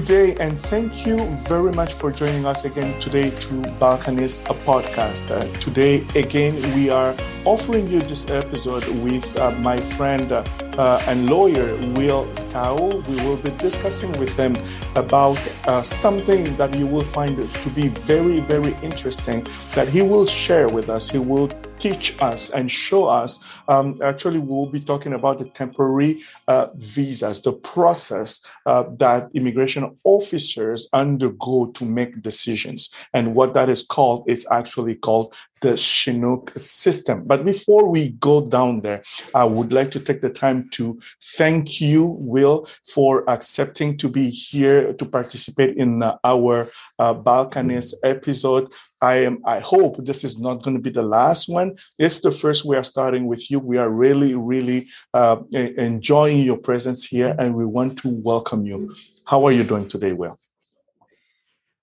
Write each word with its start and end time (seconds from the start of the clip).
good 0.00 0.04
day, 0.06 0.34
and 0.44 0.60
thank 0.64 1.06
you 1.06 1.16
very 1.48 1.72
much 1.72 1.94
for 1.94 2.12
joining 2.12 2.44
us 2.44 2.66
again 2.66 3.00
today 3.00 3.30
to 3.30 3.54
Balconies 3.80 4.42
a 4.42 4.54
podcast. 4.68 5.30
Uh, 5.30 5.50
today, 5.58 6.04
again, 6.14 6.54
we 6.74 6.90
are 6.90 7.14
offering 7.46 7.88
you 7.88 8.02
this 8.02 8.28
episode 8.28 8.86
with 9.02 9.24
uh, 9.38 9.52
my 9.52 9.80
friend 9.96 10.30
uh 10.32 11.02
and 11.08 11.30
lawyer 11.30 11.74
Will 11.94 12.30
Tao. 12.50 12.76
We 13.08 13.16
will 13.24 13.38
be 13.38 13.50
discussing 13.52 14.12
with 14.18 14.36
him 14.36 14.54
about 14.96 15.40
uh, 15.66 15.82
something 15.82 16.44
that 16.58 16.74
you 16.76 16.86
will 16.86 17.08
find 17.16 17.34
to 17.50 17.70
be 17.70 17.88
very, 17.88 18.40
very 18.40 18.76
interesting 18.82 19.46
that 19.72 19.88
he 19.88 20.02
will 20.02 20.26
share 20.26 20.68
with 20.68 20.90
us. 20.90 21.08
He 21.08 21.18
will 21.18 21.48
teach 21.78 22.20
us 22.20 22.50
and 22.50 22.70
show 22.70 23.06
us. 23.06 23.40
Um, 23.68 24.00
actually, 24.02 24.38
we'll 24.38 24.66
be 24.66 24.80
talking 24.80 25.12
about 25.12 25.38
the 25.38 25.48
temporary 25.50 26.22
uh, 26.48 26.68
visas, 26.76 27.42
the 27.42 27.52
process 27.52 28.40
uh, 28.66 28.84
that 28.98 29.30
immigration 29.34 29.96
officers 30.04 30.88
undergo 30.92 31.70
to 31.72 31.84
make 31.84 32.22
decisions. 32.22 32.90
And 33.12 33.34
what 33.34 33.54
that 33.54 33.68
is 33.68 33.82
called 33.82 34.24
is 34.26 34.46
actually 34.50 34.94
called 34.96 35.34
the 35.62 35.76
Chinook 35.76 36.52
system. 36.56 37.24
But 37.24 37.44
before 37.44 37.88
we 37.88 38.10
go 38.10 38.46
down 38.46 38.82
there, 38.82 39.02
I 39.34 39.44
would 39.44 39.72
like 39.72 39.90
to 39.92 40.00
take 40.00 40.20
the 40.20 40.30
time 40.30 40.68
to 40.72 41.00
thank 41.36 41.80
you, 41.80 42.16
Will, 42.20 42.68
for 42.92 43.28
accepting 43.28 43.96
to 43.98 44.08
be 44.08 44.30
here 44.30 44.92
to 44.92 45.04
participate 45.04 45.76
in 45.76 46.02
our 46.24 46.70
uh, 46.98 47.14
Balconies 47.14 47.94
episode. 48.04 48.70
I 49.00 49.16
am. 49.24 49.40
I 49.44 49.60
hope 49.60 50.04
this 50.04 50.24
is 50.24 50.38
not 50.38 50.62
going 50.62 50.76
to 50.76 50.82
be 50.82 50.90
the 50.90 51.02
last 51.02 51.48
one. 51.48 51.76
It's 51.98 52.20
the 52.20 52.30
first 52.30 52.64
we 52.64 52.76
are 52.76 52.84
starting 52.84 53.26
with 53.26 53.50
you. 53.50 53.58
We 53.58 53.76
are 53.76 53.90
really, 53.90 54.34
really 54.34 54.88
uh, 55.12 55.36
enjoying 55.52 56.40
your 56.40 56.56
presence 56.56 57.04
here, 57.04 57.34
and 57.38 57.54
we 57.54 57.66
want 57.66 57.98
to 58.00 58.08
welcome 58.08 58.64
you. 58.64 58.94
How 59.26 59.44
are 59.44 59.52
you 59.52 59.64
doing 59.64 59.88
today, 59.88 60.12
Will? 60.12 60.38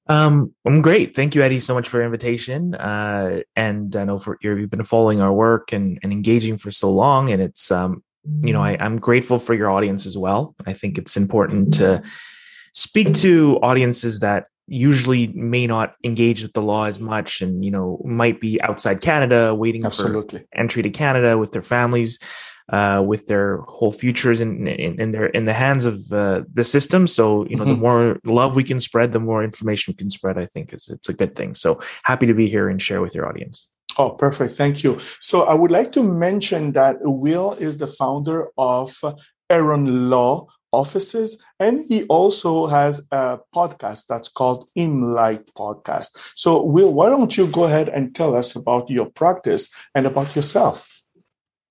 Um, 0.08 0.54
I'm 0.66 0.82
great. 0.82 1.16
Thank 1.16 1.34
you, 1.34 1.44
Eddie, 1.44 1.60
so 1.60 1.74
much 1.74 1.88
for 1.88 1.98
your 1.98 2.06
invitation. 2.06 2.76
Uh, 2.76 3.42
and 3.56 3.96
I 3.96 4.04
know 4.04 4.18
for 4.18 4.38
you've 4.42 4.70
been 4.70 4.84
following 4.84 5.22
our 5.22 5.32
work 5.32 5.72
and, 5.72 6.00
and 6.04 6.12
engaging 6.12 6.58
for 6.58 6.72
so 6.72 6.92
long, 6.92 7.30
and 7.32 7.42
it's 7.42 7.72
um, 7.72 8.04
you 8.42 8.54
know, 8.54 8.62
I, 8.62 8.78
I'm 8.80 8.98
grateful 8.98 9.40
for 9.40 9.54
your 9.54 9.70
audience 9.70 10.06
as 10.06 10.18
well. 10.18 10.56
I 10.66 10.74
think 10.74 10.98
it's 10.98 11.18
important 11.18 11.76
to 11.76 12.02
speak 12.74 13.14
to 13.16 13.60
audiences 13.62 14.20
that 14.20 14.48
usually 14.68 15.28
may 15.28 15.68
not 15.68 15.96
engage 16.04 16.42
with 16.42 16.54
the 16.54 16.62
law 16.62 16.86
as 16.86 17.00
much 17.00 17.42
and 17.42 17.66
you 17.66 17.72
know 17.72 18.02
might 18.06 18.40
be 18.40 18.62
outside 18.62 19.02
canada 19.02 19.54
waiting 19.54 19.86
Absolutely. 19.86 20.40
for 20.40 20.46
entry 20.56 20.82
to 20.82 20.90
canada 20.90 21.38
with 21.38 21.52
their 21.52 21.62
families 21.62 22.20
uh, 22.70 23.04
with 23.06 23.28
their 23.28 23.58
whole 23.68 23.92
futures 23.92 24.40
in, 24.40 24.68
in, 24.68 25.00
in 25.00 25.12
their 25.12 25.26
in 25.28 25.46
the 25.46 25.54
hands 25.54 25.86
of 25.86 26.12
uh, 26.14 26.42
the 26.54 26.64
system. 26.64 27.08
So 27.08 27.46
you 27.48 27.56
know, 27.56 27.64
mm-hmm. 27.64 27.74
the 27.74 27.80
more 27.80 28.20
love 28.26 28.56
we 28.56 28.64
can 28.64 28.80
spread, 28.80 29.12
the 29.12 29.20
more 29.20 29.44
information 29.44 29.92
we 29.92 29.98
can 29.98 30.10
spread. 30.10 30.38
I 30.38 30.46
think 30.46 30.74
is 30.74 30.90
it's 30.90 31.10
a 31.10 31.14
good 31.14 31.36
thing. 31.36 31.56
So 31.56 31.82
happy 32.04 32.26
to 32.26 32.34
be 32.34 32.48
here 32.48 32.70
and 32.70 32.82
share 32.82 33.02
with 33.02 33.14
your 33.14 33.28
audience. 33.28 33.70
Oh, 33.98 34.12
perfect. 34.12 34.54
Thank 34.54 34.84
you. 34.84 35.00
So 35.20 35.44
I 35.44 35.54
would 35.54 35.72
like 35.72 35.92
to 35.92 36.04
mention 36.04 36.72
that 36.72 36.98
Will 37.02 37.54
is 37.54 37.78
the 37.78 37.88
founder 37.88 38.48
of 38.58 38.96
Aaron 39.50 40.10
Law 40.10 40.48
offices 40.74 41.42
and 41.60 41.86
he 41.88 42.04
also 42.06 42.68
has 42.68 43.06
a 43.12 43.40
podcast 43.56 44.08
that's 44.08 44.28
called 44.28 44.68
ImmLit 44.78 45.46
podcast 45.58 46.18
so 46.36 46.62
will 46.62 46.94
why 46.94 47.10
don't 47.10 47.38
you 47.38 47.48
go 47.48 47.64
ahead 47.66 47.88
and 47.90 48.14
tell 48.14 48.36
us 48.36 48.56
about 48.56 48.90
your 48.90 49.06
practice 49.06 49.70
and 49.96 50.06
about 50.06 50.36
yourself 50.36 50.88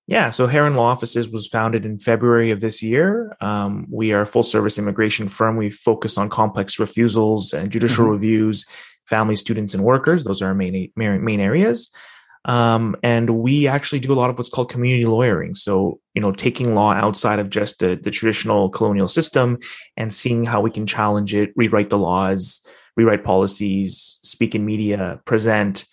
yeah, 0.05 0.31
so 0.31 0.47
Heron 0.47 0.75
Law 0.75 0.87
Offices 0.87 1.29
was 1.29 1.47
founded 1.47 1.85
in 1.85 1.97
February 1.97 2.51
of 2.51 2.59
this 2.59 2.83
year. 2.83 3.37
Um, 3.39 3.87
we 3.89 4.11
are 4.11 4.21
a 4.21 4.25
full 4.25 4.43
service 4.43 4.77
immigration 4.77 5.29
firm. 5.29 5.55
We 5.55 5.69
focus 5.69 6.17
on 6.17 6.29
complex 6.29 6.77
refusals 6.77 7.53
and 7.53 7.71
judicial 7.71 8.03
mm-hmm. 8.03 8.11
reviews, 8.11 8.65
family, 9.05 9.37
students, 9.37 9.73
and 9.73 9.81
workers. 9.81 10.25
Those 10.25 10.41
are 10.41 10.47
our 10.47 10.53
main 10.53 10.91
main 10.97 11.39
areas. 11.39 11.89
Um, 12.45 12.95
and 13.03 13.29
we 13.29 13.67
actually 13.67 13.99
do 13.99 14.11
a 14.11 14.15
lot 14.15 14.29
of 14.29 14.37
what's 14.37 14.49
called 14.49 14.69
community 14.69 15.05
lawyering. 15.05 15.55
So, 15.55 15.99
you 16.13 16.21
know, 16.21 16.31
taking 16.31 16.75
law 16.75 16.91
outside 16.93 17.39
of 17.39 17.49
just 17.49 17.79
the, 17.79 17.99
the 18.01 18.11
traditional 18.11 18.69
colonial 18.69 19.07
system 19.07 19.59
and 19.95 20.13
seeing 20.13 20.43
how 20.43 20.61
we 20.61 20.69
can 20.69 20.85
challenge 20.85 21.33
it, 21.33 21.53
rewrite 21.55 21.89
the 21.89 21.97
laws, 21.97 22.65
rewrite 22.97 23.23
policies, 23.23 24.19
speak 24.23 24.55
in 24.55 24.65
media, 24.65 25.21
present, 25.25 25.85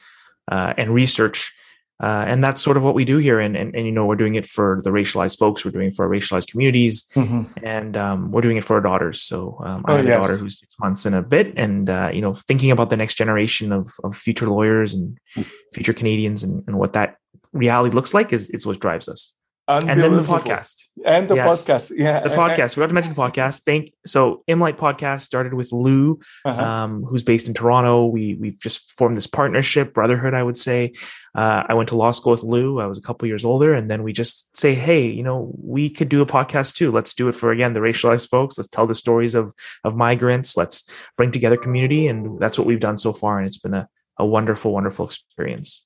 uh, 0.51 0.75
and 0.77 0.93
research 0.93 1.55
uh, 2.03 2.25
and 2.27 2.43
that's 2.43 2.63
sort 2.63 2.77
of 2.77 2.83
what 2.83 2.95
we 2.95 3.05
do 3.05 3.19
here. 3.19 3.41
And, 3.41 3.57
and, 3.57 3.75
and, 3.75 3.87
you 3.87 3.93
know, 3.93 4.07
we're 4.07 4.17
doing 4.17 4.35
it 4.35 4.47
for 4.47 4.81
the 4.85 4.91
racialized 4.91 5.39
folks. 5.39 5.65
We're 5.65 5.71
doing 5.71 5.89
it 5.89 5.95
for 5.95 6.05
our 6.05 6.11
racialized 6.11 6.51
communities, 6.51 7.09
mm-hmm. 7.15 7.43
and 7.63 7.97
um, 7.97 8.31
we're 8.31 8.41
doing 8.41 8.57
it 8.57 8.65
for 8.65 8.75
our 8.75 8.81
daughters. 8.81 9.21
So 9.23 9.61
um, 9.65 9.85
I 9.87 9.93
oh, 9.93 9.97
have 9.97 10.07
yes. 10.07 10.15
a 10.15 10.21
daughter 10.21 10.37
who's 10.37 10.59
six 10.59 10.75
months 10.81 11.07
and 11.07 11.15
a 11.15 11.23
bit, 11.23 11.53
and 11.57 11.91
uh, 11.91 12.11
you 12.13 12.21
know, 12.21 12.35
thinking 12.35 12.71
about 12.71 12.91
the 12.91 12.97
next 12.97 13.15
generation 13.15 13.73
of 13.73 13.89
of 14.05 14.17
future 14.17 14.49
lawyers 14.49 14.95
and 14.95 15.19
mm. 15.37 15.47
future 15.75 15.93
Canadians 15.93 16.43
and, 16.43 16.65
and 16.67 16.79
what 16.79 16.93
that 16.95 17.17
reality 17.53 17.95
looks 17.95 18.15
like 18.15 18.33
is 18.33 18.49
is 18.51 18.67
what 18.67 18.81
drives 18.81 19.09
us 19.09 19.35
and 19.69 20.01
then 20.01 20.17
the 20.17 20.23
podcast. 20.23 20.89
And 21.05 21.29
the 21.29 21.37
yes. 21.37 21.65
podcast. 21.65 21.93
Yeah. 21.95 22.21
The 22.21 22.31
podcast. 22.31 22.77
We 22.77 22.81
got 22.81 22.89
to 22.89 22.95
mention 22.95 23.15
the 23.15 23.21
podcast. 23.21 23.63
Thank 23.63 23.93
so 24.07 24.43
ImmLit 24.49 24.77
podcast 24.77 25.23
started 25.23 25.55
with 25.55 25.73
lou 25.73 26.19
uh-huh. 26.45 26.61
um, 26.61 27.03
who's 27.05 27.23
based 27.23 27.49
in 27.49 27.55
toronto. 27.55 28.07
We 28.07 28.35
we've 28.35 28.59
just 28.59 28.93
formed 28.93 29.17
this 29.17 29.27
partnership 29.27 29.95
brotherhood 29.95 30.35
i 30.35 30.43
would 30.43 30.59
say. 30.59 30.93
Uh, 31.33 31.63
i 31.69 31.75
went 31.75 31.89
to 31.89 31.97
law 31.97 32.11
school 32.11 32.33
with 32.33 32.43
lou. 32.43 32.81
I 32.81 32.87
was 32.87 32.99
a 32.99 33.03
couple 33.03 33.29
years 33.29 33.45
older. 33.45 33.73
And 33.75 33.89
then 33.89 34.03
we 34.03 34.13
just 34.13 34.57
say 34.57 34.75
hey 34.75 35.07
you 35.07 35.23
know 35.23 35.53
we 35.63 35.89
could 35.89 36.09
do 36.09 36.23
a 36.23 36.27
podcast 36.27 36.75
too. 36.75 36.91
Let's 36.91 37.15
do 37.15 37.29
it 37.29 37.35
for 37.35 37.53
again 37.53 37.73
the 37.73 37.81
racialized 37.81 38.29
folks. 38.29 38.59
Let's 38.59 38.69
tell 38.69 38.87
the 38.87 38.95
stories 38.95 39.35
of 39.35 39.55
of 39.85 39.97
migrants. 39.97 40.57
Let's 40.57 40.89
bring 41.17 41.31
together 41.31 41.57
community. 41.57 42.09
And 42.09 42.41
that's 42.41 42.59
what 42.59 42.67
we've 42.67 42.81
done 42.81 42.99
so 42.99 43.13
far. 43.13 43.39
And 43.39 43.47
it's 43.47 43.59
been 43.59 43.75
a, 43.75 43.89
a 44.19 44.27
wonderful 44.27 44.73
wonderful 44.73 45.07
experience 45.07 45.85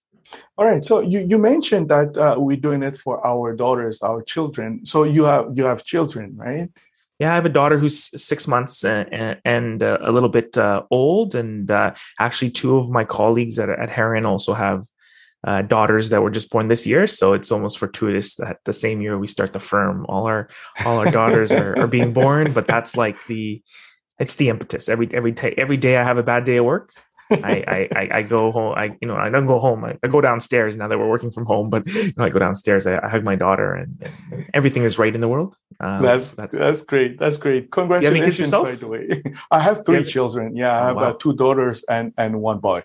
all 0.57 0.67
right. 0.67 0.85
So 0.85 1.01
you, 1.01 1.27
you 1.29 1.39
mentioned 1.39 1.89
that 1.89 2.17
uh, 2.17 2.37
we're 2.39 2.57
doing 2.57 2.83
it 2.83 2.97
for 2.97 3.25
our 3.27 3.55
daughters, 3.55 4.03
our 4.03 4.23
children. 4.23 4.85
So 4.85 5.05
you 5.05 5.25
have 5.25 5.51
you 5.55 5.65
have 5.65 5.85
children, 5.85 6.37
right? 6.37 6.71
Yeah, 7.19 7.33
I 7.33 7.37
have 7.37 7.47
a 7.47 7.51
daughter 7.51 7.79
who's 7.79 8.11
six 8.21 8.49
months 8.49 8.85
and, 8.85 9.39
and 9.45 9.83
uh, 9.83 9.99
a 10.03 10.11
little 10.11 10.29
bit 10.29 10.59
uh, 10.59 10.83
old, 10.91 11.37
and 11.37 11.71
uh, 11.71 11.95
actually 12.19 12.51
two 12.51 12.77
of 12.77 12.91
my 12.91 13.05
colleagues 13.05 13.59
at, 13.59 13.69
at 13.71 13.89
Heron 13.89 14.27
also 14.27 14.53
have 14.53 14.85
uh, 15.47 15.63
daughters 15.63 16.11
that 16.11 16.23
were 16.23 16.31
just 16.31 16.51
born 16.51 16.67
this 16.67 16.87
year. 16.87 17.07
So 17.07 17.35
it's 17.35 17.53
almost 17.53 17.79
fortuitous 17.79 18.35
that 18.37 18.59
the 18.65 18.73
same 18.73 19.01
year 19.01 19.19
we 19.19 19.27
start 19.27 19.53
the 19.53 19.61
firm, 19.61 20.07
all 20.09 20.27
our 20.27 20.49
all 20.85 20.99
our 20.99 21.11
daughters 21.11 21.53
are, 21.53 21.79
are 21.79 21.87
being 21.87 22.13
born. 22.13 22.53
But 22.53 22.67
that's 22.67 22.97
like 22.97 23.17
the 23.27 23.63
it's 24.19 24.37
the 24.37 24.49
impetus. 24.49 24.89
Every 24.89 25.09
every 25.15 25.33
day 25.33 25.55
every 25.57 25.77
day 25.77 25.97
I 25.99 26.03
have 26.03 26.19
a 26.19 26.23
bad 26.23 26.45
day 26.45 26.57
at 26.57 26.65
work. 26.65 26.93
I, 27.43 27.89
I, 27.97 28.09
I 28.19 28.23
go 28.23 28.53
home. 28.53 28.75
I 28.77 28.97
you 29.01 29.09
know 29.09 29.17
I 29.17 29.29
don't 29.31 29.47
go 29.47 29.59
home. 29.59 29.85
I, 29.85 29.97
I, 30.03 30.09
go 30.09 30.21
downstairs 30.21 30.77
now 30.77 30.89
that 30.89 30.99
we're 30.99 31.09
working 31.09 31.31
from 31.31 31.47
home. 31.47 31.71
But 31.71 31.87
you 31.89 32.13
know, 32.17 32.25
I 32.25 32.29
go 32.29 32.39
downstairs. 32.39 32.87
I, 32.87 32.99
I 33.05 33.09
hug 33.09 33.25
my 33.25 33.37
daughter, 33.37 33.75
and, 33.75 34.03
and, 34.31 34.51
everything 34.55 34.85
is 34.85 34.99
right 34.99 35.15
in 35.15 35.21
the 35.21 35.29
world. 35.29 35.57
Um, 35.81 36.03
that's, 36.03 36.33
that's 36.33 36.57
that's 36.57 36.83
great. 36.83 37.19
That's 37.19 37.39
great. 37.39 37.71
Congratulations, 37.71 38.51
by 38.51 38.75
the 38.75 38.89
way. 38.89 39.23
I 39.51 39.61
have 39.61 39.85
three 39.85 39.97
have, 39.97 40.09
children. 40.09 40.57
Yeah, 40.57 40.73
I 40.73 40.81
oh, 40.81 40.87
have 40.87 40.97
oh, 40.97 41.01
wow. 41.01 41.11
uh, 41.11 41.13
two 41.15 41.35
daughters 41.35 41.85
and 41.85 42.13
and 42.17 42.41
one 42.41 42.61
boy. 42.61 42.83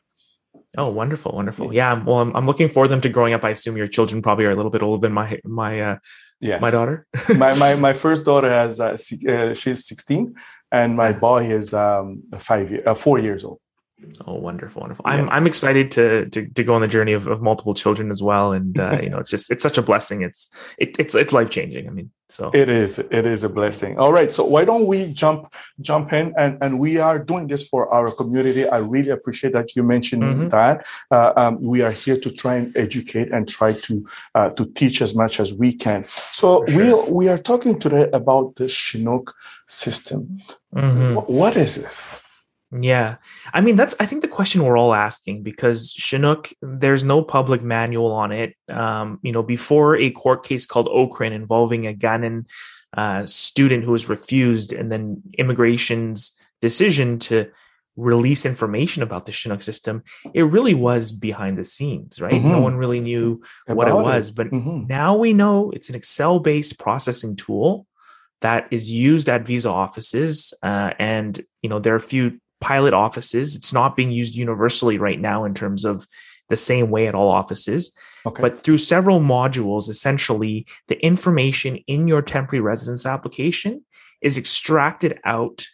Oh, 0.77 0.89
wonderful, 0.89 1.31
wonderful. 1.31 1.73
Yeah, 1.73 2.03
well, 2.03 2.19
I'm, 2.19 2.35
I'm 2.35 2.45
looking 2.45 2.69
for 2.69 2.87
them 2.87 3.01
to 3.01 3.09
growing 3.09 3.33
up. 3.33 3.43
I 3.43 3.49
assume 3.49 3.75
your 3.75 3.87
children 3.87 4.21
probably 4.21 4.45
are 4.45 4.51
a 4.51 4.55
little 4.55 4.69
bit 4.71 4.83
older 4.83 5.01
than 5.01 5.13
my 5.13 5.39
my 5.43 5.81
uh, 5.81 5.97
yes. 6.39 6.61
my 6.61 6.69
daughter. 6.69 7.07
my, 7.35 7.55
my 7.55 7.75
my 7.87 7.93
first 7.93 8.23
daughter 8.23 8.51
has 8.51 8.79
uh, 8.79 8.95
uh, 9.27 9.53
she's 9.55 9.87
16, 9.87 10.35
and 10.71 10.95
my 10.95 11.11
boy 11.11 11.51
is 11.51 11.73
um, 11.73 12.23
five 12.37 12.71
uh, 12.85 12.93
four 12.93 13.17
years 13.17 13.43
old. 13.43 13.59
Oh, 14.25 14.35
wonderful, 14.35 14.81
wonderful! 14.81 15.05
Yeah. 15.07 15.13
I'm 15.13 15.29
I'm 15.29 15.47
excited 15.47 15.91
to 15.91 16.29
to 16.29 16.47
to 16.47 16.63
go 16.63 16.73
on 16.73 16.81
the 16.81 16.87
journey 16.87 17.13
of, 17.13 17.27
of 17.27 17.41
multiple 17.41 17.73
children 17.73 18.11
as 18.11 18.23
well, 18.23 18.53
and 18.53 18.79
uh, 18.79 18.99
you 19.01 19.09
know, 19.09 19.17
it's 19.17 19.29
just 19.29 19.51
it's 19.51 19.63
such 19.63 19.77
a 19.77 19.81
blessing. 19.81 20.21
It's 20.21 20.49
it, 20.77 20.95
it's 20.99 21.15
it's 21.15 21.33
life 21.33 21.49
changing. 21.49 21.87
I 21.87 21.91
mean, 21.91 22.09
so 22.29 22.49
it 22.53 22.69
is 22.69 22.99
it 22.99 23.25
is 23.25 23.43
a 23.43 23.49
blessing. 23.49 23.97
All 23.97 24.13
right, 24.13 24.31
so 24.31 24.45
why 24.45 24.63
don't 24.63 24.87
we 24.87 25.11
jump 25.13 25.53
jump 25.81 26.13
in 26.13 26.33
and 26.37 26.57
and 26.61 26.79
we 26.79 26.97
are 26.97 27.19
doing 27.19 27.47
this 27.47 27.67
for 27.67 27.91
our 27.93 28.11
community. 28.11 28.67
I 28.67 28.77
really 28.77 29.09
appreciate 29.09 29.53
that 29.53 29.75
you 29.75 29.83
mentioned 29.83 30.23
mm-hmm. 30.23 30.47
that. 30.49 30.85
Uh, 31.11 31.33
um, 31.35 31.61
we 31.61 31.81
are 31.81 31.91
here 31.91 32.19
to 32.19 32.31
try 32.31 32.55
and 32.55 32.75
educate 32.77 33.31
and 33.31 33.49
try 33.49 33.73
to 33.73 34.05
uh, 34.35 34.49
to 34.51 34.65
teach 34.65 35.01
as 35.01 35.13
much 35.13 35.39
as 35.39 35.53
we 35.53 35.73
can. 35.73 36.05
So 36.31 36.65
sure. 36.67 37.05
we 37.05 37.11
we 37.11 37.27
are 37.29 37.37
talking 37.37 37.79
today 37.79 38.09
about 38.13 38.55
the 38.55 38.69
Chinook 38.69 39.35
system. 39.67 40.39
Mm-hmm. 40.75 41.15
what, 41.15 41.29
what 41.29 41.57
is 41.57 41.77
it? 41.77 42.01
Yeah. 42.71 43.15
I 43.53 43.61
mean, 43.61 43.75
that's, 43.75 43.95
I 43.99 44.05
think 44.05 44.21
the 44.21 44.27
question 44.27 44.63
we're 44.63 44.77
all 44.77 44.93
asking 44.93 45.41
because 45.43 45.91
Chinook, 45.91 46.51
there's 46.61 47.03
no 47.03 47.23
public 47.23 47.63
manual 47.63 48.11
on 48.11 48.31
it. 48.31 48.55
Um, 48.69 49.19
you 49.23 49.31
know, 49.31 49.41
before 49.41 49.97
a 49.97 50.11
court 50.11 50.45
case 50.45 50.65
called 50.65 50.87
Ocran 50.87 51.31
involving 51.31 51.87
a 51.87 51.93
Ghanaian 51.93 52.45
uh, 52.95 53.25
student 53.25 53.83
who 53.83 53.91
was 53.91 54.09
refused 54.09 54.71
and 54.71 54.91
then 54.91 55.21
immigration's 55.37 56.35
decision 56.61 57.19
to 57.19 57.49
release 57.95 58.45
information 58.45 59.03
about 59.03 59.25
the 59.25 59.31
Chinook 59.31 59.61
system, 59.61 60.03
it 60.33 60.43
really 60.43 60.73
was 60.73 61.11
behind 61.11 61.57
the 61.57 61.63
scenes, 61.63 62.21
right? 62.21 62.33
Mm-hmm. 62.33 62.51
No 62.51 62.61
one 62.61 62.75
really 62.75 63.01
knew 63.01 63.41
about 63.67 63.77
what 63.77 63.87
it 63.87 63.93
was. 63.93 64.29
It. 64.29 64.35
But 64.35 64.47
mm-hmm. 64.51 64.87
now 64.87 65.15
we 65.15 65.33
know 65.33 65.71
it's 65.71 65.89
an 65.89 65.95
Excel 65.95 66.39
based 66.39 66.79
processing 66.79 67.35
tool 67.35 67.85
that 68.41 68.67
is 68.71 68.89
used 68.89 69.27
at 69.27 69.45
visa 69.45 69.69
offices, 69.69 70.53
uh, 70.63 70.93
and 70.97 71.41
you 71.61 71.69
know 71.69 71.79
there 71.79 71.93
are 71.93 71.97
a 71.97 72.01
few 72.01 72.39
pilot 72.61 72.93
offices. 72.93 73.55
It's 73.55 73.73
not 73.73 73.95
being 73.95 74.11
used 74.11 74.35
universally 74.35 74.97
right 74.97 75.19
now 75.19 75.45
in 75.45 75.53
terms 75.53 75.85
of 75.85 76.07
the 76.49 76.57
same 76.57 76.89
way 76.89 77.07
at 77.07 77.15
all 77.15 77.29
offices. 77.29 77.91
Okay. 78.25 78.41
But 78.41 78.57
through 78.57 78.79
several 78.79 79.19
modules, 79.19 79.87
essentially, 79.87 80.65
the 80.87 81.03
information 81.03 81.77
in 81.87 82.07
your 82.07 82.21
temporary 82.21 82.61
residence 82.61 83.05
application 83.05 83.83
is 84.21 84.37
extracted 84.37 85.19
out 85.23 85.65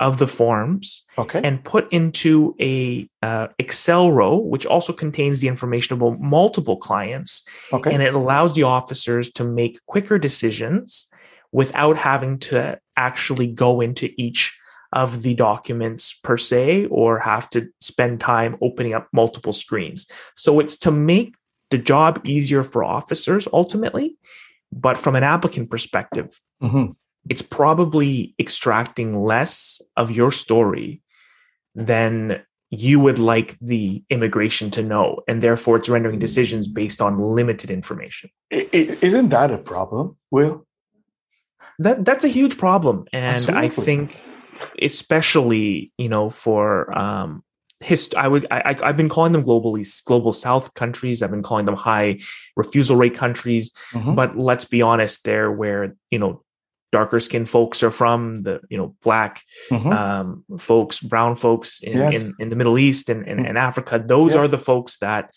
of 0.00 0.18
the 0.18 0.26
forms 0.26 1.04
okay. 1.18 1.42
and 1.44 1.62
put 1.62 1.92
into 1.92 2.56
a 2.58 3.06
uh, 3.22 3.48
Excel 3.58 4.10
row, 4.10 4.36
which 4.36 4.64
also 4.64 4.94
contains 4.94 5.40
the 5.40 5.48
information 5.48 5.94
about 5.94 6.18
multiple 6.18 6.78
clients. 6.78 7.46
Okay. 7.70 7.92
And 7.92 8.02
it 8.02 8.14
allows 8.14 8.54
the 8.54 8.62
officers 8.62 9.30
to 9.32 9.44
make 9.44 9.78
quicker 9.86 10.18
decisions 10.18 11.06
without 11.52 11.96
having 11.96 12.38
to 12.38 12.80
actually 12.96 13.46
go 13.46 13.82
into 13.82 14.10
each 14.16 14.58
of 14.92 15.22
the 15.22 15.34
documents 15.34 16.18
per 16.22 16.36
se 16.36 16.86
or 16.86 17.18
have 17.18 17.48
to 17.50 17.68
spend 17.80 18.20
time 18.20 18.56
opening 18.60 18.94
up 18.94 19.08
multiple 19.12 19.52
screens. 19.52 20.06
So 20.36 20.60
it's 20.60 20.76
to 20.78 20.90
make 20.90 21.34
the 21.70 21.78
job 21.78 22.20
easier 22.24 22.62
for 22.62 22.82
officers 22.82 23.46
ultimately, 23.52 24.16
but 24.72 24.98
from 24.98 25.14
an 25.14 25.22
applicant 25.22 25.70
perspective, 25.70 26.40
mm-hmm. 26.62 26.92
it's 27.28 27.42
probably 27.42 28.34
extracting 28.38 29.22
less 29.24 29.80
of 29.96 30.10
your 30.10 30.30
story 30.30 31.02
than 31.74 32.42
you 32.70 33.00
would 33.00 33.18
like 33.18 33.58
the 33.60 34.02
immigration 34.10 34.70
to 34.70 34.82
know 34.82 35.20
and 35.26 35.42
therefore 35.42 35.76
it's 35.76 35.88
rendering 35.88 36.18
decisions 36.18 36.68
based 36.68 37.02
on 37.02 37.18
limited 37.18 37.68
information 37.68 38.30
isn't 38.50 39.30
that 39.30 39.50
a 39.50 39.58
problem 39.58 40.16
will 40.30 40.64
that 41.80 42.04
that's 42.04 42.22
a 42.22 42.28
huge 42.28 42.56
problem 42.58 43.04
and 43.12 43.34
Absolutely. 43.34 43.66
i 43.66 43.68
think 43.68 44.22
especially 44.80 45.92
you 45.98 46.08
know 46.08 46.30
for 46.30 46.96
um 46.96 47.42
hist- 47.80 48.14
I 48.14 48.28
would 48.28 48.46
I, 48.50 48.76
I've 48.82 48.96
been 48.96 49.08
calling 49.08 49.32
them 49.32 49.42
globally 49.42 49.86
global 50.04 50.32
South 50.32 50.74
countries. 50.74 51.22
I've 51.22 51.30
been 51.30 51.42
calling 51.42 51.66
them 51.66 51.76
high 51.76 52.20
refusal 52.56 52.96
rate 52.96 53.16
countries. 53.16 53.72
Mm-hmm. 53.92 54.14
But 54.14 54.36
let's 54.36 54.64
be 54.64 54.82
honest, 54.82 55.24
they're 55.24 55.50
where 55.50 55.96
you 56.10 56.18
know 56.18 56.42
darker 56.92 57.20
skinned 57.20 57.48
folks 57.48 57.82
are 57.82 57.90
from 57.90 58.42
the 58.42 58.60
you 58.68 58.76
know 58.76 58.94
black 59.02 59.42
mm-hmm. 59.70 59.92
um, 59.92 60.44
folks, 60.58 61.00
brown 61.00 61.36
folks 61.36 61.80
in, 61.80 61.96
yes. 61.96 62.26
in, 62.26 62.34
in 62.38 62.48
the 62.50 62.56
Middle 62.56 62.78
East 62.78 63.08
and, 63.08 63.26
and, 63.26 63.40
mm-hmm. 63.40 63.48
and 63.48 63.58
Africa. 63.58 64.02
Those 64.04 64.34
yes. 64.34 64.44
are 64.44 64.48
the 64.48 64.58
folks 64.58 64.98
that. 64.98 65.30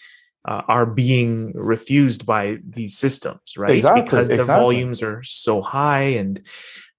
Uh, 0.45 0.61
are 0.67 0.85
being 0.85 1.53
refused 1.53 2.25
by 2.25 2.57
these 2.67 2.97
systems, 2.97 3.55
right? 3.57 3.71
Exactly, 3.71 4.01
because 4.01 4.27
the 4.27 4.33
exactly. 4.33 4.61
volumes 4.61 5.01
are 5.01 5.23
so 5.23 5.61
high, 5.61 6.01
and 6.19 6.45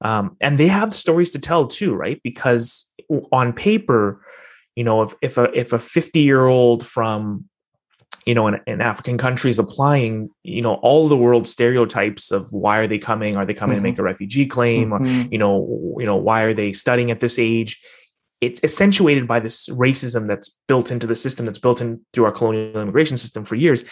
um, 0.04 0.36
and 0.40 0.58
they 0.58 0.68
have 0.68 0.94
stories 0.94 1.30
to 1.32 1.40
tell 1.40 1.66
too, 1.66 1.94
right? 1.94 2.20
Because 2.22 2.92
on 3.32 3.52
paper, 3.52 4.24
you 4.76 4.84
know, 4.84 5.02
if 5.02 5.14
if 5.22 5.38
a 5.38 5.44
if 5.58 5.72
a 5.72 5.78
50 5.78 6.20
year 6.20 6.46
old 6.46 6.86
from 6.86 7.48
you 8.26 8.34
know, 8.34 8.46
in, 8.46 8.58
in, 8.66 8.80
African 8.80 9.18
countries 9.18 9.58
applying, 9.58 10.30
you 10.42 10.62
know, 10.62 10.74
all 10.76 11.08
the 11.08 11.16
world 11.16 11.46
stereotypes 11.46 12.30
of 12.30 12.50
why 12.52 12.78
are 12.78 12.86
they 12.86 12.96
coming? 12.96 13.36
Are 13.36 13.44
they 13.44 13.52
coming 13.52 13.76
mm-hmm. 13.76 13.84
to 13.84 13.90
make 13.90 13.98
a 13.98 14.02
refugee 14.02 14.46
claim? 14.46 14.90
Mm-hmm. 14.90 15.04
Or, 15.04 15.28
you 15.30 15.36
know, 15.36 15.96
you 15.98 16.06
know, 16.06 16.16
why 16.16 16.42
are 16.42 16.54
they 16.54 16.72
studying 16.72 17.10
at 17.10 17.20
this 17.20 17.38
age? 17.38 17.82
It's 18.40 18.64
accentuated 18.64 19.28
by 19.28 19.40
this 19.40 19.68
racism 19.68 20.26
that's 20.26 20.56
built 20.68 20.90
into 20.90 21.06
the 21.06 21.14
system, 21.14 21.44
that's 21.44 21.58
built 21.58 21.82
in 21.82 22.00
through 22.14 22.24
our 22.24 22.32
colonial 22.32 22.80
immigration 22.80 23.18
system 23.18 23.44
for 23.44 23.56
years. 23.56 23.84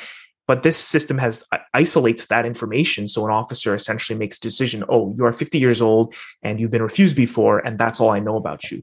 But 0.46 0.62
this 0.62 0.76
system 0.76 1.18
has 1.18 1.46
uh, 1.52 1.58
isolates 1.72 2.26
that 2.26 2.44
information, 2.44 3.08
so 3.08 3.24
an 3.24 3.32
officer 3.32 3.74
essentially 3.74 4.18
makes 4.18 4.38
decision: 4.38 4.84
"Oh, 4.88 5.14
you 5.16 5.24
are 5.24 5.32
50 5.32 5.58
years 5.58 5.80
old 5.80 6.14
and 6.42 6.58
you've 6.58 6.70
been 6.70 6.82
refused 6.82 7.16
before, 7.16 7.58
and 7.58 7.78
that's 7.78 8.00
all 8.00 8.10
I 8.10 8.20
know 8.20 8.36
about 8.36 8.70
you." 8.70 8.82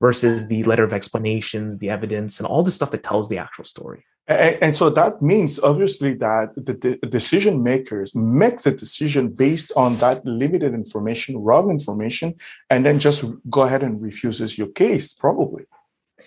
versus 0.00 0.48
the 0.48 0.62
letter 0.64 0.84
of 0.84 0.92
explanations, 0.92 1.78
the 1.78 1.88
evidence, 1.88 2.38
and 2.38 2.46
all 2.46 2.62
the 2.62 2.72
stuff 2.72 2.90
that 2.90 3.02
tells 3.02 3.28
the 3.28 3.38
actual 3.38 3.64
story. 3.64 4.04
And, 4.28 4.58
and 4.60 4.76
so 4.76 4.90
that 4.90 5.22
means 5.22 5.58
obviously 5.60 6.14
that 6.14 6.54
the, 6.56 6.98
the 7.00 7.06
decision 7.06 7.62
makers 7.62 8.14
makes 8.14 8.66
a 8.66 8.72
decision 8.72 9.28
based 9.28 9.72
on 9.76 9.96
that 9.98 10.24
limited 10.24 10.74
information, 10.74 11.38
wrong 11.38 11.70
information, 11.70 12.34
and 12.68 12.84
then 12.84 12.98
just 12.98 13.24
go 13.48 13.62
ahead 13.62 13.82
and 13.82 14.02
refuses 14.02 14.58
your 14.58 14.68
case, 14.68 15.14
probably. 15.14 15.64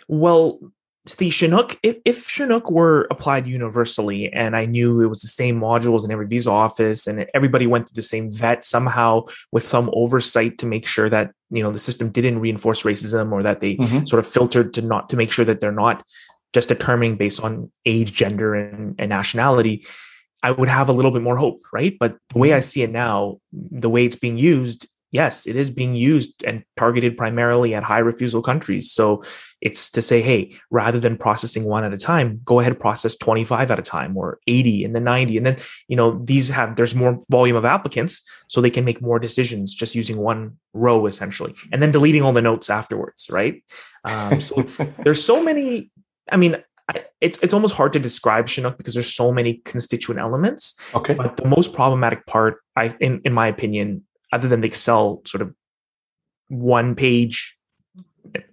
Well, 0.08 0.60
the 1.18 1.30
Chinook, 1.30 1.78
if, 1.82 1.98
if 2.06 2.28
Chinook 2.28 2.70
were 2.70 3.08
applied 3.10 3.48
universally 3.48 4.32
and 4.32 4.56
I 4.56 4.66
knew 4.66 5.02
it 5.02 5.08
was 5.08 5.22
the 5.22 5.28
same 5.28 5.60
modules 5.60 6.06
in 6.06 6.12
every 6.12 6.28
visa 6.28 6.52
office 6.52 7.08
and 7.08 7.26
everybody 7.34 7.68
went 7.68 7.88
through 7.88 7.96
the 7.96 8.02
same 8.02 8.32
vet 8.32 8.66
somehow 8.66 9.26
with 9.52 9.66
some 9.66 9.90
oversight 9.94 10.58
to 10.60 10.66
make 10.66 10.86
sure 10.86 11.10
that, 11.10 11.32
you 11.50 11.64
know, 11.64 11.72
the 11.72 11.80
system 11.80 12.10
didn't 12.10 12.40
reinforce 12.40 12.84
racism 12.84 13.32
or 13.32 13.42
that 13.44 13.62
they 13.62 13.76
mm-hmm. 13.76 14.06
sort 14.06 14.20
of 14.20 14.28
filtered 14.28 14.74
to 14.74 14.82
not 14.82 15.10
to 15.10 15.18
make 15.18 15.32
sure 15.32 15.46
that 15.46 15.62
they're 15.62 15.72
not 15.72 16.06
just 16.54 16.70
determining 16.70 17.16
based 17.16 17.42
on 17.42 17.72
age, 17.86 18.12
gender, 18.12 18.56
and, 18.56 18.96
and 19.00 19.10
nationality, 19.10 19.86
I 20.44 20.52
would 20.52 20.70
have 20.70 20.90
a 20.90 20.94
little 20.94 21.12
bit 21.12 21.22
more 21.22 21.38
hope, 21.38 21.62
right? 21.72 21.96
But 22.00 22.18
the 22.30 22.40
way 22.40 22.54
I 22.54 22.58
mm-hmm. 22.58 22.64
see 22.64 22.82
it 22.84 22.92
now, 22.92 23.40
the 23.52 23.90
way 23.90 24.06
it's 24.06 24.16
being 24.16 24.38
used 24.38 24.88
yes, 25.12 25.48
it 25.48 25.56
is 25.56 25.70
being 25.70 25.96
used 25.96 26.44
and 26.44 26.64
targeted 26.78 27.18
primarily 27.18 27.74
at 27.74 27.84
high 27.84 28.00
refusal 28.00 28.42
countries. 28.42 28.92
So 28.92 29.24
it's 29.62 29.90
to 29.92 30.02
say, 30.02 30.22
hey, 30.22 30.56
rather 30.70 31.00
than 31.00 31.18
processing 31.18 31.66
one 31.66 31.84
at 31.84 31.94
a 31.94 31.98
time, 31.98 32.40
go 32.46 32.60
ahead 32.60 32.80
process 32.80 33.16
25 33.18 33.72
at 33.72 33.80
a 33.80 33.82
time 33.82 34.16
or 34.16 34.40
80 34.48 34.86
and 34.86 34.96
then 34.96 35.04
90. 35.04 35.38
And 35.38 35.46
then, 35.46 35.58
you 35.88 35.96
know, 35.96 36.22
these 36.24 36.50
have, 36.50 36.76
there's 36.76 36.96
more 36.96 37.22
volume 37.30 37.58
of 37.58 37.66
applicants, 37.66 38.22
so 38.48 38.62
they 38.62 38.70
can 38.70 38.86
make 38.86 39.02
more 39.02 39.20
decisions 39.20 39.74
just 39.74 39.96
using 39.96 40.18
one 40.18 40.58
row 40.74 41.06
essentially, 41.08 41.54
and 41.72 41.82
then 41.82 41.92
deleting 41.92 42.22
all 42.22 42.34
the 42.34 42.42
notes 42.42 42.70
afterwards, 42.70 43.28
right? 43.32 43.64
Um, 44.06 44.40
so 44.40 44.66
there's 45.04 45.24
so 45.24 45.44
many, 45.44 45.92
I 46.32 46.38
mean, 46.38 46.58
it's 47.22 47.38
it's 47.40 47.54
almost 47.54 47.76
hard 47.76 47.94
to 47.94 48.00
describe 48.00 48.48
Chinook 48.48 48.78
because 48.78 48.96
there's 48.96 49.14
so 49.14 49.32
many 49.32 49.56
constituent 49.66 50.20
elements. 50.20 50.74
Okay. 50.96 51.14
But 51.14 51.38
the 51.38 51.48
most 51.48 51.74
problematic 51.74 52.26
part, 52.26 52.62
I 52.76 52.96
in 53.00 53.22
in 53.26 53.34
my 53.34 53.48
opinion, 53.48 54.06
other 54.32 54.48
than 54.48 54.62
the 54.62 54.68
Excel 54.68 55.22
sort 55.26 55.44
of 55.44 55.54
one 56.48 56.96
page, 56.96 57.59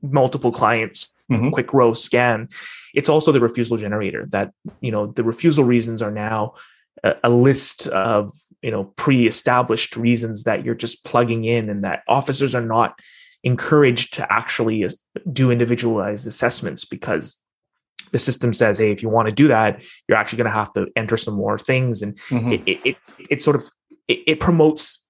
multiple 0.03 0.53
clients, 0.53 1.11
mm-hmm. 1.31 1.51
quick 1.51 1.73
row 1.73 1.95
scan, 1.95 2.49
it's 2.95 3.09
also 3.09 3.33
the 3.33 3.41
refusal 3.41 3.77
generator 3.77 4.27
that, 4.31 4.53
you 4.81 4.91
know, 4.91 5.07
the 5.07 5.25
refusal 5.25 5.65
reasons 5.65 6.03
are 6.03 6.11
now 6.11 6.55
a, 7.05 7.15
a 7.25 7.31
list 7.31 7.87
of, 7.89 8.33
you 8.63 8.71
know, 8.71 8.85
pre-established 8.97 9.97
reasons 9.97 10.45
that 10.45 10.65
you're 10.65 10.75
just 10.75 11.05
plugging 11.05 11.45
in 11.45 11.69
and 11.69 11.85
that 11.85 12.03
officers 12.09 12.55
are 12.55 12.65
not 12.65 12.99
encouraged 13.45 14.15
to 14.15 14.33
actually 14.33 14.85
uh, 14.85 14.89
do 15.33 15.51
individualized 15.51 16.27
assessments 16.27 16.85
because 16.85 17.37
the 18.13 18.19
system 18.19 18.53
says, 18.53 18.79
hey, 18.79 18.91
if 18.91 19.03
you 19.03 19.09
want 19.09 19.27
to 19.27 19.35
do 19.35 19.49
that, 19.49 19.83
you're 20.09 20.19
actually 20.19 20.39
going 20.39 20.51
to 20.51 20.57
have 20.57 20.73
to 20.73 20.87
enter 20.97 21.17
some 21.17 21.35
more 21.35 21.59
things. 21.59 22.03
And 22.03 22.17
mm-hmm. 22.29 22.53
it, 22.53 22.63
it, 22.67 22.81
it, 22.85 22.97
it, 23.31 23.43
sort 23.43 23.57
of, 23.57 23.65
it, 24.09 24.21
it 24.27 24.41
promotes 24.41 25.05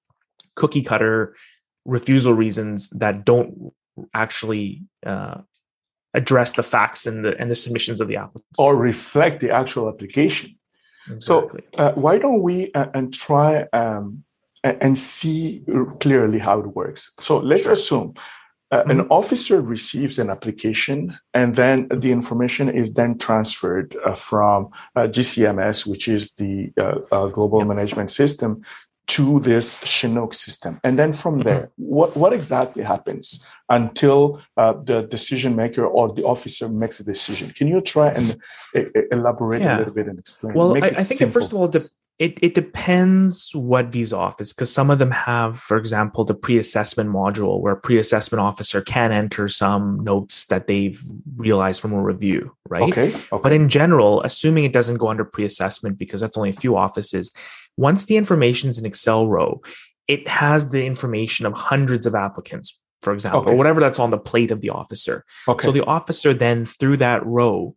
cookie 0.55 0.83
cutter 0.83 1.37
refusal 1.85 2.35
reasons 2.35 2.91
that 2.91 3.25
don't 3.25 3.73
actually 4.15 4.83
uh, 5.05 5.41
address 6.15 6.53
the 6.53 6.63
facts 6.63 7.07
and 7.07 7.25
the 7.25 7.37
and 7.39 7.51
the 7.51 7.55
submissions 7.55 8.01
of 8.01 8.09
the 8.09 8.17
applicants 8.17 8.59
or 8.59 8.77
reflect 8.77 9.41
the 9.41 9.51
actual 9.51 9.89
application. 9.89 10.57
Exactly. 11.11 11.63
So 11.75 11.79
uh, 11.79 11.93
why 11.93 12.19
don't 12.19 12.43
we 12.43 12.73
uh, 12.73 12.87
and 12.95 13.15
try 13.15 13.67
um, 13.73 14.25
and 14.65 14.99
see 14.99 15.65
clearly 16.01 16.39
how 16.39 16.59
it 16.61 16.67
works? 16.75 17.13
So 17.21 17.39
let's 17.39 17.65
sure. 17.65 17.73
assume 17.75 18.15
uh, 18.73 18.81
mm-hmm. 18.81 18.91
an 18.91 19.01
officer 19.11 19.61
receives 19.61 20.19
an 20.19 20.29
application 20.29 21.17
and 21.35 21.55
then 21.55 21.87
the 21.89 22.11
information 22.11 22.69
is 22.69 22.95
then 22.95 23.17
transferred 23.17 23.97
uh, 24.05 24.15
from 24.15 24.71
uh, 24.97 25.03
GCMS, 25.03 25.87
which 25.87 26.09
is 26.09 26.33
the 26.33 26.73
global 27.33 27.61
yep. 27.61 27.69
management 27.69 28.11
system, 28.11 28.63
to 29.09 29.41
this 29.41 29.79
Chinook 29.85 30.35
system. 30.35 30.81
And 30.83 30.99
then 30.99 31.13
from 31.13 31.41
there, 31.41 31.61
mm-hmm. 31.61 31.83
what, 31.83 32.17
what 32.17 32.33
exactly 32.33 32.83
happens 32.83 33.45
until 33.69 34.43
uh, 34.57 34.75
the 34.85 35.03
decision 35.03 35.55
maker 35.55 35.87
or 35.87 36.13
the 36.13 36.25
officer 36.25 36.69
makes 36.69 36.99
a 36.99 37.05
decision? 37.05 37.51
Can 37.51 37.69
you 37.69 37.81
try 37.81 38.09
and 38.09 38.37
elaborate 39.13 39.63
yeah. 39.63 39.77
a 39.77 39.79
little 39.79 39.95
bit 39.95 40.09
and 40.09 40.19
explain? 40.19 40.55
Well, 40.55 40.77
I, 40.83 40.89
I, 40.89 41.03
think 41.03 41.21
it, 41.21 41.29
first 41.29 41.53
of 41.53 41.59
all, 41.59 41.69
the, 41.69 41.89
it, 42.19 42.39
it 42.41 42.55
depends 42.55 43.55
what 43.55 43.93
visa 43.93 44.17
office, 44.17 44.53
because 44.53 44.73
some 44.73 44.91
of 44.91 44.99
them 44.99 45.11
have, 45.11 45.59
for 45.59 45.77
example, 45.77 46.25
the 46.25 46.35
pre-assessment 46.35 47.11
module 47.11 47.61
where 47.61 47.75
a 47.75 47.81
pre-assessment 47.81 48.41
officer 48.41 48.81
can 48.81 49.13
enter 49.13 49.49
some 49.49 50.03
notes 50.03 50.47
that 50.47 50.67
they've 50.67 51.01
realized 51.37 51.83
from 51.83 51.93
a 51.93 52.03
review, 52.03 52.57
right? 52.69 52.83
Okay. 52.85 53.15
okay. 53.15 53.41
But 53.43 53.53
in 53.53 53.69
general, 53.69 54.23
assuming 54.23 54.65
it 54.65 54.73
doesn't 54.73 54.97
go 54.97 55.09
under 55.09 55.27
pre-assessment 55.27 55.99
because 55.99 56.23
that's 56.23 56.39
only 56.39 56.51
a 56.51 56.55
few 56.55 56.77
offices, 56.77 57.35
once 57.77 58.07
the 58.07 58.17
information 58.17 58.71
is 58.71 58.79
in 58.79 58.87
Excel 58.87 59.27
row, 59.27 59.61
it 60.09 60.29
has 60.29 60.71
the 60.71 60.85
information 60.85 61.47
of 61.47 61.53
hundreds 61.53 62.07
of 62.07 62.15
applicants, 62.15 62.81
for 63.03 63.13
example, 63.13 63.41
okay. 63.41 63.51
or 63.53 63.57
whatever 63.57 63.81
that's 63.81 63.99
on 63.99 64.11
the 64.11 64.19
plate 64.19 64.51
of 64.51 64.61
the 64.61 64.71
officer. 64.71 65.25
Okay. 65.49 65.65
So 65.65 65.73
the 65.73 65.85
officer 65.85 66.33
then 66.33 66.65
through 66.65 66.99
that 66.99 67.25
row 67.27 67.75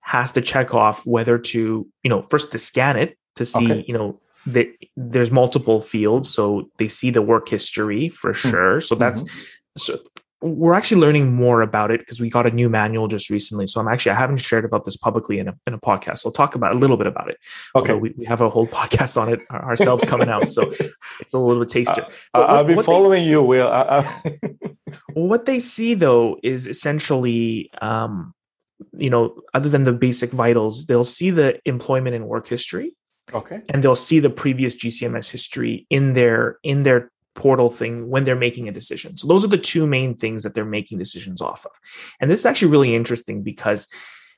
has 0.00 0.32
to 0.32 0.40
check 0.40 0.74
off 0.74 1.06
whether 1.06 1.38
to, 1.38 1.86
you 2.02 2.10
know, 2.10 2.22
first 2.22 2.52
to 2.52 2.58
scan 2.58 2.96
it 2.96 3.16
to 3.36 3.44
see, 3.44 3.70
okay. 3.70 3.84
you 3.86 3.94
know, 3.94 4.20
that 4.46 4.68
there's 4.96 5.30
multiple 5.30 5.80
fields, 5.80 6.28
so 6.28 6.68
they 6.78 6.88
see 6.88 7.10
the 7.10 7.22
work 7.22 7.48
history 7.48 8.08
for 8.08 8.32
hmm. 8.32 8.48
sure. 8.48 8.80
So 8.80 8.94
that's 8.94 9.22
mm-hmm. 9.22 9.38
so 9.78 9.98
we're 10.42 10.74
actually 10.74 11.00
learning 11.00 11.32
more 11.32 11.62
about 11.62 11.90
it 11.90 12.00
because 12.00 12.20
we 12.20 12.28
got 12.28 12.46
a 12.46 12.50
new 12.50 12.68
manual 12.68 13.06
just 13.06 13.30
recently. 13.30 13.66
So 13.66 13.80
I'm 13.80 13.88
actually 13.88 14.12
I 14.12 14.16
haven't 14.16 14.38
shared 14.38 14.64
about 14.64 14.84
this 14.84 14.96
publicly 14.96 15.38
in 15.38 15.48
a 15.48 15.56
in 15.66 15.74
a 15.74 15.78
podcast. 15.78 16.18
So 16.18 16.28
I'll 16.28 16.32
talk 16.32 16.54
about 16.54 16.72
a 16.72 16.78
little 16.78 16.96
bit 16.96 17.06
about 17.06 17.30
it. 17.30 17.38
Okay, 17.76 17.94
we, 17.94 18.12
we 18.16 18.24
have 18.24 18.40
a 18.40 18.50
whole 18.50 18.66
podcast 18.66 19.20
on 19.20 19.32
it 19.32 19.40
ourselves 19.50 20.04
coming 20.04 20.28
out, 20.28 20.50
so 20.50 20.62
it's 21.20 21.32
a 21.32 21.38
little 21.38 21.62
bit 21.62 21.68
taster. 21.70 22.06
Uh, 22.34 22.40
I'll 22.40 22.64
be 22.64 22.74
following 22.74 23.22
they, 23.22 23.30
you, 23.30 23.42
Will. 23.42 23.70
what 25.14 25.44
they 25.44 25.60
see 25.60 25.94
though 25.94 26.38
is 26.42 26.66
essentially, 26.66 27.70
um, 27.80 28.34
you 28.96 29.10
know, 29.10 29.40
other 29.54 29.68
than 29.68 29.84
the 29.84 29.92
basic 29.92 30.30
vitals, 30.30 30.86
they'll 30.86 31.04
see 31.04 31.30
the 31.30 31.60
employment 31.64 32.16
and 32.16 32.26
work 32.26 32.48
history. 32.48 32.94
Okay. 33.32 33.62
And 33.68 33.82
they'll 33.82 33.94
see 33.94 34.18
the 34.18 34.28
previous 34.28 34.74
GCMS 34.74 35.30
history 35.30 35.86
in 35.88 36.14
their 36.14 36.58
in 36.64 36.82
their 36.82 37.11
portal 37.34 37.70
thing 37.70 38.08
when 38.08 38.24
they're 38.24 38.36
making 38.36 38.68
a 38.68 38.72
decision. 38.72 39.16
So 39.16 39.26
those 39.26 39.44
are 39.44 39.48
the 39.48 39.58
two 39.58 39.86
main 39.86 40.16
things 40.16 40.42
that 40.42 40.54
they're 40.54 40.64
making 40.64 40.98
decisions 40.98 41.40
off 41.40 41.64
of. 41.64 41.72
And 42.20 42.30
this 42.30 42.40
is 42.40 42.46
actually 42.46 42.70
really 42.70 42.94
interesting 42.94 43.42
because 43.42 43.88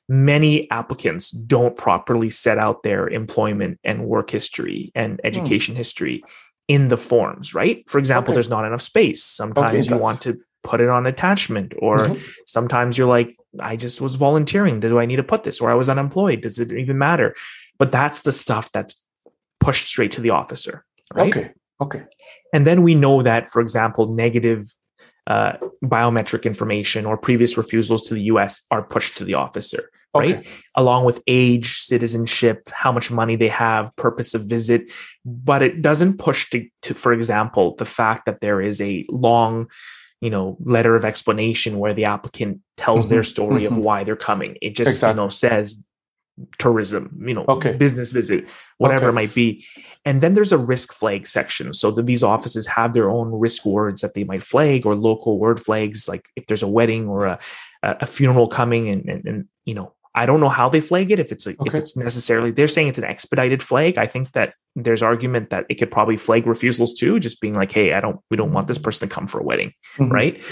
many 0.08 0.70
applicants 0.70 1.30
don't 1.30 1.76
properly 1.76 2.30
set 2.30 2.58
out 2.58 2.82
their 2.82 3.08
employment 3.08 3.80
and 3.84 4.06
work 4.06 4.30
history 4.30 4.92
and 4.94 5.20
hmm. 5.20 5.26
education 5.26 5.74
history 5.74 6.22
in 6.68 6.88
the 6.88 6.96
forms, 6.96 7.54
right? 7.54 7.88
For 7.88 7.98
example, 7.98 8.30
okay. 8.30 8.36
there's 8.36 8.48
not 8.48 8.64
enough 8.64 8.80
space. 8.80 9.22
Sometimes 9.22 9.86
okay, 9.86 9.94
you 9.96 10.00
want 10.00 10.20
to 10.22 10.40
put 10.62 10.80
it 10.80 10.88
on 10.88 11.04
attachment 11.04 11.74
or 11.78 11.98
mm-hmm. 11.98 12.22
sometimes 12.46 12.96
you're 12.96 13.08
like 13.08 13.36
I 13.60 13.76
just 13.76 14.00
was 14.00 14.14
volunteering. 14.14 14.80
Do 14.80 14.98
I 14.98 15.06
need 15.06 15.16
to 15.16 15.22
put 15.22 15.42
this 15.42 15.60
or 15.60 15.70
I 15.70 15.74
was 15.74 15.88
unemployed? 15.88 16.40
Does 16.40 16.58
it 16.58 16.72
even 16.72 16.98
matter? 16.98 17.34
But 17.78 17.92
that's 17.92 18.22
the 18.22 18.32
stuff 18.32 18.72
that's 18.72 19.04
pushed 19.60 19.88
straight 19.88 20.12
to 20.12 20.20
the 20.20 20.30
officer, 20.30 20.84
right? 21.12 21.28
Okay. 21.28 21.52
Okay. 21.80 22.04
And 22.52 22.66
then 22.66 22.82
we 22.82 22.94
know 22.94 23.22
that, 23.22 23.48
for 23.48 23.60
example, 23.60 24.12
negative 24.12 24.66
uh, 25.26 25.54
biometric 25.82 26.44
information 26.44 27.06
or 27.06 27.16
previous 27.16 27.56
refusals 27.56 28.02
to 28.02 28.14
the 28.14 28.22
US 28.22 28.64
are 28.70 28.82
pushed 28.82 29.16
to 29.16 29.24
the 29.24 29.34
officer, 29.34 29.90
right? 30.14 30.36
Okay. 30.36 30.48
Along 30.74 31.04
with 31.04 31.22
age, 31.26 31.78
citizenship, 31.78 32.70
how 32.70 32.92
much 32.92 33.10
money 33.10 33.36
they 33.36 33.48
have, 33.48 33.94
purpose 33.96 34.34
of 34.34 34.42
visit. 34.42 34.92
But 35.24 35.62
it 35.62 35.82
doesn't 35.82 36.18
push 36.18 36.50
to, 36.50 36.66
to 36.82 36.94
for 36.94 37.12
example, 37.12 37.74
the 37.76 37.86
fact 37.86 38.26
that 38.26 38.40
there 38.40 38.60
is 38.60 38.80
a 38.80 39.04
long, 39.08 39.68
you 40.20 40.30
know, 40.30 40.56
letter 40.60 40.94
of 40.94 41.04
explanation 41.04 41.78
where 41.78 41.94
the 41.94 42.04
applicant 42.04 42.60
tells 42.76 43.06
mm-hmm. 43.06 43.14
their 43.14 43.22
story 43.22 43.62
mm-hmm. 43.62 43.78
of 43.78 43.84
why 43.84 44.04
they're 44.04 44.16
coming. 44.16 44.58
It 44.60 44.76
just, 44.76 44.90
exactly. 44.90 45.20
you 45.20 45.24
know, 45.24 45.28
says 45.30 45.82
tourism, 46.58 47.22
you 47.26 47.34
know, 47.34 47.44
okay. 47.48 47.72
business 47.72 48.10
visit, 48.10 48.46
whatever 48.78 49.06
okay. 49.06 49.10
it 49.10 49.12
might 49.12 49.34
be. 49.34 49.64
And 50.04 50.20
then 50.20 50.34
there's 50.34 50.52
a 50.52 50.58
risk 50.58 50.92
flag 50.92 51.26
section. 51.26 51.72
So 51.72 51.90
the, 51.90 52.02
these 52.02 52.22
offices 52.22 52.66
have 52.66 52.92
their 52.92 53.10
own 53.10 53.32
risk 53.32 53.64
words 53.64 54.00
that 54.00 54.14
they 54.14 54.24
might 54.24 54.42
flag 54.42 54.84
or 54.86 54.94
local 54.94 55.38
word 55.38 55.60
flags, 55.60 56.08
like 56.08 56.28
if 56.36 56.46
there's 56.46 56.62
a 56.62 56.68
wedding 56.68 57.08
or 57.08 57.26
a, 57.26 57.38
a 57.82 58.06
funeral 58.06 58.48
coming 58.48 58.88
and, 58.88 59.08
and, 59.08 59.24
and, 59.24 59.48
you 59.64 59.74
know, 59.74 59.92
I 60.16 60.26
don't 60.26 60.40
know 60.40 60.48
how 60.48 60.68
they 60.68 60.80
flag 60.80 61.10
it. 61.10 61.18
If 61.18 61.32
it's 61.32 61.46
like, 61.46 61.60
okay. 61.60 61.68
if 61.68 61.74
it's 61.74 61.96
necessarily, 61.96 62.52
they're 62.52 62.68
saying 62.68 62.88
it's 62.88 62.98
an 62.98 63.04
expedited 63.04 63.62
flag. 63.62 63.98
I 63.98 64.06
think 64.06 64.32
that 64.32 64.54
there's 64.76 65.02
argument 65.02 65.50
that 65.50 65.66
it 65.68 65.74
could 65.74 65.90
probably 65.90 66.16
flag 66.16 66.46
refusals 66.46 66.94
too, 66.94 67.18
just 67.18 67.40
being 67.40 67.54
like, 67.54 67.72
Hey, 67.72 67.92
I 67.92 68.00
don't, 68.00 68.20
we 68.30 68.36
don't 68.36 68.52
want 68.52 68.68
this 68.68 68.78
person 68.78 69.08
to 69.08 69.14
come 69.14 69.26
for 69.26 69.40
a 69.40 69.44
wedding. 69.44 69.72
Mm-hmm. 69.98 70.12
Right. 70.12 70.42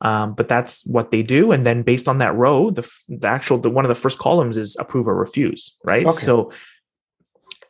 Um, 0.00 0.34
but 0.34 0.48
that's 0.48 0.86
what 0.86 1.10
they 1.10 1.22
do. 1.22 1.50
And 1.50 1.66
then 1.66 1.82
based 1.82 2.08
on 2.08 2.18
that 2.18 2.34
row, 2.34 2.70
the, 2.70 2.88
the 3.08 3.26
actual, 3.26 3.58
the, 3.58 3.70
one 3.70 3.84
of 3.84 3.88
the 3.88 3.94
first 3.94 4.18
columns 4.18 4.56
is 4.56 4.76
approve 4.78 5.08
or 5.08 5.14
refuse, 5.14 5.74
right? 5.84 6.06
Okay. 6.06 6.24
So 6.24 6.52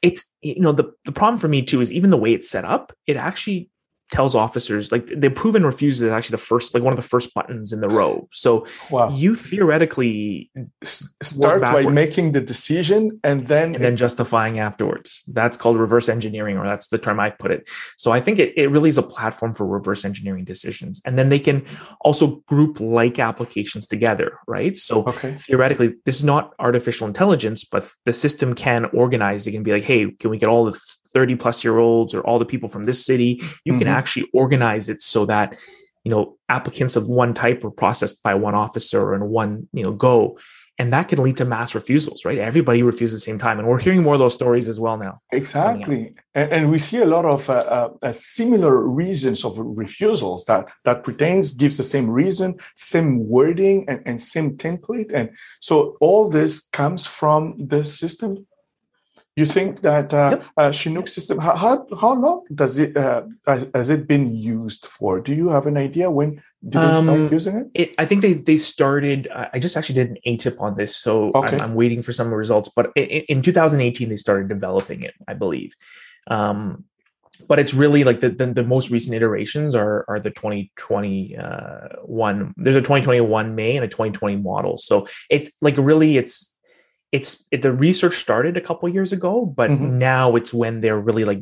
it's, 0.03 0.33
you 0.43 0.61
know, 0.61 0.73
the, 0.73 0.93
the 1.07 1.13
problem 1.13 1.39
for 1.39 1.49
me 1.49 1.63
too 1.63 1.81
is 1.81 1.91
even 1.91 2.11
the 2.11 2.17
way 2.17 2.35
it's 2.35 2.51
set 2.51 2.65
up, 2.65 2.93
it 3.07 3.17
actually 3.17 3.71
tells 4.11 4.35
officers 4.35 4.91
like 4.91 5.07
the 5.09 5.27
approve 5.27 5.55
and 5.55 5.67
refuse 5.67 6.01
is 6.01 6.11
actually 6.11 6.33
the 6.33 6.39
first 6.39 6.73
like 6.73 6.83
one 6.83 6.93
of 6.93 6.97
the 6.97 7.03
first 7.03 7.35
buttons 7.35 7.73
in 7.73 7.81
the 7.81 7.89
row 7.89 8.27
so 8.33 8.67
wow. 8.91 9.11
you 9.11 9.35
theoretically 9.35 10.51
start 10.85 11.61
by 11.61 11.83
making 11.85 12.33
the 12.33 12.41
decision 12.41 13.21
and 13.23 13.49
then 13.49 13.75
and 13.75 13.85
then 13.85 13.97
justifying 13.97 14.59
afterwards 14.59 15.25
that's 15.29 15.57
called 15.57 15.79
reverse 15.79 16.09
engineering 16.09 16.57
or 16.57 16.67
that's 16.67 16.89
the 16.89 16.99
term 16.99 17.21
i 17.21 17.29
put 17.29 17.51
it 17.51 17.69
so 17.97 18.11
i 18.11 18.21
think 18.21 18.39
it, 18.39 18.57
it 18.57 18.69
really 18.69 18.89
is 18.89 18.99
a 18.99 19.03
platform 19.03 19.53
for 19.53 19.67
reverse 19.67 20.05
engineering 20.05 20.45
decisions 20.45 21.03
and 21.05 21.19
then 21.19 21.29
they 21.29 21.39
can 21.39 21.65
also 22.01 22.37
group 22.47 22.81
like 22.81 23.19
applications 23.19 23.87
together 23.87 24.39
right 24.47 24.77
so 24.77 25.05
okay. 25.05 25.35
theoretically 25.37 25.95
this 26.07 26.17
is 26.17 26.25
not 26.25 26.55
artificial 26.59 27.07
intelligence 27.07 27.65
but 27.65 27.89
the 28.07 28.13
system 28.13 28.55
can 28.55 28.87
organize 28.87 29.47
it 29.47 29.53
can 29.53 29.63
be 29.63 29.73
like 29.73 29.85
hey 29.85 30.11
can 30.13 30.31
we 30.31 30.39
get 30.39 30.49
all 30.49 30.65
the 30.65 30.79
30 31.09 31.37
plus 31.37 31.65
year 31.65 31.79
olds 31.79 32.15
or 32.15 32.21
all 32.21 32.39
the 32.39 32.45
people 32.45 32.69
from 32.69 32.85
this 32.85 33.05
city 33.05 33.41
you 33.65 33.73
mm-hmm. 33.73 33.79
can 33.79 33.89
actually 33.99 34.29
organize 34.33 34.89
it 34.89 35.01
so 35.01 35.27
that 35.27 35.59
you 36.05 36.11
know 36.11 36.37
applicants 36.49 36.97
of 36.97 37.09
one 37.09 37.35
type 37.35 37.65
are 37.65 37.71
processed 37.71 38.23
by 38.23 38.35
one 38.35 38.55
officer 38.55 39.15
and 39.15 39.29
one 39.29 39.69
you 39.73 39.83
know 39.83 39.93
go. 39.93 40.39
And 40.81 40.93
that 40.93 41.09
can 41.09 41.21
lead 41.21 41.37
to 41.39 41.45
mass 41.45 41.75
refusals 41.75 42.25
right? 42.25 42.39
Everybody 42.39 42.85
refuses 42.85 43.15
at 43.15 43.17
the 43.17 43.31
same 43.33 43.39
time. 43.41 43.59
And 43.59 43.67
we're 43.67 43.81
hearing 43.81 44.05
more 44.05 44.15
of 44.15 44.21
those 44.21 44.35
stories 44.35 44.69
as 44.69 44.79
well 44.79 44.97
now. 44.97 45.21
Exactly. 45.33 46.15
And, 46.37 46.53
and, 46.53 46.71
we 46.71 46.79
see 46.79 46.99
a 46.99 47.05
lot 47.05 47.25
of 47.25 47.51
uh, 47.51 47.55
uh, 47.55 47.89
uh, 48.01 48.13
similar 48.13 48.87
reasons 48.87 49.45
of 49.45 49.59
refusals 49.59 50.45
that 50.45 50.71
that 50.85 51.03
pertains 51.03 51.55
gives 51.55 51.77
the 51.77 51.83
same 51.83 52.09
reason 52.09 52.55
same 52.77 53.29
wording 53.29 53.89
and, 53.89 54.01
and 54.07 54.23
same 54.23 54.57
template. 54.57 55.11
And 55.13 55.31
so 55.59 55.97
all 56.01 56.31
this 56.31 56.69
comes 56.73 57.09
from 57.09 57.41
the 57.59 57.83
system 57.83 58.47
you 59.39 59.47
think 59.47 59.81
that 59.83 60.13
uh, 60.13 60.31
yep. 60.33 60.45
uh, 60.57 60.73
Chinook 60.73 61.09
system, 61.09 61.39
how, 61.39 61.55
how, 61.55 61.87
how 62.01 62.15
long 62.15 62.45
does 62.55 62.79
it, 62.79 62.97
uh, 62.97 63.23
has, 63.47 63.71
has, 63.75 63.91
it 63.91 64.07
been 64.07 64.35
used 64.35 64.87
for? 64.87 65.21
Do 65.21 65.35
you 65.35 65.49
have 65.49 65.67
an 65.67 65.77
idea 65.77 66.11
when 66.11 66.43
did 66.69 66.83
they 66.83 66.93
start 66.93 67.09
um, 67.09 67.33
using 67.33 67.57
it? 67.57 67.67
it? 67.75 67.95
I 67.99 68.05
think 68.05 68.23
they, 68.23 68.35
they 68.35 68.57
started, 68.57 69.29
I 69.33 69.59
just 69.59 69.77
actually 69.77 69.95
did 69.95 70.11
an 70.11 70.19
ATIP 70.27 70.61
on 70.61 70.77
this, 70.77 70.97
so 70.97 71.31
okay. 71.35 71.57
I'm, 71.57 71.61
I'm, 71.61 71.75
waiting 71.75 72.03
for 72.03 72.13
some 72.13 72.33
results, 72.35 72.71
but 72.75 72.91
in, 72.97 73.25
in 73.29 73.43
2018, 73.43 74.09
they 74.09 74.17
started 74.17 74.49
developing 74.49 75.03
it, 75.03 75.15
I 75.29 75.35
believe. 75.35 75.75
Um, 76.27 76.85
but 77.47 77.59
it's 77.59 77.75
really 77.75 78.03
like 78.05 78.21
the, 78.21 78.31
the, 78.31 78.47
the, 78.47 78.65
most 78.65 78.91
recent 78.91 79.15
iterations 79.15 79.75
are 79.75 80.05
are 80.09 80.19
the 80.19 80.31
2021 80.31 81.39
uh, 81.39 82.53
there's 82.57 82.77
a 82.77 82.81
2021 82.81 83.55
may 83.55 83.77
and 83.77 83.85
a 83.85 83.89
2020 83.89 84.37
model 84.37 84.77
so 84.77 85.07
it's 85.31 85.51
like 85.63 85.77
really 85.77 86.17
it's 86.17 86.58
it's 87.13 87.47
it, 87.51 87.63
the 87.63 87.73
research 87.73 88.17
started 88.17 88.57
a 88.57 88.61
couple 88.61 88.89
years 88.89 89.13
ago, 89.13 89.47
but 89.47 89.71
mm-hmm. 89.71 89.99
now 89.99 90.37
it's 90.37 90.53
when 90.53 90.81
they're 90.81 90.99
really 90.99 91.25
like 91.25 91.41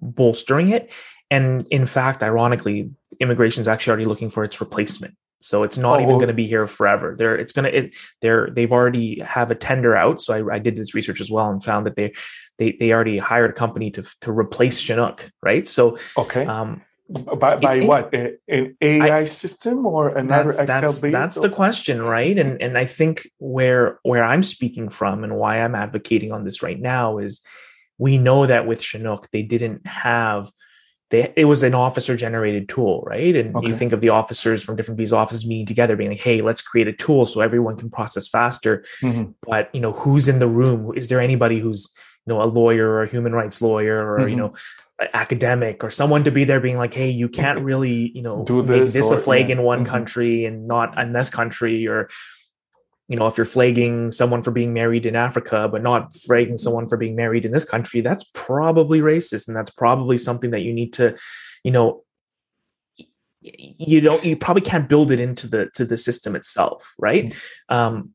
bolstering 0.00 0.70
it. 0.70 0.92
And 1.30 1.66
in 1.70 1.86
fact, 1.86 2.22
ironically, 2.22 2.90
immigration 3.20 3.60
is 3.60 3.68
actually 3.68 3.92
already 3.92 4.04
looking 4.06 4.30
for 4.30 4.44
its 4.44 4.60
replacement. 4.60 5.16
So 5.40 5.62
it's 5.62 5.76
not 5.76 6.00
oh, 6.00 6.02
even 6.02 6.14
going 6.16 6.28
to 6.28 6.34
be 6.34 6.46
here 6.46 6.66
forever. 6.66 7.14
They're 7.16 7.36
it's 7.36 7.52
going 7.52 7.64
to 7.64 7.76
it, 7.76 7.96
they're 8.22 8.48
they've 8.50 8.72
already 8.72 9.20
have 9.20 9.50
a 9.50 9.54
tender 9.54 9.94
out. 9.94 10.22
So 10.22 10.34
I, 10.34 10.56
I 10.56 10.58
did 10.58 10.76
this 10.76 10.94
research 10.94 11.20
as 11.20 11.30
well 11.30 11.50
and 11.50 11.62
found 11.62 11.86
that 11.86 11.96
they 11.96 12.14
they 12.58 12.72
they 12.72 12.92
already 12.92 13.18
hired 13.18 13.50
a 13.50 13.52
company 13.52 13.90
to 13.92 14.02
to 14.22 14.32
replace 14.32 14.80
Chinook, 14.80 15.30
right? 15.42 15.66
So 15.66 15.98
okay, 16.16 16.46
um, 16.46 16.82
by, 17.08 17.56
by 17.56 17.80
what 17.80 18.12
an 18.14 18.76
AI 18.80 19.18
I, 19.18 19.24
system 19.24 19.86
or 19.86 20.08
another 20.08 20.50
that's, 20.50 20.58
Excel 20.58 20.80
that's, 20.80 21.00
based? 21.00 21.12
That's 21.12 21.40
the 21.40 21.50
question, 21.50 22.02
right? 22.02 22.36
And 22.36 22.60
and 22.60 22.76
I 22.76 22.84
think 22.84 23.30
where 23.38 24.00
where 24.02 24.24
I'm 24.24 24.42
speaking 24.42 24.88
from 24.88 25.22
and 25.22 25.36
why 25.36 25.60
I'm 25.60 25.74
advocating 25.74 26.32
on 26.32 26.44
this 26.44 26.62
right 26.62 26.80
now 26.80 27.18
is 27.18 27.42
we 27.98 28.18
know 28.18 28.46
that 28.46 28.66
with 28.66 28.82
Chinook 28.82 29.28
they 29.30 29.42
didn't 29.42 29.86
have 29.86 30.50
they 31.10 31.32
it 31.36 31.44
was 31.44 31.62
an 31.62 31.74
officer 31.74 32.16
generated 32.16 32.68
tool, 32.68 33.02
right? 33.06 33.36
And 33.36 33.54
okay. 33.54 33.68
you 33.68 33.76
think 33.76 33.92
of 33.92 34.00
the 34.00 34.08
officers 34.08 34.64
from 34.64 34.74
different 34.74 34.98
visa 34.98 35.16
offices 35.16 35.46
meeting 35.46 35.66
together, 35.66 35.94
being 35.94 36.10
like, 36.10 36.20
"Hey, 36.20 36.42
let's 36.42 36.62
create 36.62 36.88
a 36.88 36.92
tool 36.92 37.26
so 37.26 37.40
everyone 37.40 37.76
can 37.76 37.90
process 37.90 38.26
faster." 38.26 38.84
Mm-hmm. 39.00 39.30
But 39.42 39.72
you 39.72 39.80
know, 39.80 39.92
who's 39.92 40.26
in 40.26 40.40
the 40.40 40.48
room? 40.48 40.92
Is 40.96 41.08
there 41.08 41.20
anybody 41.20 41.60
who's 41.60 41.88
you 42.26 42.34
know 42.34 42.42
a 42.42 42.46
lawyer 42.46 42.88
or 42.88 43.04
a 43.04 43.08
human 43.08 43.32
rights 43.32 43.62
lawyer 43.62 43.98
or 43.98 44.18
mm-hmm. 44.18 44.28
you 44.30 44.36
know 44.36 44.54
academic 45.12 45.84
or 45.84 45.90
someone 45.90 46.24
to 46.24 46.30
be 46.30 46.44
there 46.44 46.60
being 46.60 46.78
like 46.78 46.94
hey 46.94 47.10
you 47.10 47.28
can't 47.28 47.60
really 47.60 48.10
you 48.14 48.22
know 48.22 48.44
do 48.44 48.62
this, 48.62 48.94
this 48.94 49.10
or, 49.10 49.16
a 49.16 49.18
flag 49.18 49.48
yeah. 49.48 49.56
in 49.56 49.62
one 49.62 49.80
mm-hmm. 49.80 49.90
country 49.90 50.46
and 50.46 50.66
not 50.66 50.98
in 50.98 51.12
this 51.12 51.28
country 51.28 51.86
or 51.86 52.08
you 53.08 53.16
know 53.16 53.26
if 53.26 53.36
you're 53.36 53.44
flagging 53.44 54.10
someone 54.10 54.42
for 54.42 54.50
being 54.52 54.72
married 54.72 55.04
in 55.04 55.14
africa 55.14 55.68
but 55.70 55.82
not 55.82 56.14
flagging 56.14 56.56
someone 56.56 56.86
for 56.86 56.96
being 56.96 57.14
married 57.14 57.44
in 57.44 57.52
this 57.52 57.64
country 57.64 58.00
that's 58.00 58.24
probably 58.32 59.00
racist 59.00 59.48
and 59.48 59.56
that's 59.56 59.70
probably 59.70 60.16
something 60.16 60.50
that 60.50 60.62
you 60.62 60.72
need 60.72 60.94
to 60.94 61.14
you 61.62 61.70
know 61.70 62.02
you 63.42 64.00
don't 64.00 64.24
you 64.24 64.34
probably 64.34 64.62
can't 64.62 64.88
build 64.88 65.12
it 65.12 65.20
into 65.20 65.46
the 65.46 65.68
to 65.74 65.84
the 65.84 65.98
system 65.98 66.34
itself 66.34 66.94
right 66.98 67.26
mm-hmm. 67.26 67.76
um 67.76 68.10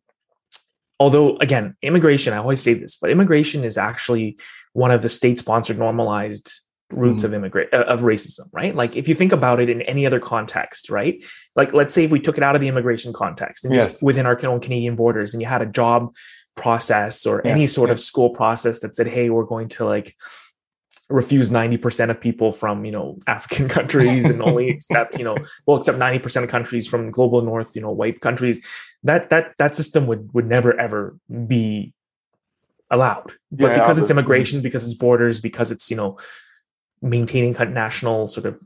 although 1.00 1.38
again 1.38 1.76
immigration 1.84 2.34
i 2.34 2.38
always 2.38 2.62
say 2.62 2.74
this 2.74 2.96
but 2.96 3.12
immigration 3.12 3.64
is 3.64 3.78
actually 3.78 4.36
one 4.74 4.90
of 4.90 5.04
the 5.04 5.10
state 5.10 5.38
sponsored 5.38 5.78
normalized 5.78 6.52
roots 6.92 7.24
mm-hmm. 7.24 7.34
of 7.34 7.40
immigrant 7.40 7.74
uh, 7.74 7.84
of 7.84 8.02
racism 8.02 8.48
right 8.52 8.76
like 8.76 8.96
if 8.96 9.08
you 9.08 9.16
think 9.16 9.32
about 9.32 9.60
it 9.60 9.70
in 9.70 9.82
any 9.84 10.06
other 10.06 10.20
context 10.20 10.90
right 10.90 11.24
like 11.56 11.74
let's 11.74 11.94
say 11.94 12.04
if 12.04 12.12
we 12.12 12.20
took 12.20 12.38
it 12.38 12.44
out 12.44 12.56
of 12.56 12.62
the 12.62 12.68
immigration 12.68 13.14
context 13.14 13.66
and 13.66 13.74
yes. 13.74 13.86
just 13.86 14.04
within 14.04 14.26
our 14.26 14.38
own 14.46 14.60
canadian 14.60 14.96
borders 14.96 15.34
and 15.34 15.42
you 15.42 15.48
had 15.48 15.62
a 15.62 15.66
job 15.66 16.14
process 16.56 17.26
or 17.26 17.42
yeah. 17.44 17.52
any 17.52 17.68
sort 17.68 17.90
yeah. 17.90 17.94
of 17.94 18.00
school 18.00 18.30
process 18.30 18.82
that 18.82 18.96
said 18.96 19.08
hey 19.08 19.30
we're 19.30 19.46
going 19.46 19.68
to 19.68 19.86
like 19.86 20.16
refuse 21.10 21.50
90% 21.50 22.10
of 22.10 22.22
people 22.22 22.52
from 22.52 22.86
you 22.86 22.92
know 22.92 23.20
african 23.28 23.68
countries 23.68 24.26
and 24.26 24.42
only 24.42 24.70
accept 24.76 25.18
you 25.18 25.24
know 25.24 25.36
well 25.66 25.78
accept 25.78 25.98
90% 25.98 26.44
of 26.44 26.50
countries 26.50 26.88
from 26.88 27.12
global 27.12 27.42
north 27.42 27.76
you 27.76 27.82
know 27.82 27.92
white 27.92 28.22
countries 28.22 28.66
that 29.04 29.30
that 29.30 29.54
that 29.58 29.76
system 29.76 30.08
would 30.08 30.34
would 30.34 30.48
never 30.48 30.78
ever 30.80 31.18
be 31.48 31.94
allowed 32.90 33.34
but 33.52 33.68
yeah, 33.68 33.76
because 33.76 33.98
it's 33.98 34.12
immigration 34.12 34.62
because 34.62 34.84
it's 34.84 34.94
borders 34.94 35.40
because 35.40 35.72
it's 35.72 35.90
you 35.90 35.98
know 35.98 36.18
maintaining 37.02 37.54
national 37.74 38.28
sort 38.28 38.46
of 38.46 38.62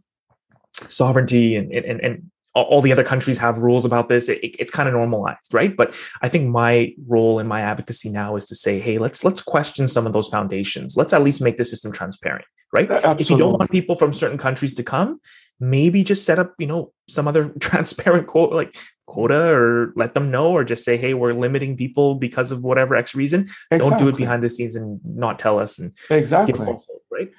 sovereignty 0.90 1.56
and 1.56 1.72
and 1.72 2.02
and 2.02 2.32
all 2.54 2.82
the 2.82 2.94
other 2.94 3.04
countries 3.04 3.38
have 3.38 3.58
rules 3.58 3.84
about 3.84 4.08
this 4.08 4.30
it, 4.30 4.40
it's 4.42 4.72
kind 4.72 4.88
of 4.88 4.94
normalized 4.94 5.54
right? 5.54 5.76
But 5.76 5.94
i 6.22 6.30
think 6.30 6.50
my 6.50 6.94
role 7.08 7.40
in 7.40 7.48
my 7.48 7.62
advocacy 7.62 8.10
now 8.10 8.36
is 8.36 8.46
to 8.46 8.56
say 8.56 8.80
hey 8.80 8.98
let's 8.98 9.24
let's 9.24 9.42
question 9.42 9.88
some 9.88 10.06
of 10.08 10.14
those 10.14 10.30
foundations. 10.30 10.96
Let's 10.98 11.14
at 11.14 11.24
least 11.24 11.42
make 11.42 11.58
the 11.58 11.66
system 11.66 11.92
transparent 11.92 12.46
right? 12.74 12.90
Absolutely. 12.90 13.24
if 13.24 13.30
you 13.30 13.38
don't 13.38 13.54
want 13.58 13.72
people 13.72 13.96
from 13.96 14.14
certain 14.14 14.38
countries 14.38 14.74
to 14.76 14.84
come 14.84 15.20
maybe 15.60 16.04
just 16.04 16.26
set 16.26 16.40
up 16.40 16.54
you 16.60 16.68
know 16.68 16.92
some 17.08 17.28
other 17.28 17.50
transparent 17.60 18.28
quote 18.28 18.52
like 18.54 18.76
quota 19.06 19.42
or 19.54 19.94
let 19.96 20.14
them 20.14 20.32
know 20.32 20.52
or 20.52 20.64
just 20.64 20.84
say 20.84 20.98
hey 20.98 21.14
we're 21.14 21.34
limiting 21.34 21.78
people 21.78 22.16
because 22.16 22.52
of 22.52 22.64
whatever 22.64 22.96
x 22.96 23.16
reason. 23.16 23.42
Exactly. 23.72 23.90
don't 23.90 24.00
do 24.00 24.10
it 24.10 24.18
behind 24.18 24.44
the 24.44 24.50
scenes 24.50 24.76
and 24.76 25.00
not 25.06 25.40
tell 25.40 25.60
us 25.60 25.80
and 25.80 25.94
exactly. 26.10 26.76
right 27.12 27.30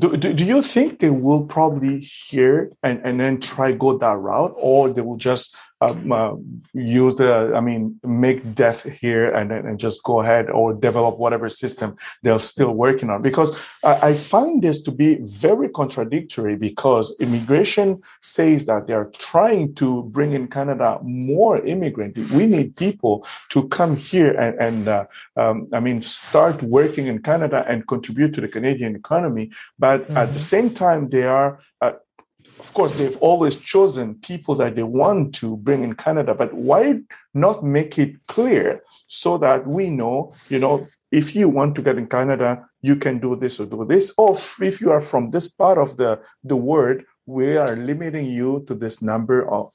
do, 0.00 0.16
do, 0.16 0.32
do 0.32 0.44
you 0.44 0.62
think 0.62 0.98
they 0.98 1.10
will 1.10 1.46
probably 1.46 2.00
hear 2.00 2.72
and, 2.82 3.00
and 3.04 3.20
then 3.20 3.40
try 3.40 3.72
go 3.72 3.96
that 3.98 4.16
route 4.16 4.54
or 4.56 4.90
they 4.90 5.02
will 5.02 5.16
just 5.16 5.54
um, 5.80 6.12
uh, 6.12 6.34
use 6.74 7.14
the, 7.16 7.52
I 7.54 7.60
mean, 7.60 7.98
make 8.04 8.54
death 8.54 8.82
here 8.82 9.30
and 9.30 9.50
and 9.50 9.78
just 9.78 10.02
go 10.02 10.20
ahead 10.20 10.50
or 10.50 10.74
develop 10.74 11.18
whatever 11.18 11.48
system 11.48 11.96
they're 12.22 12.38
still 12.38 12.72
working 12.72 13.10
on. 13.10 13.22
Because 13.22 13.56
I, 13.82 14.10
I 14.10 14.14
find 14.14 14.62
this 14.62 14.82
to 14.82 14.92
be 14.92 15.18
very 15.22 15.68
contradictory 15.68 16.56
because 16.56 17.14
immigration 17.20 18.02
says 18.22 18.66
that 18.66 18.86
they 18.86 18.94
are 18.94 19.10
trying 19.18 19.74
to 19.76 20.04
bring 20.04 20.32
in 20.32 20.48
Canada 20.48 20.98
more 21.02 21.58
immigrant. 21.64 22.18
We 22.30 22.46
need 22.46 22.76
people 22.76 23.26
to 23.50 23.68
come 23.68 23.96
here 23.96 24.32
and, 24.32 24.58
and 24.60 24.88
uh, 24.88 25.04
um, 25.36 25.68
I 25.72 25.80
mean, 25.80 26.02
start 26.02 26.62
working 26.62 27.06
in 27.06 27.22
Canada 27.22 27.64
and 27.66 27.86
contribute 27.86 28.34
to 28.34 28.40
the 28.40 28.48
Canadian 28.48 28.96
economy. 28.96 29.50
But 29.78 30.02
mm-hmm. 30.02 30.16
at 30.16 30.26
the 30.26 30.32
mm-hmm. 30.32 30.38
same 30.38 30.74
time, 30.74 31.08
they 31.08 31.24
are 31.24 31.60
uh, 31.80 31.92
of 32.60 32.72
course, 32.74 32.92
they've 32.92 33.16
always 33.18 33.56
chosen 33.56 34.16
people 34.16 34.54
that 34.56 34.76
they 34.76 34.82
want 34.82 35.34
to 35.36 35.56
bring 35.56 35.82
in 35.82 35.94
Canada, 35.94 36.34
but 36.34 36.52
why 36.52 37.00
not 37.32 37.64
make 37.64 37.98
it 37.98 38.12
clear 38.28 38.82
so 39.08 39.38
that 39.38 39.66
we 39.66 39.88
know, 39.88 40.34
you 40.50 40.58
know, 40.58 40.86
if 41.10 41.34
you 41.34 41.48
want 41.48 41.74
to 41.74 41.82
get 41.82 41.96
in 41.96 42.06
Canada, 42.06 42.64
you 42.82 42.96
can 42.96 43.18
do 43.18 43.34
this 43.34 43.58
or 43.58 43.66
do 43.66 43.84
this. 43.86 44.12
Or 44.18 44.36
if 44.60 44.80
you 44.80 44.92
are 44.92 45.00
from 45.00 45.28
this 45.28 45.48
part 45.48 45.78
of 45.78 45.96
the, 45.96 46.20
the 46.44 46.54
world, 46.54 47.00
we 47.24 47.56
are 47.56 47.74
limiting 47.74 48.26
you 48.26 48.62
to 48.66 48.74
this 48.74 49.00
number 49.00 49.48
of 49.50 49.72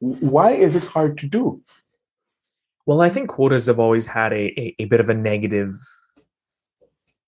why 0.00 0.50
is 0.50 0.74
it 0.74 0.84
hard 0.84 1.18
to 1.18 1.26
do? 1.26 1.62
Well, 2.84 3.00
I 3.00 3.10
think 3.10 3.28
quotas 3.28 3.66
have 3.66 3.78
always 3.78 4.06
had 4.06 4.32
a, 4.32 4.44
a, 4.60 4.74
a 4.80 4.84
bit 4.86 5.00
of 5.00 5.08
a 5.08 5.14
negative 5.14 5.74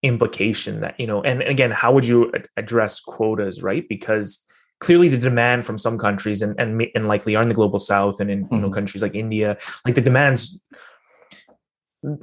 implication 0.02 0.80
that, 0.80 0.98
you 0.98 1.06
know, 1.06 1.22
and, 1.22 1.42
and 1.42 1.50
again, 1.50 1.70
how 1.70 1.92
would 1.92 2.06
you 2.06 2.32
address 2.56 3.00
quotas, 3.00 3.62
right? 3.62 3.88
Because 3.88 4.44
clearly 4.80 5.08
the 5.08 5.16
demand 5.16 5.64
from 5.64 5.78
some 5.78 5.96
countries 5.96 6.42
and 6.42 6.58
and, 6.58 6.84
and 6.94 7.06
likely 7.06 7.36
are 7.36 7.42
in 7.42 7.48
the 7.48 7.54
global 7.54 7.78
south 7.78 8.20
and 8.20 8.30
in 8.30 8.44
mm-hmm. 8.44 8.54
you 8.54 8.60
know 8.60 8.66
mm-hmm. 8.66 8.74
countries 8.74 9.02
like 9.02 9.14
India, 9.14 9.56
like 9.84 9.94
the 9.94 10.00
demands. 10.00 10.58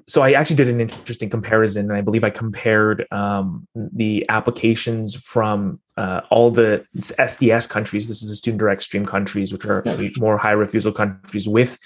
So 0.08 0.24
I 0.24 0.32
actually 0.32 0.56
did 0.56 0.70
an 0.70 0.82
interesting 0.82 1.30
comparison, 1.30 1.86
and 1.86 1.94
I 1.94 2.02
believe 2.02 2.24
I 2.24 2.32
compared 2.32 3.06
um, 3.12 3.68
the 3.76 4.26
applications 4.28 5.16
from 5.16 5.80
uh, 5.98 6.22
all 6.32 6.50
the 6.50 6.84
SDS 6.96 7.70
countries. 7.70 8.08
This 8.08 8.24
is 8.24 8.30
the 8.30 8.36
student 8.36 8.58
direct 8.58 8.82
stream 8.82 9.06
countries, 9.06 9.54
which 9.54 9.68
are 9.68 9.84
more 10.18 10.40
high 10.40 10.54
refusal 10.54 10.92
countries, 10.92 11.48
with 11.48 11.78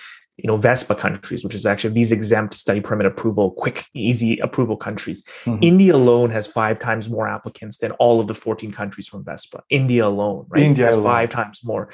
you 0.41 0.47
know 0.47 0.57
VESPA 0.57 0.97
countries, 0.97 1.43
which 1.43 1.55
is 1.55 1.65
actually 1.65 1.93
visa 1.93 2.15
exempt 2.15 2.53
study 2.53 2.81
permit 2.81 3.05
approval, 3.05 3.51
quick, 3.51 3.85
easy 3.93 4.39
approval 4.39 4.75
countries. 4.75 5.23
Mm-hmm. 5.45 5.63
India 5.63 5.95
alone 5.95 6.29
has 6.31 6.47
five 6.47 6.79
times 6.79 7.09
more 7.09 7.27
applicants 7.27 7.77
than 7.77 7.91
all 7.93 8.19
of 8.19 8.27
the 8.27 8.33
14 8.33 8.71
countries 8.71 9.07
from 9.07 9.23
VESPA. 9.23 9.61
India 9.69 10.05
alone, 10.05 10.45
right? 10.49 10.63
India 10.63 10.85
has 10.85 10.95
alone. 10.95 11.05
five 11.05 11.29
times 11.29 11.61
more. 11.63 11.89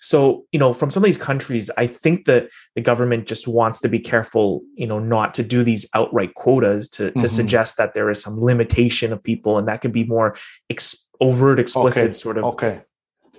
So, 0.00 0.44
you 0.52 0.58
know, 0.58 0.72
from 0.72 0.90
some 0.90 1.02
of 1.02 1.06
these 1.06 1.16
countries, 1.16 1.70
I 1.78 1.86
think 1.86 2.24
that 2.26 2.48
the 2.74 2.80
government 2.80 3.26
just 3.26 3.46
wants 3.46 3.80
to 3.80 3.88
be 3.88 3.98
careful, 3.98 4.62
you 4.74 4.86
know, 4.86 4.98
not 4.98 5.34
to 5.34 5.42
do 5.42 5.62
these 5.62 5.86
outright 5.94 6.34
quotas 6.34 6.88
to, 6.90 7.04
mm-hmm. 7.04 7.20
to 7.20 7.28
suggest 7.28 7.76
that 7.78 7.94
there 7.94 8.10
is 8.10 8.20
some 8.20 8.40
limitation 8.40 9.12
of 9.12 9.22
people 9.22 9.56
and 9.56 9.68
that 9.68 9.80
could 9.80 9.92
be 9.92 10.04
more 10.04 10.36
ex- 10.68 11.06
overt, 11.20 11.58
explicit 11.58 12.04
okay. 12.04 12.12
sort 12.12 12.38
of. 12.38 12.44
Okay. 12.44 12.82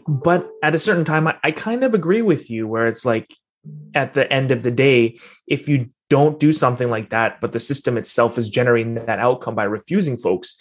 But 0.08 0.50
at 0.64 0.76
a 0.76 0.80
certain 0.80 1.06
time, 1.06 1.28
I, 1.28 1.36
I 1.44 1.52
kind 1.52 1.84
of 1.84 1.94
agree 1.94 2.22
with 2.22 2.50
you 2.50 2.68
where 2.68 2.88
it's 2.88 3.06
like, 3.06 3.28
at 3.94 4.14
the 4.14 4.32
end 4.32 4.52
of 4.52 4.64
the 4.64 4.72
day, 4.72 5.20
if 5.48 5.68
you 5.70 5.90
don't 6.10 6.40
do 6.40 6.54
something 6.54 6.90
like 6.90 7.10
that, 7.10 7.42
but 7.42 7.52
the 7.52 7.60
system 7.60 7.98
itself 7.98 8.38
is 8.38 8.50
generating 8.50 8.96
that 8.96 9.20
outcome 9.20 9.56
by 9.56 9.64
refusing 9.64 10.18
folks, 10.18 10.58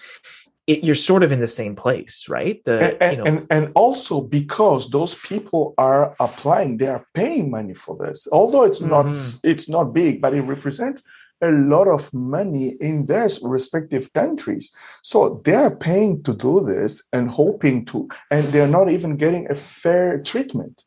it, 0.67 0.83
you're 0.83 0.95
sort 0.95 1.23
of 1.23 1.33
in 1.33 1.41
the 1.41 1.49
same 1.49 1.77
place, 1.77 2.27
right? 2.29 2.65
The, 2.65 3.03
and, 3.03 3.13
you 3.13 3.19
know, 3.19 3.25
and, 3.25 3.47
and 3.51 3.73
also 3.75 4.23
because 4.23 4.91
those 4.91 5.15
people 5.17 5.75
are 5.77 6.17
applying, 6.21 6.79
they 6.79 6.87
are 6.87 7.07
paying 7.13 7.51
money 7.51 7.75
for 7.75 7.97
this. 7.99 8.27
Although 8.33 8.63
it's 8.65 8.81
mm-hmm. 8.81 8.91
not 8.91 9.41
it's 9.45 9.69
not 9.69 9.93
big, 9.93 10.23
but 10.23 10.33
it 10.33 10.43
represents 10.43 11.05
a 11.43 11.51
lot 11.51 11.89
of 11.89 12.13
money 12.15 12.77
in 12.81 13.05
their 13.05 13.29
respective 13.43 14.11
countries. 14.15 14.75
So 15.03 15.43
they 15.45 15.55
are 15.55 15.75
paying 15.75 16.23
to 16.23 16.33
do 16.33 16.65
this 16.65 17.03
and 17.13 17.31
hoping 17.31 17.85
to, 17.87 18.09
and 18.31 18.49
they're 18.49 18.67
not 18.67 18.91
even 18.91 19.17
getting 19.17 19.51
a 19.51 19.55
fair 19.55 20.23
treatment. 20.23 20.84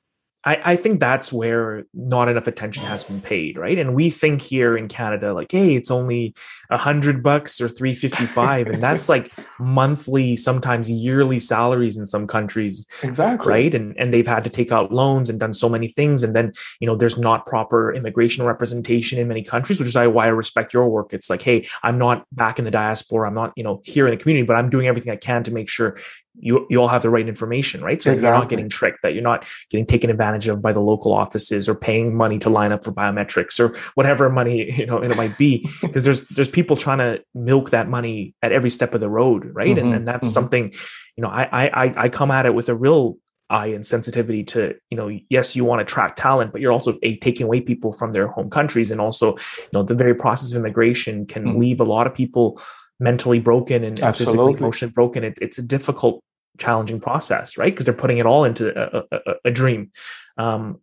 I, 0.48 0.62
I 0.64 0.76
think 0.78 1.02
that's 1.02 1.34
where 1.34 1.84
not 1.94 2.30
enough 2.30 2.48
attention 2.48 2.86
has 2.86 3.04
been 3.04 3.20
paid, 3.20 3.58
right? 3.58 3.78
And 3.78 3.94
we 3.94 4.10
think 4.10 4.42
here 4.42 4.78
in 4.78 4.88
Canada, 4.88 5.34
like, 5.34 5.52
hey, 5.52 5.76
it's 5.76 5.92
only 5.92 6.34
a 6.70 6.78
hundred 6.78 7.22
bucks 7.22 7.60
or 7.60 7.68
three 7.68 7.94
fifty 7.94 8.26
five, 8.26 8.68
and 8.68 8.82
that's 8.82 9.10
like 9.10 9.30
monthly, 9.60 10.38
sometimes 10.38 10.90
yearly 10.90 11.40
salaries 11.40 11.98
in 11.98 12.06
some 12.06 12.28
countries, 12.28 12.88
exactly, 13.04 13.52
right? 13.52 13.76
And 13.76 13.94
and 14.00 14.14
they've 14.14 14.26
had 14.26 14.46
to 14.46 14.50
take 14.50 14.72
out 14.72 14.90
loans 14.90 15.30
and 15.30 15.38
done 15.38 15.54
so 15.54 15.68
many 15.68 15.90
things, 15.90 16.24
and 16.24 16.34
then 16.34 16.54
you 16.80 16.88
know 16.88 16.96
there's 16.96 17.18
not 17.18 17.46
proper 17.46 17.94
immigration 17.94 18.46
representation 18.46 19.20
in 19.20 19.28
many 19.28 19.44
countries, 19.44 19.80
which 19.80 19.90
is 19.90 19.98
why 19.98 20.28
I 20.28 20.30
respect 20.30 20.74
your 20.74 20.88
work. 20.88 21.14
It's 21.14 21.30
like, 21.30 21.42
hey, 21.42 21.68
I'm 21.84 21.98
not 21.98 22.26
back 22.32 22.58
in 22.58 22.64
the 22.64 22.72
diaspora, 22.72 23.28
I'm 23.28 23.36
not 23.36 23.52
you 23.58 23.66
know 23.66 23.82
here 23.84 24.08
in 24.08 24.12
the 24.12 24.18
community, 24.18 24.48
but 24.48 24.56
I'm 24.56 24.70
doing 24.70 24.88
everything 24.88 25.12
I 25.12 25.18
can 25.18 25.44
to 25.44 25.52
make 25.52 25.68
sure 25.68 25.98
you 26.40 26.66
you 26.70 26.80
all 26.82 26.88
have 26.88 27.02
the 27.02 27.10
right 27.10 27.28
information, 27.28 27.82
right? 27.82 28.02
So 28.02 28.12
exactly. 28.12 28.28
you're 28.28 28.40
not 28.40 28.50
getting 28.50 28.70
tricked, 28.70 29.00
that 29.04 29.14
you're 29.14 29.24
not 29.24 29.46
getting 29.70 29.86
taken 29.86 30.10
advantage 30.10 30.48
of 30.48 30.62
by 30.62 30.72
the 30.72 30.80
local 30.80 31.14
offices 31.14 31.68
or 31.68 31.76
paying 31.76 32.16
money 32.16 32.40
to 32.40 32.50
line 32.50 32.72
up 32.72 32.84
for 32.84 32.92
biometrics 32.92 33.60
or 33.60 33.78
whatever 33.96 34.30
money 34.30 34.74
you 34.78 34.86
know 34.86 34.98
it 34.98 35.16
might 35.16 35.38
be. 35.38 35.68
Because 35.88 36.04
there's 36.04 36.28
there's 36.30 36.50
people 36.50 36.76
trying 36.76 36.98
to 36.98 37.24
milk 37.34 37.70
that 37.70 37.88
money 37.88 38.36
at 38.42 38.52
every 38.52 38.70
step 38.70 38.94
of 38.94 39.02
the 39.02 39.10
road, 39.10 39.50
right? 39.54 39.70
Mm-hmm, 39.70 39.86
and, 39.86 39.96
and 39.96 40.08
that's 40.08 40.28
mm-hmm. 40.28 40.34
something, 40.34 40.74
you 41.16 41.22
know, 41.22 41.30
I 41.30 41.68
I 41.68 41.94
I 41.96 42.10
come 42.10 42.32
at 42.32 42.46
it 42.46 42.54
with 42.54 42.70
a 42.70 42.76
real 42.76 43.18
eye 43.50 43.68
and 43.68 43.86
sensitivity 43.86 44.44
to 44.44 44.76
you 44.90 44.98
know 44.98 45.10
yes 45.30 45.56
you 45.56 45.64
want 45.64 45.80
to 45.80 45.84
attract 45.84 46.18
talent 46.18 46.52
but 46.52 46.60
you're 46.60 46.72
also 46.72 46.98
a, 47.04 47.16
taking 47.18 47.46
away 47.46 47.62
people 47.62 47.94
from 47.94 48.12
their 48.12 48.28
home 48.28 48.50
countries 48.50 48.92
and 48.92 49.00
also 49.00 49.36
you 49.36 49.70
know 49.74 49.84
the 49.84 49.96
very 49.96 50.14
process 50.14 50.52
of 50.52 50.58
immigration 50.58 51.26
can 51.26 51.46
mm-hmm. 51.46 51.58
leave 51.58 51.80
a 51.80 51.86
lot 51.86 52.08
of 52.08 52.14
people 52.14 52.60
mentally 53.00 53.40
broken 53.40 53.84
and, 53.84 54.00
and 54.00 54.18
physically 54.18 54.54
emotionally 54.54 54.92
broken 54.92 55.24
it, 55.24 55.38
it's 55.42 55.58
a 55.58 55.64
difficult 55.64 56.24
challenging 56.58 57.00
process, 57.00 57.58
right? 57.58 57.74
Because 57.74 57.86
they're 57.86 57.94
putting 57.94 58.18
it 58.18 58.26
all 58.26 58.44
into 58.44 58.74
a, 58.76 59.04
a, 59.12 59.34
a 59.46 59.52
dream. 59.52 59.92
Um, 60.38 60.80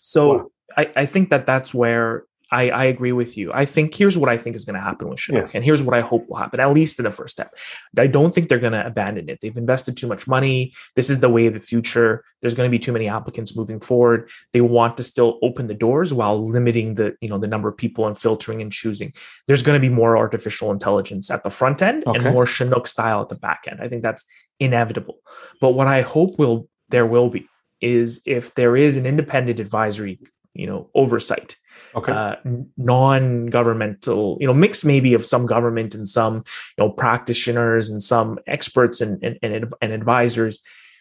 so 0.00 0.28
wow. 0.28 0.50
I, 0.76 0.92
I 0.96 1.06
think 1.06 1.30
that 1.30 1.46
that's 1.46 1.72
where 1.72 2.24
I, 2.52 2.68
I, 2.68 2.84
agree 2.84 3.12
with 3.12 3.38
you. 3.38 3.50
I 3.52 3.64
think 3.64 3.94
here's 3.94 4.18
what 4.18 4.28
I 4.28 4.36
think 4.36 4.54
is 4.54 4.66
going 4.66 4.74
to 4.74 4.80
happen 4.80 5.08
with 5.08 5.18
Chinook, 5.18 5.42
yes. 5.42 5.54
and 5.54 5.64
here's 5.64 5.82
what 5.82 5.96
I 5.96 6.02
hope 6.02 6.28
will 6.28 6.36
happen, 6.36 6.60
at 6.60 6.72
least 6.72 6.98
in 6.98 7.04
the 7.04 7.10
first 7.10 7.32
step. 7.32 7.56
I 7.96 8.06
don't 8.06 8.32
think 8.32 8.48
they're 8.48 8.58
going 8.58 8.74
to 8.74 8.86
abandon 8.86 9.30
it. 9.30 9.40
They've 9.40 9.56
invested 9.56 9.96
too 9.96 10.06
much 10.06 10.28
money. 10.28 10.74
This 10.94 11.08
is 11.08 11.20
the 11.20 11.30
way 11.30 11.46
of 11.46 11.54
the 11.54 11.60
future. 11.60 12.24
There's 12.40 12.54
going 12.54 12.68
to 12.68 12.70
be 12.70 12.78
too 12.78 12.92
many 12.92 13.08
applicants 13.08 13.56
moving 13.56 13.80
forward. 13.80 14.28
They 14.52 14.60
want 14.60 14.98
to 14.98 15.02
still 15.02 15.38
open 15.42 15.66
the 15.66 15.74
doors 15.74 16.12
while 16.12 16.46
limiting 16.46 16.94
the 16.94 17.16
you 17.22 17.28
know 17.28 17.38
the 17.38 17.46
number 17.46 17.68
of 17.68 17.76
people 17.76 18.06
and 18.06 18.18
filtering 18.18 18.60
and 18.60 18.70
choosing. 18.70 19.14
There's 19.48 19.62
going 19.62 19.80
to 19.80 19.88
be 19.88 19.92
more 19.92 20.18
artificial 20.18 20.70
intelligence 20.70 21.30
at 21.30 21.44
the 21.44 21.50
front 21.50 21.80
end 21.80 22.04
okay. 22.06 22.22
and 22.22 22.34
more 22.34 22.44
Chinook 22.44 22.86
style 22.86 23.22
at 23.22 23.30
the 23.30 23.34
back 23.34 23.64
end. 23.68 23.80
I 23.80 23.88
think 23.88 24.02
that's 24.02 24.26
inevitable. 24.60 25.18
But 25.60 25.70
what 25.70 25.86
I 25.86 26.02
hope 26.02 26.38
will 26.38 26.68
there 26.90 27.06
will 27.06 27.30
be 27.30 27.48
is 27.80 28.20
if 28.26 28.54
there 28.54 28.76
is 28.76 28.96
an 28.98 29.06
independent 29.06 29.58
advisory 29.58 30.20
you 30.54 30.66
know 30.66 30.90
oversight 30.94 31.56
okay. 31.94 32.12
uh, 32.12 32.36
non-governmental, 32.76 34.38
you 34.40 34.46
know, 34.46 34.54
mix 34.54 34.84
maybe 34.84 35.14
of 35.14 35.24
some 35.24 35.46
government 35.46 35.94
and 35.94 36.08
some, 36.08 36.36
you 36.36 36.84
know, 36.84 36.90
practitioners 36.90 37.88
and 37.88 38.02
some 38.02 38.38
experts 38.46 39.00
and 39.00 39.22
and, 39.22 39.38
and, 39.42 39.72
and 39.80 39.92
advisors 39.92 40.60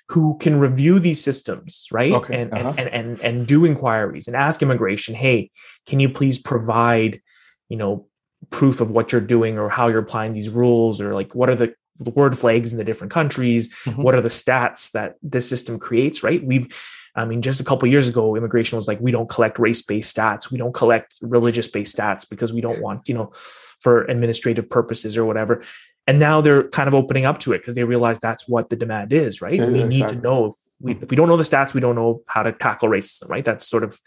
who 0.10 0.38
can 0.40 0.60
review 0.60 1.00
these 1.00 1.24
systems, 1.24 1.88
right? 1.92 2.12
Okay. 2.12 2.42
And, 2.42 2.54
uh-huh. 2.54 2.74
and, 2.78 2.90
and 2.90 3.20
and 3.22 3.48
do 3.48 3.66
inquiries 3.66 4.28
and 4.28 4.36
ask 4.36 4.62
immigration, 4.62 5.16
hey, 5.16 5.52
can 5.86 6.00
you 6.00 6.10
please 6.10 6.38
provide, 6.38 7.22
you 7.70 7.78
know, 7.78 8.08
proof 8.50 8.82
of 8.82 8.92
what 8.92 9.12
you're 9.12 9.22
doing 9.22 9.58
or 9.58 9.70
how 9.70 9.88
you're 9.88 10.00
applying 10.00 10.34
these 10.34 10.50
rules 10.50 11.00
or 11.00 11.14
like 11.14 11.34
what 11.36 11.50
are 11.50 11.56
the 11.56 11.74
word 12.16 12.38
flags 12.38 12.72
in 12.72 12.80
the 12.80 12.84
different 12.84 13.14
countries 13.14 13.70
mm-hmm. 13.86 14.02
what 14.02 14.16
are 14.16 14.22
the 14.22 14.30
stats 14.30 14.92
that 14.92 15.16
this 15.22 15.48
system 15.48 15.78
creates 15.78 16.24
right 16.24 16.44
we've 16.44 16.68
i 17.16 17.26
mean 17.26 17.42
just 17.42 17.62
a 17.62 17.64
couple 17.64 17.88
years 17.88 18.08
ago 18.10 18.36
immigration 18.36 18.76
was 18.76 18.88
like 18.88 19.00
we 19.00 19.12
don't 19.12 19.30
collect 19.30 19.60
race-based 19.60 20.16
stats. 20.16 20.52
We 20.52 20.58
don't 20.58 20.74
collect 20.74 21.18
religious-based 21.22 21.96
stats 21.96 22.30
because 22.30 22.54
we 22.54 22.62
don't 22.62 22.82
want 22.82 23.08
you 23.08 23.16
know 23.16 23.32
for 23.80 24.04
administrative 24.06 24.70
purposes 24.70 25.18
or 25.18 25.26
whatever. 25.26 25.64
And 26.08 26.20
now 26.20 26.42
they're 26.42 26.68
kind 26.70 26.88
of 26.88 26.96
opening 26.96 27.26
up 27.26 27.40
to 27.40 27.54
it 27.54 27.60
because 27.60 27.76
they 27.76 27.84
realize 27.84 28.20
that's 28.20 28.48
what 28.48 28.70
the 28.70 28.76
demand 28.76 29.14
is 29.14 29.42
right? 29.42 29.56
Yeah, 29.56 29.68
we 29.68 29.82
exactly. 29.82 29.98
need 29.98 30.08
to 30.10 30.16
know 30.16 30.46
if 30.46 30.56
we, 30.80 30.92
if 31.02 31.10
we 31.10 31.16
don't 31.16 31.28
know 31.28 31.38
the 31.38 31.44
stats 31.44 31.74
we 31.74 31.82
don't 31.82 31.96
know 31.96 32.24
how 32.28 32.44
to 32.44 32.52
tackle 32.52 32.90
racism 32.90 33.30
right? 33.30 33.46
That's 33.46 33.68
sort 33.68 33.84
of 33.84 34.00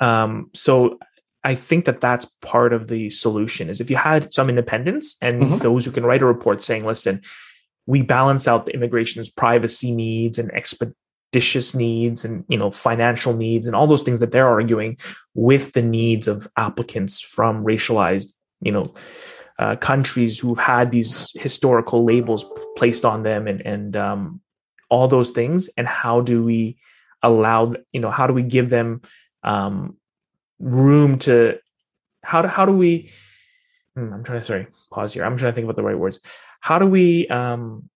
um 0.00 0.50
so 0.54 0.98
I 1.44 1.54
think 1.54 1.84
that 1.84 2.00
that's 2.00 2.24
part 2.40 2.72
of 2.72 2.88
the 2.88 3.10
solution 3.10 3.68
is 3.68 3.80
if 3.80 3.90
you 3.90 3.96
had 3.96 4.32
some 4.32 4.48
independence 4.48 5.16
and 5.20 5.42
mm-hmm. 5.42 5.58
those 5.58 5.84
who 5.84 5.90
can 5.90 6.06
write 6.06 6.22
a 6.22 6.26
report 6.26 6.62
saying, 6.62 6.86
listen, 6.86 7.20
we 7.86 8.00
balance 8.00 8.48
out 8.48 8.64
the 8.64 8.72
immigration's 8.72 9.28
privacy 9.28 9.94
needs 9.94 10.38
and 10.38 10.50
expeditious 11.34 11.74
needs 11.74 12.24
and 12.24 12.44
you 12.48 12.56
know 12.56 12.70
financial 12.70 13.34
needs 13.34 13.66
and 13.66 13.74
all 13.74 13.86
those 13.86 14.02
things 14.02 14.20
that 14.20 14.30
they're 14.30 14.48
arguing 14.48 14.96
with 15.34 15.72
the 15.72 15.82
needs 15.82 16.28
of 16.28 16.46
applicants 16.56 17.20
from 17.20 17.64
racialized 17.64 18.32
you 18.60 18.70
know 18.72 18.94
uh, 19.58 19.76
countries 19.76 20.38
who've 20.38 20.58
had 20.58 20.90
these 20.90 21.30
historical 21.34 22.04
labels 22.04 22.44
placed 22.76 23.04
on 23.04 23.22
them 23.22 23.46
and 23.46 23.60
and 23.62 23.96
um, 23.96 24.40
all 24.90 25.08
those 25.08 25.30
things. 25.30 25.68
And 25.76 25.86
how 25.86 26.20
do 26.20 26.42
we 26.42 26.76
allow 27.22 27.74
you 27.92 28.00
know 28.00 28.10
how 28.10 28.26
do 28.26 28.34
we 28.34 28.42
give 28.42 28.70
them 28.70 29.00
um, 29.42 29.96
room 30.58 31.18
to 31.20 31.58
how 32.22 32.42
do 32.42 32.48
how 32.48 32.66
do 32.66 32.72
we 32.72 33.10
hmm, 33.94 34.12
i'm 34.12 34.24
trying 34.24 34.40
to 34.40 34.46
sorry 34.46 34.66
pause 34.90 35.14
here. 35.14 35.24
I'm 35.24 35.36
trying 35.36 35.52
to 35.52 35.54
think 35.54 35.64
about 35.64 35.76
the 35.76 35.82
right 35.82 35.98
words. 35.98 36.18
How 36.60 36.78
do 36.78 36.86
we 36.86 37.28
um 37.28 37.88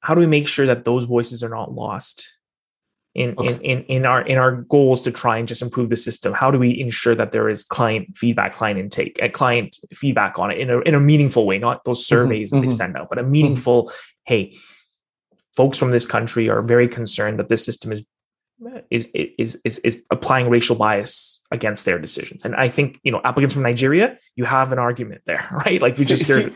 how 0.00 0.14
do 0.14 0.20
we 0.20 0.26
make 0.26 0.48
sure 0.48 0.66
that 0.66 0.84
those 0.84 1.04
voices 1.04 1.42
are 1.42 1.48
not 1.48 1.72
lost 1.72 2.26
in, 3.14 3.34
okay. 3.36 3.54
in, 3.54 3.60
in, 3.60 3.82
in 3.84 4.06
our 4.06 4.22
in 4.22 4.38
our 4.38 4.62
goals 4.62 5.02
to 5.02 5.10
try 5.10 5.36
and 5.36 5.48
just 5.48 5.62
improve 5.62 5.90
the 5.90 5.96
system 5.96 6.32
how 6.32 6.50
do 6.50 6.58
we 6.58 6.78
ensure 6.80 7.14
that 7.14 7.32
there 7.32 7.48
is 7.48 7.64
client 7.64 8.16
feedback 8.16 8.52
client 8.52 8.78
intake 8.78 9.18
and 9.20 9.32
client 9.32 9.76
feedback 9.92 10.38
on 10.38 10.50
it 10.50 10.58
in 10.58 10.70
a, 10.70 10.78
in 10.80 10.94
a 10.94 11.00
meaningful 11.00 11.44
way 11.44 11.58
not 11.58 11.82
those 11.84 12.00
mm-hmm, 12.00 12.14
surveys 12.14 12.50
mm-hmm, 12.50 12.60
that 12.60 12.62
mm-hmm. 12.62 12.70
they 12.70 12.76
send 12.76 12.96
out 12.96 13.08
but 13.08 13.18
a 13.18 13.22
meaningful 13.24 13.84
mm-hmm. 13.84 13.94
hey 14.26 14.56
folks 15.56 15.76
from 15.76 15.90
this 15.90 16.06
country 16.06 16.48
are 16.48 16.62
very 16.62 16.86
concerned 16.86 17.38
that 17.38 17.48
this 17.48 17.64
system 17.64 17.92
is 17.92 18.04
is, 18.90 19.06
is 19.14 19.58
is 19.64 19.78
is 19.78 20.02
applying 20.10 20.48
racial 20.48 20.76
bias 20.76 21.40
against 21.50 21.84
their 21.84 21.98
decisions. 21.98 22.42
And 22.44 22.54
I 22.54 22.68
think 22.68 23.00
you 23.02 23.12
know 23.12 23.20
applicants 23.24 23.54
from 23.54 23.62
Nigeria, 23.62 24.18
you 24.36 24.44
have 24.44 24.72
an 24.72 24.78
argument 24.78 25.22
there, 25.26 25.46
right? 25.64 25.80
Like 25.80 25.96
we 25.96 26.04
just 26.04 26.26
see, 26.26 26.54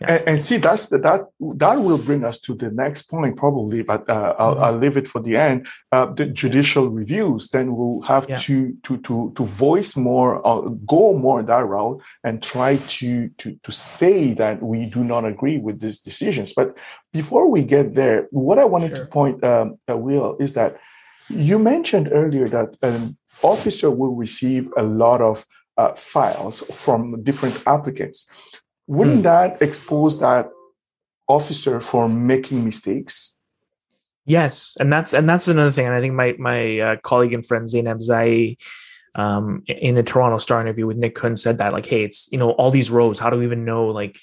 yeah. 0.00 0.14
and, 0.14 0.28
and, 0.28 0.44
see 0.44 0.56
that's 0.56 0.88
the, 0.88 0.98
that 0.98 1.22
that 1.56 1.74
will 1.74 1.98
bring 1.98 2.24
us 2.24 2.40
to 2.40 2.54
the 2.54 2.70
next 2.70 3.04
point 3.04 3.36
probably, 3.36 3.82
but 3.82 4.08
uh, 4.08 4.34
I'll, 4.38 4.54
mm-hmm. 4.54 4.64
I'll, 4.64 4.76
leave 4.76 4.96
it 4.96 5.08
for 5.08 5.20
the 5.20 5.36
end. 5.36 5.66
Uh, 5.92 6.06
the 6.06 6.26
judicial 6.26 6.88
reviews, 6.90 7.48
then 7.50 7.76
we'll 7.76 8.00
have 8.02 8.28
yeah. 8.28 8.36
to 8.36 8.76
to 8.84 8.98
to 8.98 9.32
to 9.36 9.44
voice 9.44 9.96
more, 9.96 10.46
uh, 10.46 10.60
go 10.86 11.14
more 11.14 11.42
that 11.42 11.66
route, 11.66 12.00
and 12.24 12.42
try 12.42 12.76
to 12.76 13.28
to 13.28 13.58
to 13.62 13.72
say 13.72 14.32
that 14.34 14.62
we 14.62 14.86
do 14.86 15.04
not 15.04 15.24
agree 15.24 15.58
with 15.58 15.80
these 15.80 16.00
decisions. 16.00 16.52
But 16.52 16.78
before 17.12 17.50
we 17.50 17.62
get 17.62 17.94
there, 17.94 18.28
what 18.30 18.58
I 18.58 18.64
wanted 18.64 18.96
sure. 18.96 19.04
to 19.04 19.10
point, 19.10 19.44
um, 19.44 19.78
uh, 19.90 19.96
Will, 19.96 20.36
is 20.40 20.54
that 20.54 20.78
you 21.28 21.58
mentioned 21.58 22.10
earlier 22.12 22.48
that 22.48 22.76
an 22.82 23.16
officer 23.42 23.90
will 23.90 24.14
receive 24.14 24.70
a 24.76 24.82
lot 24.82 25.20
of 25.20 25.46
uh, 25.76 25.94
files 25.94 26.62
from 26.72 27.22
different 27.22 27.62
applicants. 27.66 28.30
Wouldn't 28.86 29.16
hmm. 29.16 29.22
that 29.22 29.62
expose 29.62 30.20
that 30.20 30.50
officer 31.28 31.80
for 31.80 32.08
making 32.08 32.64
mistakes? 32.64 33.36
Yes, 34.24 34.76
and 34.80 34.92
that's 34.92 35.12
and 35.12 35.28
that's 35.28 35.48
another 35.48 35.72
thing. 35.72 35.86
And 35.86 35.94
I 35.94 36.00
think 36.00 36.14
my 36.14 36.34
my 36.38 36.80
uh, 36.80 36.96
colleague 36.96 37.32
and 37.32 37.46
friend 37.46 37.68
Zeynab 37.68 38.02
Ziaie, 38.06 38.58
um, 39.14 39.62
in 39.66 39.96
a 39.96 40.02
Toronto 40.02 40.38
Star 40.38 40.60
interview 40.60 40.86
with 40.86 40.96
Nick 40.96 41.14
Keung 41.14 41.38
said 41.38 41.58
that 41.58 41.72
like, 41.72 41.86
hey, 41.86 42.02
it's 42.02 42.28
you 42.32 42.38
know 42.38 42.50
all 42.50 42.70
these 42.70 42.90
rows. 42.90 43.18
How 43.18 43.30
do 43.30 43.38
we 43.38 43.44
even 43.44 43.64
know 43.64 43.86
like 43.86 44.18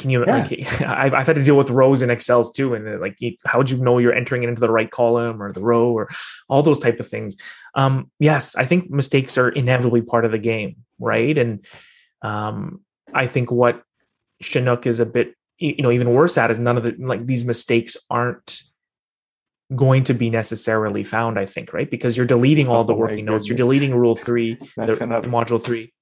can 0.00 0.10
you 0.10 0.24
yeah. 0.26 0.48
like 0.48 0.80
I've, 0.82 1.14
I've 1.14 1.26
had 1.26 1.36
to 1.36 1.44
deal 1.44 1.56
with 1.56 1.70
rows 1.70 2.02
in 2.02 2.10
excels 2.10 2.50
too 2.50 2.74
and 2.74 3.00
like 3.00 3.18
how 3.44 3.58
would 3.58 3.70
you 3.70 3.76
know 3.76 3.98
you're 3.98 4.14
entering 4.14 4.42
it 4.42 4.48
into 4.48 4.60
the 4.60 4.70
right 4.70 4.90
column 4.90 5.40
or 5.40 5.52
the 5.52 5.60
row 5.60 5.92
or 5.92 6.08
all 6.48 6.62
those 6.62 6.80
type 6.80 6.98
of 6.98 7.06
things 7.06 7.36
um 7.74 8.10
yes 8.18 8.56
i 8.56 8.64
think 8.64 8.90
mistakes 8.90 9.38
are 9.38 9.50
inevitably 9.50 10.00
part 10.00 10.24
of 10.24 10.32
the 10.32 10.38
game 10.38 10.76
right 10.98 11.38
and 11.38 11.64
um 12.22 12.80
i 13.14 13.26
think 13.26 13.52
what 13.52 13.82
chinook 14.40 14.86
is 14.86 15.00
a 15.00 15.06
bit 15.06 15.34
you 15.58 15.82
know 15.82 15.90
even 15.90 16.12
worse 16.12 16.38
at 16.38 16.50
is 16.50 16.58
none 16.58 16.76
of 16.76 16.82
the 16.82 16.94
like 16.98 17.26
these 17.26 17.44
mistakes 17.44 17.96
aren't 18.08 18.62
going 19.76 20.02
to 20.02 20.14
be 20.14 20.30
necessarily 20.30 21.04
found 21.04 21.38
i 21.38 21.46
think 21.46 21.72
right 21.72 21.90
because 21.90 22.16
you're 22.16 22.26
deleting 22.26 22.68
all 22.68 22.84
the 22.84 22.94
working 22.94 23.24
notes 23.24 23.48
you're 23.48 23.56
deleting 23.56 23.94
rule 23.94 24.16
three 24.26 24.54
the, 24.76 24.96
module 25.26 25.62
three 25.62 25.92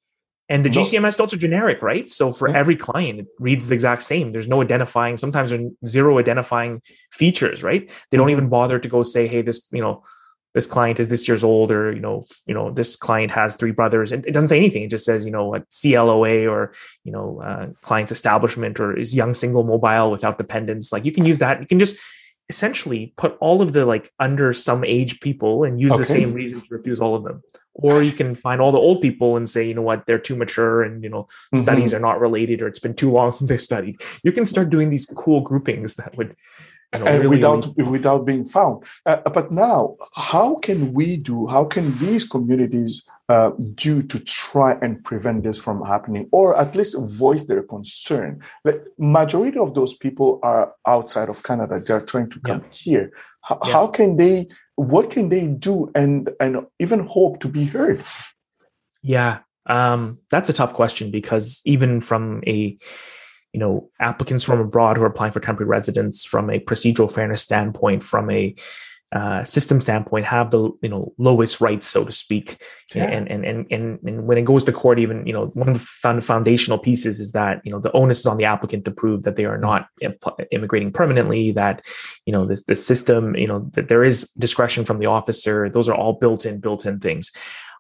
and 0.50 0.64
the 0.64 0.70
no. 0.70 0.80
GCMS 0.80 1.18
notes 1.18 1.34
are 1.34 1.38
generic, 1.38 1.82
right? 1.82 2.08
So 2.08 2.32
for 2.32 2.48
yeah. 2.48 2.56
every 2.56 2.74
client, 2.74 3.20
it 3.20 3.26
reads 3.38 3.68
the 3.68 3.74
exact 3.74 4.02
same. 4.02 4.32
There's 4.32 4.48
no 4.48 4.62
identifying, 4.62 5.18
sometimes 5.18 5.50
there's 5.50 5.70
zero 5.86 6.18
identifying 6.18 6.80
features, 7.12 7.62
right? 7.62 7.90
They 8.10 8.16
don't 8.16 8.28
mm-hmm. 8.28 8.32
even 8.32 8.48
bother 8.48 8.78
to 8.78 8.88
go 8.88 9.02
say, 9.02 9.26
hey, 9.26 9.42
this, 9.42 9.68
you 9.72 9.82
know, 9.82 10.04
this 10.54 10.66
client 10.66 10.98
is 10.98 11.08
this 11.08 11.28
years 11.28 11.44
old, 11.44 11.70
or 11.70 11.92
you 11.92 12.00
know, 12.00 12.22
you 12.46 12.54
know, 12.54 12.70
this 12.70 12.96
client 12.96 13.30
has 13.32 13.54
three 13.54 13.72
brothers. 13.72 14.12
And 14.12 14.26
it 14.26 14.32
doesn't 14.32 14.48
say 14.48 14.56
anything. 14.56 14.82
It 14.82 14.90
just 14.90 15.04
says, 15.04 15.24
you 15.24 15.30
know, 15.30 15.46
what 15.46 15.64
CLOA 15.70 16.46
or 16.50 16.72
you 17.04 17.12
know, 17.12 17.40
uh, 17.42 17.68
client's 17.82 18.12
establishment 18.12 18.80
or 18.80 18.96
is 18.96 19.14
young 19.14 19.34
single 19.34 19.64
mobile 19.64 20.10
without 20.10 20.38
dependents. 20.38 20.92
Like 20.92 21.04
you 21.04 21.12
can 21.12 21.24
use 21.24 21.38
that. 21.38 21.60
You 21.60 21.66
can 21.66 21.78
just 21.78 21.98
essentially 22.48 23.12
put 23.16 23.36
all 23.40 23.60
of 23.60 23.72
the 23.72 23.84
like 23.84 24.10
under 24.18 24.52
some 24.52 24.82
age 24.84 25.20
people 25.20 25.64
and 25.64 25.80
use 25.80 25.92
okay. 25.92 25.98
the 25.98 26.04
same 26.06 26.32
reason 26.32 26.60
to 26.60 26.66
refuse 26.70 27.00
all 27.00 27.14
of 27.14 27.22
them 27.22 27.42
or 27.74 28.02
you 28.02 28.10
can 28.10 28.34
find 28.34 28.60
all 28.60 28.72
the 28.72 28.78
old 28.78 29.02
people 29.02 29.36
and 29.36 29.50
say 29.50 29.66
you 29.66 29.74
know 29.74 29.82
what 29.82 30.06
they're 30.06 30.18
too 30.18 30.34
mature 30.34 30.82
and 30.82 31.04
you 31.04 31.10
know 31.10 31.24
mm-hmm. 31.24 31.58
studies 31.58 31.92
are 31.92 32.00
not 32.00 32.20
related 32.20 32.62
or 32.62 32.66
it's 32.66 32.78
been 32.78 32.94
too 32.94 33.10
long 33.10 33.32
since 33.34 33.50
they've 33.50 33.60
studied 33.60 34.00
you 34.22 34.32
can 34.32 34.46
start 34.46 34.70
doing 34.70 34.88
these 34.88 35.04
cool 35.04 35.40
groupings 35.42 35.96
that 35.96 36.16
would 36.16 36.34
you 36.92 37.00
know, 37.00 37.06
and 37.06 37.22
really, 37.22 37.36
without 37.36 37.76
without 37.76 38.24
being 38.24 38.44
found. 38.44 38.84
Uh, 39.06 39.16
but 39.30 39.52
now 39.52 39.96
how 40.14 40.56
can 40.56 40.92
we 40.92 41.16
do 41.16 41.46
how 41.46 41.64
can 41.64 41.96
these 41.98 42.24
communities 42.26 43.02
uh, 43.28 43.50
do 43.74 44.02
to 44.02 44.18
try 44.20 44.72
and 44.80 45.04
prevent 45.04 45.42
this 45.42 45.58
from 45.58 45.84
happening 45.84 46.28
or 46.32 46.56
at 46.56 46.74
least 46.74 46.96
voice 46.98 47.44
their 47.44 47.62
concern? 47.62 48.42
Like 48.64 48.82
majority 48.98 49.58
of 49.58 49.74
those 49.74 49.94
people 49.94 50.40
are 50.42 50.72
outside 50.86 51.28
of 51.28 51.42
canada. 51.42 51.80
They're 51.84 52.00
trying 52.04 52.30
to 52.30 52.40
come 52.40 52.62
yeah. 52.62 52.70
here. 52.70 53.12
How, 53.42 53.58
yeah. 53.64 53.72
how 53.72 53.86
can 53.86 54.16
they 54.16 54.48
what 54.76 55.10
can 55.10 55.28
they 55.28 55.46
do 55.46 55.90
and 55.94 56.30
and 56.40 56.66
even 56.78 57.00
hope 57.00 57.40
to 57.40 57.48
be 57.48 57.64
heard? 57.64 58.02
Yeah 59.02 59.40
um, 59.68 60.18
that's 60.30 60.48
a 60.48 60.54
tough 60.54 60.72
question 60.72 61.10
because 61.10 61.60
even 61.64 62.00
from 62.00 62.42
a 62.46 62.76
you 63.58 63.64
know 63.64 63.90
applicants 63.98 64.44
from 64.44 64.60
abroad 64.60 64.96
who 64.96 65.02
are 65.02 65.06
applying 65.06 65.32
for 65.32 65.40
temporary 65.40 65.68
residence 65.68 66.24
from 66.24 66.48
a 66.48 66.60
procedural 66.60 67.12
fairness 67.12 67.42
standpoint 67.42 68.04
from 68.04 68.30
a 68.30 68.54
uh, 69.10 69.42
system 69.42 69.80
standpoint 69.80 70.24
have 70.26 70.52
the 70.52 70.70
you 70.80 70.88
know 70.88 71.12
lowest 71.18 71.60
rights 71.60 71.88
so 71.88 72.04
to 72.04 72.12
speak. 72.12 72.62
Yeah. 72.94 73.04
and, 73.04 73.28
and 73.28 73.44
and 73.44 73.66
and 73.70 73.98
and 74.06 74.26
when 74.28 74.38
it 74.38 74.44
goes 74.44 74.64
to 74.64 74.72
court 74.72 75.00
even 75.00 75.26
you 75.26 75.32
know 75.32 75.46
one 75.54 75.68
of 75.68 75.74
the 75.74 76.20
foundational 76.22 76.78
pieces 76.78 77.18
is 77.18 77.32
that 77.32 77.60
you 77.64 77.72
know 77.72 77.80
the 77.80 77.92
onus 77.92 78.20
is 78.20 78.26
on 78.26 78.36
the 78.36 78.44
applicant 78.44 78.84
to 78.84 78.92
prove 78.92 79.24
that 79.24 79.34
they 79.34 79.44
are 79.44 79.58
not 79.58 79.88
immigrating 80.52 80.92
permanently 80.92 81.50
that 81.50 81.82
you 82.26 82.32
know 82.32 82.44
this 82.44 82.62
the 82.64 82.76
system 82.76 83.34
you 83.34 83.48
know 83.48 83.68
that 83.72 83.88
there 83.88 84.04
is 84.04 84.30
discretion 84.38 84.84
from 84.84 85.00
the 85.00 85.06
officer. 85.06 85.68
Those 85.68 85.88
are 85.88 85.96
all 85.96 86.12
built 86.12 86.46
in 86.46 86.60
built 86.60 86.86
in 86.86 87.00
things 87.00 87.32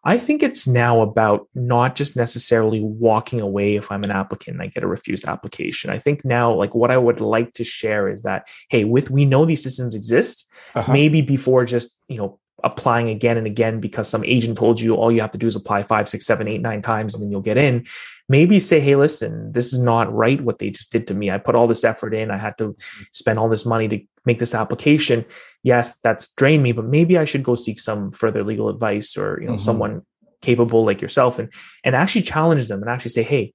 I 0.04 0.18
think 0.18 0.42
it's 0.42 0.66
now 0.66 1.00
about 1.00 1.48
not 1.54 1.96
just 1.96 2.16
necessarily 2.16 2.80
walking 2.80 3.40
away 3.40 3.76
if 3.76 3.90
I'm 3.90 4.04
an 4.04 4.10
applicant 4.10 4.54
and 4.54 4.62
I 4.62 4.66
get 4.66 4.84
a 4.84 4.88
refused 4.88 5.26
application. 5.26 5.90
I 5.90 5.98
think 5.98 6.24
now, 6.24 6.52
like, 6.52 6.74
what 6.74 6.90
I 6.90 6.96
would 6.96 7.20
like 7.20 7.54
to 7.54 7.64
share 7.64 8.08
is 8.08 8.22
that, 8.22 8.48
hey, 8.70 8.84
with 8.84 9.10
we 9.10 9.24
know 9.24 9.44
these 9.44 9.62
systems 9.62 9.94
exist, 9.94 10.50
uh-huh. 10.74 10.92
maybe 10.92 11.20
before 11.20 11.64
just, 11.64 11.98
you 12.08 12.16
know, 12.16 12.38
applying 12.64 13.08
again 13.08 13.36
and 13.36 13.46
again 13.46 13.80
because 13.80 14.08
some 14.08 14.24
agent 14.24 14.58
told 14.58 14.80
you 14.80 14.94
all 14.94 15.12
you 15.12 15.20
have 15.20 15.30
to 15.30 15.38
do 15.38 15.46
is 15.46 15.56
apply 15.56 15.82
five, 15.82 16.08
six, 16.08 16.26
seven, 16.26 16.48
eight, 16.48 16.60
nine 16.60 16.82
times 16.82 17.14
and 17.14 17.22
then 17.22 17.30
you'll 17.30 17.40
get 17.40 17.56
in. 17.56 17.86
Maybe 18.28 18.60
say, 18.60 18.80
hey, 18.80 18.94
listen, 18.94 19.52
this 19.52 19.72
is 19.72 19.78
not 19.78 20.12
right 20.12 20.40
what 20.40 20.58
they 20.58 20.70
just 20.70 20.92
did 20.92 21.06
to 21.06 21.14
me. 21.14 21.30
I 21.30 21.38
put 21.38 21.54
all 21.54 21.66
this 21.66 21.84
effort 21.84 22.12
in. 22.12 22.30
I 22.30 22.36
had 22.36 22.58
to 22.58 22.76
spend 23.12 23.38
all 23.38 23.48
this 23.48 23.64
money 23.64 23.88
to 23.88 24.00
make 24.26 24.38
this 24.38 24.54
application. 24.54 25.24
Yes, 25.62 25.98
that's 26.00 26.32
drained 26.34 26.62
me, 26.62 26.72
but 26.72 26.84
maybe 26.84 27.16
I 27.16 27.24
should 27.24 27.42
go 27.42 27.54
seek 27.54 27.80
some 27.80 28.12
further 28.12 28.44
legal 28.44 28.68
advice 28.68 29.16
or 29.16 29.38
you 29.40 29.46
know 29.46 29.54
mm-hmm. 29.54 29.60
someone 29.60 30.02
capable 30.42 30.84
like 30.84 31.00
yourself 31.02 31.38
and 31.38 31.52
and 31.84 31.96
actually 31.96 32.22
challenge 32.22 32.68
them 32.68 32.80
and 32.82 32.90
actually 32.90 33.10
say, 33.10 33.22
hey, 33.22 33.54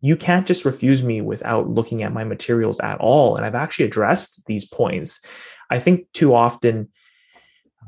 you 0.00 0.16
can't 0.16 0.46
just 0.46 0.64
refuse 0.64 1.02
me 1.02 1.20
without 1.20 1.68
looking 1.68 2.02
at 2.02 2.12
my 2.12 2.24
materials 2.24 2.78
at 2.80 2.98
all. 3.00 3.36
And 3.36 3.46
I've 3.46 3.54
actually 3.54 3.86
addressed 3.86 4.44
these 4.46 4.64
points. 4.64 5.20
I 5.70 5.78
think 5.78 6.12
too 6.12 6.34
often 6.34 6.90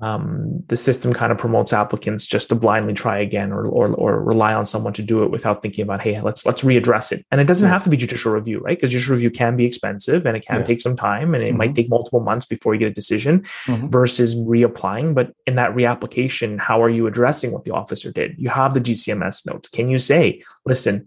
um, 0.00 0.62
the 0.68 0.76
system 0.76 1.12
kind 1.12 1.32
of 1.32 1.38
promotes 1.38 1.72
applicants 1.72 2.26
just 2.26 2.48
to 2.50 2.54
blindly 2.54 2.92
try 2.92 3.18
again 3.18 3.52
or, 3.52 3.66
or, 3.66 3.88
or 3.94 4.22
rely 4.22 4.52
on 4.52 4.66
someone 4.66 4.92
to 4.92 5.02
do 5.02 5.22
it 5.22 5.30
without 5.30 5.62
thinking 5.62 5.82
about 5.82 6.02
hey 6.02 6.20
let's 6.20 6.44
let's 6.44 6.62
readdress 6.62 7.12
it 7.12 7.24
and 7.30 7.40
it 7.40 7.44
doesn't 7.44 7.66
yes. 7.66 7.72
have 7.72 7.85
to 7.85 7.90
be 7.90 7.96
judicial 7.96 8.32
review 8.32 8.59
right 8.61 8.76
because 8.78 8.90
judicial 8.90 9.14
review 9.14 9.30
can 9.30 9.56
be 9.56 9.64
expensive 9.64 10.26
and 10.26 10.37
it 10.37 10.46
can 10.46 10.59
yes. 10.59 10.66
take 10.66 10.80
some 10.80 10.96
time 10.96 11.35
and 11.35 11.42
it 11.42 11.48
mm-hmm. 11.48 11.59
might 11.59 11.74
take 11.74 11.88
multiple 11.88 12.20
months 12.20 12.46
before 12.46 12.74
you 12.74 12.80
get 12.80 12.88
a 12.88 12.94
decision 12.94 13.40
mm-hmm. 13.64 13.88
versus 13.88 14.35
reapplying 14.35 15.14
but 15.14 15.32
in 15.46 15.54
that 15.54 15.74
reapplication 15.74 16.59
how 16.59 16.82
are 16.82 16.90
you 16.90 17.06
addressing 17.06 17.52
what 17.52 17.64
the 17.64 17.70
officer 17.70 18.12
did 18.12 18.35
you 18.38 18.48
have 18.48 18.74
the 18.74 18.80
gcms 18.80 19.46
notes 19.46 19.68
can 19.68 19.88
you 19.88 19.98
say 19.98 20.42
listen 20.66 21.06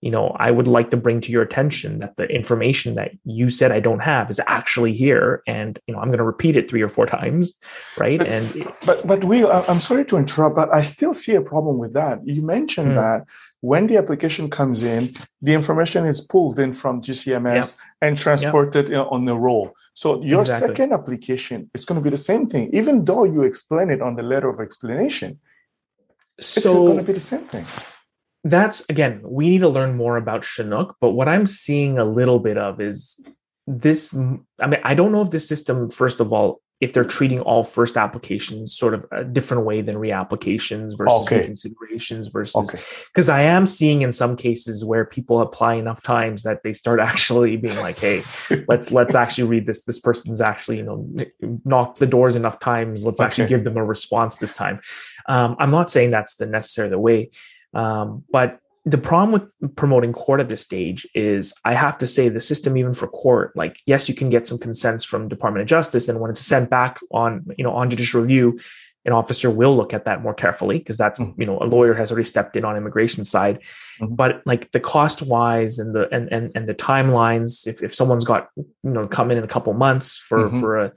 you 0.00 0.10
know, 0.10 0.34
I 0.38 0.50
would 0.50 0.66
like 0.66 0.90
to 0.90 0.96
bring 0.96 1.20
to 1.22 1.32
your 1.32 1.42
attention 1.42 1.98
that 1.98 2.16
the 2.16 2.24
information 2.24 2.94
that 2.94 3.12
you 3.24 3.50
said 3.50 3.70
I 3.70 3.80
don't 3.80 4.00
have 4.00 4.30
is 4.30 4.40
actually 4.46 4.94
here, 4.94 5.42
and 5.46 5.78
you 5.86 5.92
know, 5.92 6.00
I'm 6.00 6.08
going 6.08 6.18
to 6.18 6.24
repeat 6.24 6.56
it 6.56 6.70
three 6.70 6.80
or 6.80 6.88
four 6.88 7.04
times, 7.04 7.52
right? 7.98 8.18
But, 8.18 8.26
and 8.26 8.72
but 8.86 9.06
but 9.06 9.24
we, 9.24 9.44
I'm 9.46 9.80
sorry 9.80 10.06
to 10.06 10.16
interrupt, 10.16 10.56
but 10.56 10.74
I 10.74 10.82
still 10.82 11.12
see 11.12 11.34
a 11.34 11.42
problem 11.42 11.76
with 11.76 11.92
that. 11.92 12.26
You 12.26 12.40
mentioned 12.40 12.92
mm. 12.92 12.94
that 12.94 13.26
when 13.60 13.88
the 13.88 13.98
application 13.98 14.48
comes 14.48 14.82
in, 14.82 15.14
the 15.42 15.52
information 15.52 16.06
is 16.06 16.22
pulled 16.22 16.58
in 16.58 16.72
from 16.72 17.02
GCMS 17.02 17.76
and 18.00 18.16
transported 18.16 18.94
on 18.94 19.26
the 19.26 19.36
roll. 19.36 19.74
So 19.92 20.22
your 20.22 20.40
exactly. 20.40 20.68
second 20.68 20.92
application, 20.94 21.70
it's 21.74 21.84
going 21.84 22.00
to 22.00 22.02
be 22.02 22.08
the 22.08 22.16
same 22.16 22.46
thing, 22.46 22.70
even 22.72 23.04
though 23.04 23.24
you 23.24 23.42
explain 23.42 23.90
it 23.90 24.00
on 24.00 24.16
the 24.16 24.22
letter 24.22 24.48
of 24.48 24.60
explanation. 24.60 25.40
So, 26.40 26.58
it's 26.58 26.66
going 26.66 26.96
to 26.96 27.02
be 27.02 27.12
the 27.12 27.20
same 27.20 27.44
thing 27.44 27.66
that's 28.44 28.84
again, 28.88 29.20
we 29.24 29.50
need 29.50 29.60
to 29.60 29.68
learn 29.68 29.96
more 29.96 30.16
about 30.16 30.44
Chinook, 30.44 30.96
but 31.00 31.10
what 31.10 31.28
I'm 31.28 31.46
seeing 31.46 31.98
a 31.98 32.04
little 32.04 32.38
bit 32.38 32.56
of 32.56 32.80
is 32.80 33.24
this. 33.66 34.14
I 34.14 34.66
mean, 34.66 34.80
I 34.82 34.94
don't 34.94 35.12
know 35.12 35.22
if 35.22 35.30
this 35.30 35.46
system, 35.46 35.90
first 35.90 36.20
of 36.20 36.32
all, 36.32 36.62
if 36.80 36.94
they're 36.94 37.04
treating 37.04 37.40
all 37.40 37.62
first 37.62 37.98
applications 37.98 38.74
sort 38.74 38.94
of 38.94 39.04
a 39.12 39.22
different 39.22 39.66
way 39.66 39.82
than 39.82 39.96
reapplications 39.96 40.96
versus 40.96 41.26
okay. 41.26 41.46
reconsiderations 41.46 42.32
versus 42.32 42.70
because 43.08 43.28
okay. 43.28 43.38
I 43.38 43.42
am 43.42 43.66
seeing 43.66 44.00
in 44.00 44.14
some 44.14 44.34
cases 44.34 44.82
where 44.82 45.04
people 45.04 45.40
apply 45.42 45.74
enough 45.74 46.02
times 46.02 46.42
that 46.44 46.62
they 46.64 46.72
start 46.72 46.98
actually 47.00 47.56
being 47.58 47.76
like, 47.78 47.98
hey, 47.98 48.24
let's 48.68 48.90
let's 48.90 49.14
actually 49.14 49.44
read 49.44 49.66
this. 49.66 49.84
This 49.84 49.98
person's 49.98 50.40
actually, 50.40 50.78
you 50.78 50.84
know, 50.84 51.60
knocked 51.66 51.98
the 51.98 52.06
doors 52.06 52.36
enough 52.36 52.58
times. 52.58 53.04
Let's 53.04 53.20
okay. 53.20 53.26
actually 53.26 53.48
give 53.48 53.64
them 53.64 53.76
a 53.76 53.84
response 53.84 54.36
this 54.36 54.54
time. 54.54 54.80
Um, 55.28 55.56
I'm 55.58 55.70
not 55.70 55.90
saying 55.90 56.10
that's 56.10 56.36
the 56.36 56.46
necessary 56.46 56.88
the 56.88 56.98
way. 56.98 57.30
Um, 57.74 58.24
but 58.30 58.58
the 58.84 58.98
problem 58.98 59.32
with 59.32 59.76
promoting 59.76 60.12
court 60.12 60.40
at 60.40 60.48
this 60.48 60.62
stage 60.62 61.06
is 61.14 61.52
I 61.64 61.74
have 61.74 61.98
to 61.98 62.06
say 62.06 62.28
the 62.28 62.40
system, 62.40 62.76
even 62.76 62.92
for 62.92 63.08
court, 63.08 63.54
like 63.54 63.80
yes, 63.86 64.08
you 64.08 64.14
can 64.14 64.30
get 64.30 64.46
some 64.46 64.58
consents 64.58 65.04
from 65.04 65.28
Department 65.28 65.62
of 65.62 65.68
Justice, 65.68 66.08
and 66.08 66.20
when 66.20 66.30
it's 66.30 66.40
sent 66.40 66.70
back 66.70 66.98
on 67.10 67.46
you 67.58 67.64
know 67.64 67.72
on 67.72 67.90
judicial 67.90 68.22
review, 68.22 68.58
an 69.06 69.12
officer 69.12 69.50
will 69.50 69.76
look 69.76 69.94
at 69.94 70.04
that 70.04 70.22
more 70.22 70.34
carefully 70.34 70.78
because 70.78 70.98
that's 70.98 71.18
mm-hmm. 71.18 71.40
you 71.40 71.46
know 71.46 71.58
a 71.60 71.64
lawyer 71.64 71.94
has 71.94 72.10
already 72.10 72.26
stepped 72.26 72.56
in 72.56 72.64
on 72.64 72.76
immigration 72.76 73.24
side 73.24 73.58
mm-hmm. 74.00 74.14
but 74.14 74.42
like 74.44 74.70
the 74.72 74.80
cost 74.80 75.22
wise 75.22 75.78
and 75.78 75.94
the 75.94 76.08
and, 76.14 76.30
and 76.30 76.52
and 76.54 76.68
the 76.68 76.74
timelines 76.74 77.66
if, 77.66 77.82
if 77.82 77.94
someone's 77.94 78.24
got 78.24 78.48
you 78.56 78.66
know 78.82 79.06
come 79.06 79.30
in 79.30 79.38
in 79.38 79.44
a 79.44 79.48
couple 79.48 79.72
months 79.72 80.16
for 80.16 80.48
mm-hmm. 80.48 80.60
for 80.60 80.78
a 80.78 80.92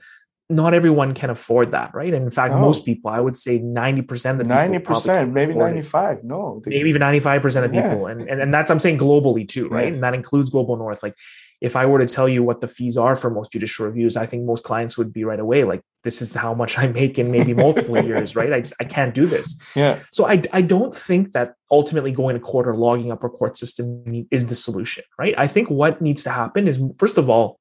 not 0.50 0.74
everyone 0.74 1.14
can 1.14 1.30
afford 1.30 1.72
that, 1.72 1.94
right? 1.94 2.12
And 2.12 2.24
in 2.24 2.30
fact, 2.30 2.52
most 2.52 2.84
people, 2.84 3.10
I 3.10 3.18
would 3.18 3.36
say 3.36 3.60
90% 3.60 4.32
of 4.32 4.38
the 4.38 4.44
90%, 4.44 5.32
maybe 5.32 5.54
95. 5.54 6.18
It. 6.18 6.24
No. 6.24 6.60
Maybe 6.66 6.88
even 6.90 7.00
95% 7.00 7.64
of 7.64 7.72
yeah. 7.72 7.88
people. 7.88 8.06
And, 8.08 8.28
and, 8.28 8.42
and 8.42 8.52
that's, 8.52 8.70
I'm 8.70 8.80
saying 8.80 8.98
globally 8.98 9.48
too, 9.48 9.68
right? 9.68 9.86
Yes. 9.88 9.96
And 9.96 10.02
that 10.02 10.12
includes 10.12 10.50
global 10.50 10.76
north. 10.76 11.02
Like 11.02 11.16
if 11.62 11.76
I 11.76 11.86
were 11.86 11.98
to 11.98 12.06
tell 12.06 12.28
you 12.28 12.42
what 12.42 12.60
the 12.60 12.68
fees 12.68 12.98
are 12.98 13.16
for 13.16 13.30
most 13.30 13.52
judicial 13.52 13.86
reviews, 13.86 14.18
I 14.18 14.26
think 14.26 14.44
most 14.44 14.64
clients 14.64 14.98
would 14.98 15.14
be 15.14 15.24
right 15.24 15.40
away. 15.40 15.64
Like 15.64 15.80
this 16.02 16.20
is 16.20 16.34
how 16.34 16.52
much 16.52 16.76
I 16.76 16.88
make 16.88 17.18
in 17.18 17.30
maybe 17.30 17.54
multiple 17.54 18.04
years, 18.04 18.36
right? 18.36 18.52
I 18.52 18.60
just, 18.60 18.74
I 18.78 18.84
can't 18.84 19.14
do 19.14 19.24
this. 19.24 19.58
Yeah. 19.74 20.00
So 20.12 20.26
I, 20.26 20.42
I 20.52 20.60
don't 20.60 20.94
think 20.94 21.32
that 21.32 21.54
ultimately 21.70 22.12
going 22.12 22.34
to 22.34 22.40
court 22.40 22.68
or 22.68 22.76
logging 22.76 23.10
up 23.10 23.24
a 23.24 23.30
court 23.30 23.56
system 23.56 24.26
is 24.30 24.48
the 24.48 24.56
solution, 24.56 25.04
right? 25.18 25.34
I 25.38 25.46
think 25.46 25.70
what 25.70 26.02
needs 26.02 26.22
to 26.24 26.30
happen 26.30 26.68
is 26.68 26.78
first 26.98 27.16
of 27.16 27.30
all, 27.30 27.58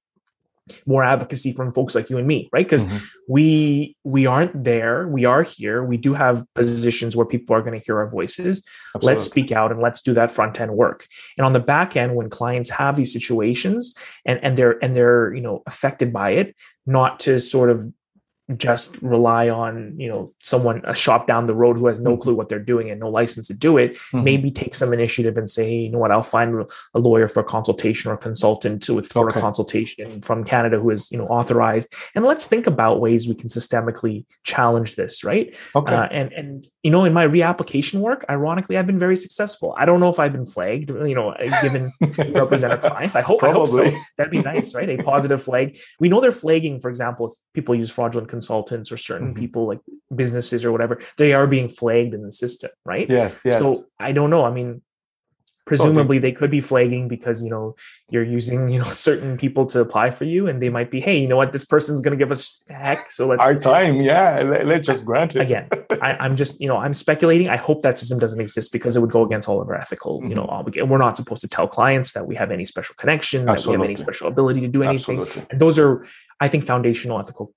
more 0.86 1.04
advocacy 1.04 1.52
from 1.52 1.72
folks 1.72 1.94
like 1.94 2.10
you 2.10 2.18
and 2.18 2.28
me 2.28 2.50
right? 2.54 2.66
Because 2.66 2.84
mm-hmm. 2.84 2.98
we 3.28 3.96
we 4.04 4.26
aren't 4.26 4.64
there. 4.64 5.08
We 5.08 5.26
are 5.26 5.44
here. 5.44 5.84
We 5.84 5.98
do 5.98 6.14
have 6.14 6.46
positions 6.56 7.16
where 7.16 7.26
people 7.26 7.56
are 7.56 7.62
going 7.62 7.78
to 7.78 7.86
hear 7.86 7.98
our 7.98 8.10
voices. 8.10 8.64
Absolutely. 8.96 9.14
let's 9.14 9.26
speak 9.26 9.52
out 9.52 9.72
and 9.72 9.82
let's 9.82 10.02
do 10.02 10.14
that 10.14 10.32
front 10.32 10.60
end 10.60 10.74
work. 10.74 11.08
And 11.38 11.46
on 11.46 11.54
the 11.54 11.60
back 11.60 11.98
end 11.98 12.16
when 12.16 12.30
clients 12.30 12.70
have 12.70 12.96
these 12.96 13.12
situations 13.12 13.94
and 14.26 14.40
and 14.44 14.58
they're 14.58 14.84
and 14.84 14.96
they're 14.96 15.34
you 15.34 15.42
know 15.42 15.64
affected 15.68 16.14
by 16.14 16.32
it 16.32 16.56
not 16.86 17.20
to 17.22 17.40
sort 17.40 17.70
of 17.70 17.92
just 18.58 19.02
rely 19.02 19.48
on 19.48 19.98
you 19.98 20.10
know 20.10 20.30
someone 20.42 20.82
a 20.86 20.94
shop 20.94 21.28
down 21.28 21.46
the 21.46 21.56
road 21.56 21.78
who 21.78 21.88
has 21.88 22.00
no 22.00 22.12
mm-hmm. 22.12 22.22
clue 22.22 22.36
what 22.36 22.50
they're 22.50 22.60
doing 22.60 22.90
and 22.92 23.00
no 23.00 23.08
license 23.08 23.48
to 23.48 23.54
do 23.54 23.78
it 23.78 23.94
mm-hmm. 23.94 24.24
maybe 24.24 24.52
take 24.52 24.76
some 24.76 24.92
initiative 24.92 25.38
and 25.38 25.50
say 25.50 25.66
hey, 25.66 25.78
you 25.84 25.90
know 25.90 25.98
what? 25.98 26.12
I'll 26.12 26.24
find 26.24 26.66
a 26.94 27.00
lawyer 27.00 27.30
for 27.30 27.40
a 27.40 27.44
consultation 27.44 28.12
or 28.12 28.16
a 28.16 28.18
consultant 28.18 28.90
with 28.90 29.08
for 29.08 29.30
okay. 29.30 29.40
a 29.40 29.42
consultation 29.42 30.22
from 30.22 30.44
canada 30.44 30.78
who 30.78 30.90
is 30.90 31.10
you 31.10 31.18
know 31.18 31.26
authorized. 31.28 31.94
And 32.16 32.26
let's 32.26 32.46
think 32.46 32.68
about 32.68 33.00
ways 33.00 33.30
we 33.30 33.36
can 33.36 33.50
systemically 33.50 34.26
challenge 34.44 34.98
this 34.98 35.24
right? 35.24 35.56
Okay. 35.74 35.96
Uh, 35.96 36.08
and 36.12 36.34
and 36.34 36.68
you 36.84 36.92
know 36.92 37.06
in 37.06 37.14
my 37.14 37.26
reapplication 37.26 38.02
work 38.02 38.26
ironically 38.30 38.78
i've 38.78 38.88
been 38.88 39.00
very 39.00 39.16
successful. 39.16 39.74
I 39.78 39.86
don't 39.86 40.02
know 40.02 40.10
if 40.10 40.20
i've 40.20 40.34
been 40.34 40.46
flagged 40.46 40.90
you 40.90 41.16
know 41.16 41.34
given 41.62 41.94
represent 42.34 42.74
our 42.74 42.78
clients. 42.78 43.16
I 43.16 43.22
hope, 43.22 43.42
I 43.42 43.52
hope 43.52 43.70
so. 43.70 43.90
That'd 44.18 44.32
be 44.32 44.40
nice 44.40 44.76
right? 44.76 44.90
A 44.90 45.02
positive 45.02 45.42
flag. 45.42 45.80
We 46.02 46.10
know 46.10 46.20
they're 46.20 46.34
flagging 46.34 46.82
for 46.82 46.90
example 46.90 47.30
if 47.30 47.36
people 47.54 47.74
use 47.74 47.90
fraudulent 47.90 48.33
consultants 48.36 48.92
or 48.92 48.98
certain 48.98 49.30
mm-hmm. 49.30 49.44
people 49.44 49.64
like 49.72 49.82
businesses 50.22 50.66
or 50.66 50.72
whatever 50.72 50.96
they 51.18 51.32
are 51.38 51.48
being 51.56 51.70
flagged 51.80 52.14
in 52.18 52.22
the 52.28 52.36
system 52.44 52.72
right? 52.94 53.08
Yes 53.20 53.40
yes. 53.50 53.60
So 53.62 53.86
i 54.00 54.12
don't 54.18 54.32
know. 54.34 54.44
I 54.50 54.52
mean 54.60 54.82
presumably 55.66 56.20
they 56.20 56.32
could 56.32 56.52
be 56.52 56.60
flagging 56.60 57.08
because 57.08 57.42
you 57.42 57.50
know 57.50 57.76
you're 58.10 58.30
using 58.40 58.68
you 58.74 58.80
know 58.80 58.92
certain 59.10 59.38
people 59.38 59.66
to 59.66 59.80
apply 59.80 60.12
for 60.12 60.26
you 60.26 60.48
and 60.48 60.62
they 60.62 60.70
might 60.78 60.92
be 60.96 61.00
hey 61.00 61.18
you 61.18 61.28
know 61.28 61.38
what? 61.38 61.52
This 61.52 61.66
person's 61.66 62.02
going 62.02 62.16
to 62.18 62.22
give 62.24 62.32
us 62.38 62.64
heck 62.70 63.10
so 63.12 63.28
let's 63.28 63.42
our 63.42 63.56
time 63.60 64.02
yeah. 64.02 64.42
Let's 64.72 64.86
just 64.86 65.06
grant 65.06 65.36
it. 65.36 65.42
Again 65.42 65.68
I, 66.02 66.26
am 66.26 66.36
just 66.36 66.60
you 66.62 66.68
know 66.68 66.78
i'm 66.78 66.94
speculating. 66.94 67.48
I 67.58 67.60
hope 67.68 67.82
that 67.84 67.98
system 67.98 68.20
doesn't 68.20 68.42
exist 68.48 68.72
because 68.72 68.96
it 68.96 69.02
would 69.04 69.16
go 69.20 69.24
against 69.24 69.48
all 69.50 69.62
of 69.62 69.68
our 69.70 69.78
ethical 69.86 70.14
mm-hmm. 70.20 70.30
you 70.30 70.36
know 70.36 70.48
obligation 70.58 70.90
we're 70.90 71.06
not 71.08 71.16
supposed 71.18 71.42
to 71.42 71.48
tell 71.48 71.68
clients 71.68 72.10
that 72.16 72.28
we 72.30 72.36
have 72.42 72.52
any 72.58 72.66
special 72.66 72.96
connection 72.96 73.40
Absolutely. 73.48 73.62
that 73.62 73.70
we 73.70 73.88
have 73.88 73.90
any 73.92 74.04
special 74.08 74.28
ability 74.28 74.62
to 74.62 74.72
do 74.78 74.82
anything. 74.84 75.20
Absolutely. 75.20 75.48
and 75.52 75.60
those 75.64 75.78
are 75.80 76.06
i 76.40 76.48
think 76.48 76.62
foundational 76.64 77.20
ethical 77.20 77.54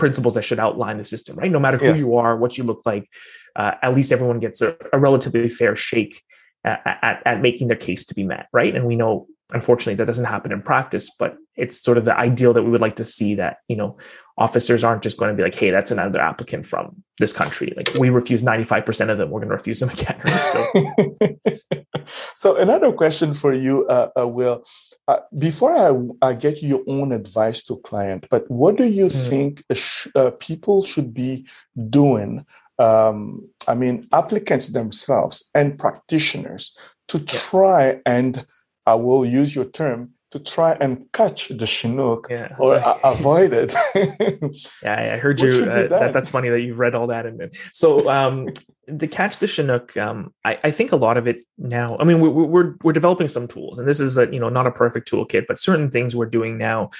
principles 0.00 0.34
that 0.34 0.42
should 0.42 0.58
outline 0.58 0.98
the 0.98 1.04
system, 1.04 1.36
right? 1.36 1.50
No 1.50 1.60
matter 1.60 1.78
who 1.78 1.86
yes. 1.86 1.98
you 1.98 2.16
are, 2.16 2.36
what 2.36 2.58
you 2.58 2.64
look 2.64 2.82
like, 2.84 3.08
uh, 3.56 3.72
at 3.82 3.94
least 3.94 4.12
everyone 4.12 4.40
gets 4.40 4.60
a, 4.60 4.76
a 4.92 4.98
relatively 4.98 5.48
fair 5.48 5.76
shake 5.76 6.22
at, 6.64 6.80
at, 6.84 7.22
at, 7.24 7.40
making 7.40 7.68
their 7.68 7.76
case 7.76 8.06
to 8.06 8.14
be 8.14 8.24
met, 8.24 8.48
right? 8.52 8.74
And 8.74 8.86
we 8.86 8.96
know, 8.96 9.26
unfortunately, 9.50 9.94
that 9.94 10.06
doesn't 10.06 10.24
happen 10.24 10.52
in 10.52 10.62
practice, 10.62 11.10
but 11.18 11.36
it's 11.56 11.80
sort 11.80 11.98
of 11.98 12.04
the 12.04 12.16
ideal 12.16 12.52
that 12.52 12.62
we 12.62 12.70
would 12.70 12.80
like 12.80 12.96
to 12.96 13.04
see 13.04 13.34
that, 13.36 13.58
you 13.68 13.76
know, 13.76 13.96
officers 14.38 14.82
aren't 14.82 15.02
just 15.02 15.18
going 15.18 15.30
to 15.30 15.36
be 15.36 15.42
like, 15.42 15.54
hey, 15.54 15.70
that's 15.70 15.90
another 15.90 16.20
applicant 16.20 16.64
from 16.64 17.02
this 17.18 17.32
country. 17.32 17.72
Like 17.76 17.90
we 17.98 18.08
refuse 18.08 18.42
95% 18.42 19.10
of 19.10 19.18
them, 19.18 19.30
we're 19.30 19.40
going 19.40 19.50
to 19.50 19.54
refuse 19.54 19.80
them 19.80 19.90
again. 19.96 20.20
Right? 20.24 21.38
So. 21.74 22.04
so 22.34 22.56
another 22.56 22.92
question 22.92 23.34
for 23.34 23.52
you, 23.52 23.86
uh, 23.86 24.08
uh, 24.18 24.26
Will. 24.26 24.64
Uh, 25.08 25.18
before 25.38 25.72
I, 25.72 26.28
I, 26.28 26.34
get 26.34 26.62
your 26.62 26.82
own 26.86 27.10
advice 27.10 27.64
to 27.64 27.78
client, 27.78 28.26
but 28.30 28.48
what 28.48 28.76
do 28.76 28.84
you 28.84 29.06
mm. 29.06 29.28
think 29.28 29.64
sh- 29.72 30.06
uh, 30.14 30.30
people 30.38 30.84
should 30.84 31.12
be 31.12 31.46
doing? 31.88 32.46
Um, 32.78 33.48
I 33.66 33.74
mean, 33.74 34.06
applicants 34.12 34.68
themselves 34.68 35.50
and 35.54 35.78
practitioners 35.78 36.76
to 37.08 37.18
try 37.24 38.00
and 38.06 38.46
I 38.86 38.94
will 38.94 39.26
use 39.26 39.54
your 39.54 39.66
term 39.66 40.10
to 40.30 40.38
try 40.38 40.76
and 40.80 41.10
catch 41.12 41.48
the 41.48 41.66
Chinook 41.66 42.28
yeah, 42.30 42.54
or 42.58 42.76
a- 42.76 42.98
avoid 43.02 43.52
it. 43.52 43.74
yeah, 44.82 45.14
I 45.14 45.18
heard 45.18 45.40
you. 45.40 45.64
Uh, 45.64 45.88
that, 45.88 46.12
that's 46.12 46.30
funny 46.30 46.48
that 46.48 46.60
you've 46.60 46.78
read 46.78 46.94
all 46.94 47.08
that. 47.08 47.26
And 47.26 47.52
so 47.72 48.08
um, 48.08 48.48
the 48.88 49.08
catch 49.08 49.40
the 49.40 49.48
Chinook, 49.48 49.96
um, 49.96 50.32
I, 50.44 50.58
I, 50.62 50.70
think 50.70 50.92
a 50.92 50.96
lot 50.96 51.16
of 51.16 51.26
it 51.26 51.44
now. 51.58 51.96
I 51.98 52.04
mean, 52.04 52.20
we're, 52.20 52.30
we're 52.30 52.74
we're 52.82 52.92
developing 52.92 53.26
some 53.26 53.48
tools, 53.48 53.78
and 53.78 53.88
this 53.88 53.98
is 53.98 54.16
a 54.18 54.32
you 54.32 54.38
know 54.38 54.48
not 54.48 54.68
a 54.68 54.70
perfect 54.70 55.10
toolkit, 55.10 55.46
but 55.48 55.58
certain 55.58 55.90
things 55.90 56.14
we're 56.14 56.26
doing 56.26 56.58
now 56.58 56.90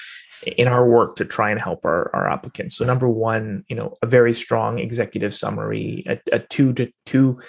in 0.56 0.66
our 0.66 0.88
work 0.88 1.16
to 1.16 1.24
try 1.24 1.50
and 1.50 1.60
help 1.60 1.84
our, 1.84 2.10
our 2.14 2.28
applicants. 2.28 2.76
So 2.76 2.84
number 2.84 3.08
one, 3.08 3.64
you 3.68 3.76
know, 3.76 3.96
a 4.02 4.06
very 4.06 4.34
strong 4.34 4.78
executive 4.78 5.34
summary, 5.34 6.04
a, 6.08 6.18
a 6.32 6.38
two 6.40 6.72
to 6.74 6.92
two. 7.06 7.40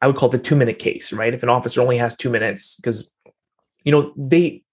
I 0.00 0.08
would 0.08 0.16
call 0.16 0.30
it 0.30 0.32
the 0.32 0.38
two 0.38 0.56
minute 0.56 0.80
case, 0.80 1.12
right? 1.12 1.32
If 1.32 1.44
an 1.44 1.48
officer 1.48 1.80
only 1.80 1.98
has 1.98 2.16
two 2.16 2.30
minutes, 2.30 2.74
because 2.74 3.12
you 3.84 3.92
know 3.92 4.12
they 4.16 4.64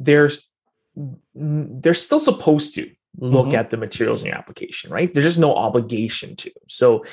they're 0.00 0.30
they're 1.34 1.94
still 1.94 2.20
supposed 2.20 2.74
to 2.74 2.90
look 3.18 3.48
mm-hmm. 3.48 3.56
at 3.56 3.70
the 3.70 3.76
materials 3.76 4.22
in 4.22 4.28
your 4.28 4.36
application, 4.36 4.90
right? 4.90 5.12
There's 5.12 5.24
just 5.24 5.38
no 5.38 5.54
obligation 5.54 6.36
to. 6.36 6.50
So, 6.68 7.04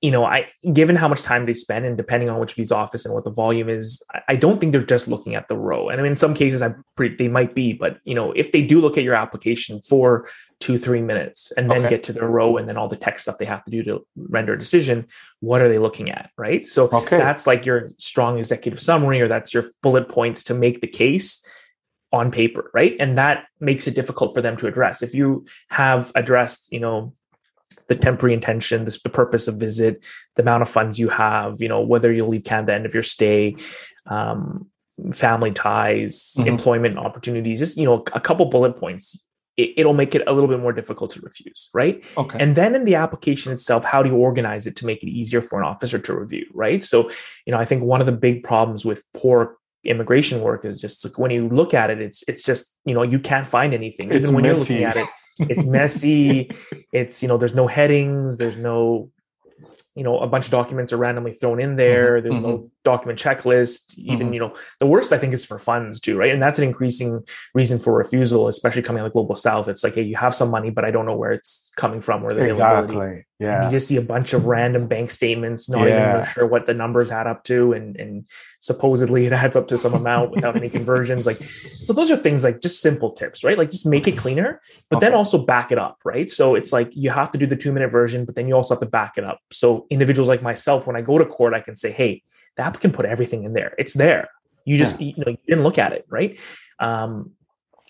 you 0.00 0.12
know, 0.12 0.24
I 0.24 0.46
given 0.72 0.94
how 0.94 1.08
much 1.08 1.22
time 1.22 1.44
they 1.44 1.54
spend 1.54 1.84
and 1.84 1.96
depending 1.96 2.30
on 2.30 2.38
which 2.38 2.54
visa 2.54 2.76
office 2.76 3.04
and 3.04 3.14
what 3.14 3.24
the 3.24 3.30
volume 3.30 3.68
is, 3.68 4.00
I 4.28 4.36
don't 4.36 4.60
think 4.60 4.70
they're 4.70 4.82
just 4.82 5.08
looking 5.08 5.34
at 5.34 5.48
the 5.48 5.56
row. 5.56 5.88
And 5.88 6.00
I 6.00 6.02
mean, 6.04 6.12
in 6.12 6.18
some 6.18 6.34
cases, 6.34 6.62
I 6.62 6.74
pretty 6.96 7.16
they 7.16 7.28
might 7.28 7.54
be, 7.54 7.72
but 7.72 7.98
you 8.04 8.14
know, 8.14 8.32
if 8.32 8.52
they 8.52 8.62
do 8.62 8.80
look 8.80 8.96
at 8.96 9.04
your 9.04 9.14
application 9.14 9.80
for 9.80 10.28
two, 10.60 10.78
three 10.78 11.02
minutes 11.02 11.52
and 11.56 11.70
then 11.70 11.80
Okay. 11.80 11.90
get 11.90 12.02
to 12.04 12.12
their 12.12 12.28
row 12.28 12.56
and 12.56 12.68
then 12.68 12.76
all 12.76 12.88
the 12.88 12.96
tech 12.96 13.18
stuff 13.18 13.38
they 13.38 13.44
have 13.44 13.64
to 13.64 13.70
do 13.70 13.82
to 13.84 14.06
render 14.16 14.54
a 14.54 14.58
decision. 14.58 15.06
What 15.40 15.62
are 15.62 15.68
they 15.68 15.78
looking 15.78 16.10
at? 16.10 16.30
Right. 16.36 16.66
So 16.66 16.88
Okay. 16.92 17.18
that's 17.18 17.46
like 17.46 17.66
your 17.66 17.90
strong 17.98 18.38
executive 18.38 18.80
summary 18.80 19.20
or 19.20 19.28
that's 19.28 19.54
your 19.54 19.64
bullet 19.82 20.08
points 20.08 20.44
to 20.44 20.54
make 20.54 20.80
the 20.80 20.88
case 20.88 21.44
on 22.12 22.30
paper. 22.30 22.70
Right. 22.72 22.96
And 22.98 23.18
that 23.18 23.44
makes 23.60 23.86
it 23.86 23.94
difficult 23.94 24.34
for 24.34 24.40
them 24.40 24.56
to 24.58 24.66
address. 24.66 25.02
If 25.02 25.14
you 25.14 25.46
have 25.70 26.10
addressed, 26.14 26.72
you 26.72 26.80
know, 26.80 27.12
the 27.88 27.94
temporary 27.94 28.34
intention, 28.34 28.84
this, 28.84 29.00
the 29.02 29.08
purpose 29.08 29.48
of 29.48 29.56
visit, 29.56 30.02
the 30.36 30.42
amount 30.42 30.62
of 30.62 30.68
funds 30.68 30.98
you 30.98 31.08
have, 31.08 31.60
you 31.60 31.68
know, 31.68 31.80
whether 31.80 32.12
you'll 32.12 32.28
leave 32.28 32.44
Canada 32.44 32.60
at 32.60 32.66
the 32.66 32.74
end 32.74 32.86
of 32.86 32.94
your 32.94 33.02
stay, 33.02 33.56
um, 34.06 34.66
family 35.12 35.52
ties, 35.52 36.34
Mhm. 36.38 36.46
employment 36.46 36.98
opportunities, 36.98 37.58
just, 37.58 37.78
you 37.78 37.84
know, 37.86 38.02
a 38.14 38.20
couple 38.20 38.44
bullet 38.46 38.76
points, 38.78 39.22
it, 39.56 39.70
it'll 39.76 39.94
make 39.94 40.14
it 40.14 40.22
a 40.26 40.32
little 40.32 40.48
bit 40.48 40.60
more 40.60 40.72
difficult 40.72 41.10
to 41.12 41.20
refuse, 41.20 41.70
right? 41.72 42.04
Okay. 42.16 42.38
And 42.38 42.54
then 42.54 42.74
in 42.74 42.84
the 42.84 42.94
application 42.94 43.52
itself, 43.52 43.84
how 43.84 44.02
do 44.02 44.10
you 44.10 44.16
organize 44.16 44.66
it 44.66 44.76
to 44.76 44.86
make 44.86 45.02
it 45.02 45.08
easier 45.08 45.40
for 45.40 45.58
an 45.60 45.66
officer 45.66 45.98
to 45.98 46.14
review, 46.14 46.46
right? 46.52 46.82
So, 46.82 47.10
you 47.46 47.52
know, 47.52 47.58
I 47.58 47.64
think 47.64 47.82
one 47.82 48.00
of 48.00 48.06
the 48.06 48.12
big 48.12 48.44
problems 48.44 48.84
with 48.84 49.02
poor 49.14 49.56
immigration 49.84 50.40
work 50.40 50.64
is 50.64 50.80
just 50.80 51.04
like 51.04 51.18
when 51.18 51.30
you 51.30 51.48
look 51.48 51.74
at 51.74 51.90
it, 51.90 52.00
it's 52.00 52.24
it's 52.28 52.42
just, 52.42 52.76
you 52.84 52.94
know, 52.94 53.02
you 53.02 53.18
can't 53.18 53.46
find 53.46 53.74
anything. 53.74 54.10
It's 54.10 54.22
Even 54.28 54.34
when 54.34 54.44
messy. 54.44 54.74
you're 54.74 54.90
looking 54.90 55.02
at 55.02 55.08
it, 55.40 55.50
it's 55.50 55.64
messy. 55.78 56.50
it's, 56.92 57.22
you 57.22 57.28
know, 57.28 57.36
there's 57.36 57.54
no 57.54 57.66
headings, 57.66 58.36
there's 58.36 58.56
no 58.56 59.10
you 59.98 60.04
know 60.04 60.18
a 60.20 60.26
bunch 60.26 60.44
of 60.46 60.50
documents 60.52 60.92
are 60.92 60.96
randomly 60.96 61.32
thrown 61.32 61.60
in 61.60 61.76
there 61.76 62.20
there's 62.22 62.38
no 62.38 62.70
document 62.84 63.18
checklist 63.18 63.98
even 63.98 64.28
Mhm. 64.30 64.34
you 64.34 64.40
know 64.40 64.54
the 64.78 64.86
worst 64.86 65.12
i 65.12 65.18
think 65.18 65.34
is 65.34 65.44
for 65.44 65.58
funds 65.58 65.98
too 66.00 66.16
right 66.16 66.32
and 66.32 66.40
that's 66.40 66.58
an 66.58 66.64
increasing 66.64 67.20
reason 67.54 67.78
for 67.78 67.92
refusal 67.94 68.48
especially 68.48 68.82
coming 68.82 69.00
out 69.00 69.06
of 69.06 69.12
the 69.12 69.16
global 69.18 69.36
south 69.36 69.66
it's 69.68 69.82
like 69.84 69.94
hey 69.96 70.02
you 70.02 70.16
have 70.16 70.34
some 70.34 70.50
money 70.50 70.70
but 70.70 70.84
i 70.84 70.90
don't 70.90 71.04
know 71.04 71.16
where 71.16 71.32
it's 71.32 71.72
coming 71.76 72.00
from 72.00 72.24
or 72.24 72.32
the 72.32 72.40
availability 72.50 72.94
exactly. 72.94 73.06
and 73.08 73.24
Yeah. 73.40 73.64
you 73.66 73.70
just 73.76 73.86
see 73.88 73.96
a 73.96 74.02
bunch 74.02 74.32
of 74.32 74.46
random 74.46 74.88
bank 74.88 75.12
statements, 75.12 75.68
not 75.68 75.86
Yeah. 75.86 75.98
even 76.14 76.24
sure 76.32 76.46
what 76.54 76.66
the 76.66 76.74
numbers 76.74 77.12
add 77.12 77.28
up 77.28 77.44
to, 77.44 77.72
and 77.72 77.94
and 78.02 78.24
supposedly 78.60 79.26
it 79.26 79.32
adds 79.32 79.54
up 79.54 79.68
to 79.68 79.78
some 79.78 79.94
amount 79.94 80.32
without 80.32 80.56
any 80.56 80.68
conversions. 80.68 81.24
Like, 81.24 81.40
so 81.86 81.92
those 81.92 82.10
are 82.10 82.16
things 82.16 82.42
like 82.42 82.60
just 82.60 82.80
simple 82.82 83.12
tips, 83.12 83.44
right? 83.44 83.56
Like 83.56 83.70
just 83.70 83.86
make 83.86 84.08
it 84.08 84.18
cleaner, 84.18 84.60
but 84.90 84.98
then 84.98 85.14
also 85.14 85.38
back 85.38 85.70
it 85.70 85.78
up, 85.78 85.98
right? 86.04 86.28
So 86.28 86.56
it's 86.56 86.72
like 86.72 86.90
you 86.92 87.10
have 87.10 87.30
to 87.30 87.38
do 87.38 87.46
the 87.46 87.54
two 87.62 87.70
minute 87.72 87.92
version, 87.92 88.24
but 88.24 88.34
then 88.34 88.48
you 88.48 88.54
also 88.56 88.74
have 88.74 88.80
to 88.80 88.86
back 89.00 89.12
it 89.16 89.22
up. 89.22 89.38
So 89.52 89.86
individuals 89.90 90.28
like 90.28 90.42
myself, 90.42 90.86
when 90.86 90.96
I 90.96 91.02
go 91.02 91.18
to 91.18 91.24
court, 91.24 91.54
I 91.54 91.60
can 91.60 91.76
say, 91.76 91.90
hey, 91.90 92.22
the 92.56 92.62
applicant 92.62 92.94
put 92.94 93.06
everything 93.06 93.44
in 93.44 93.52
there. 93.52 93.74
It's 93.78 93.94
there. 93.94 94.28
You 94.64 94.76
just 94.76 95.00
you 95.00 95.14
know 95.16 95.30
you 95.30 95.38
didn't 95.46 95.64
look 95.64 95.78
at 95.78 95.92
it, 95.92 96.04
right? 96.08 96.38
Um, 96.78 97.32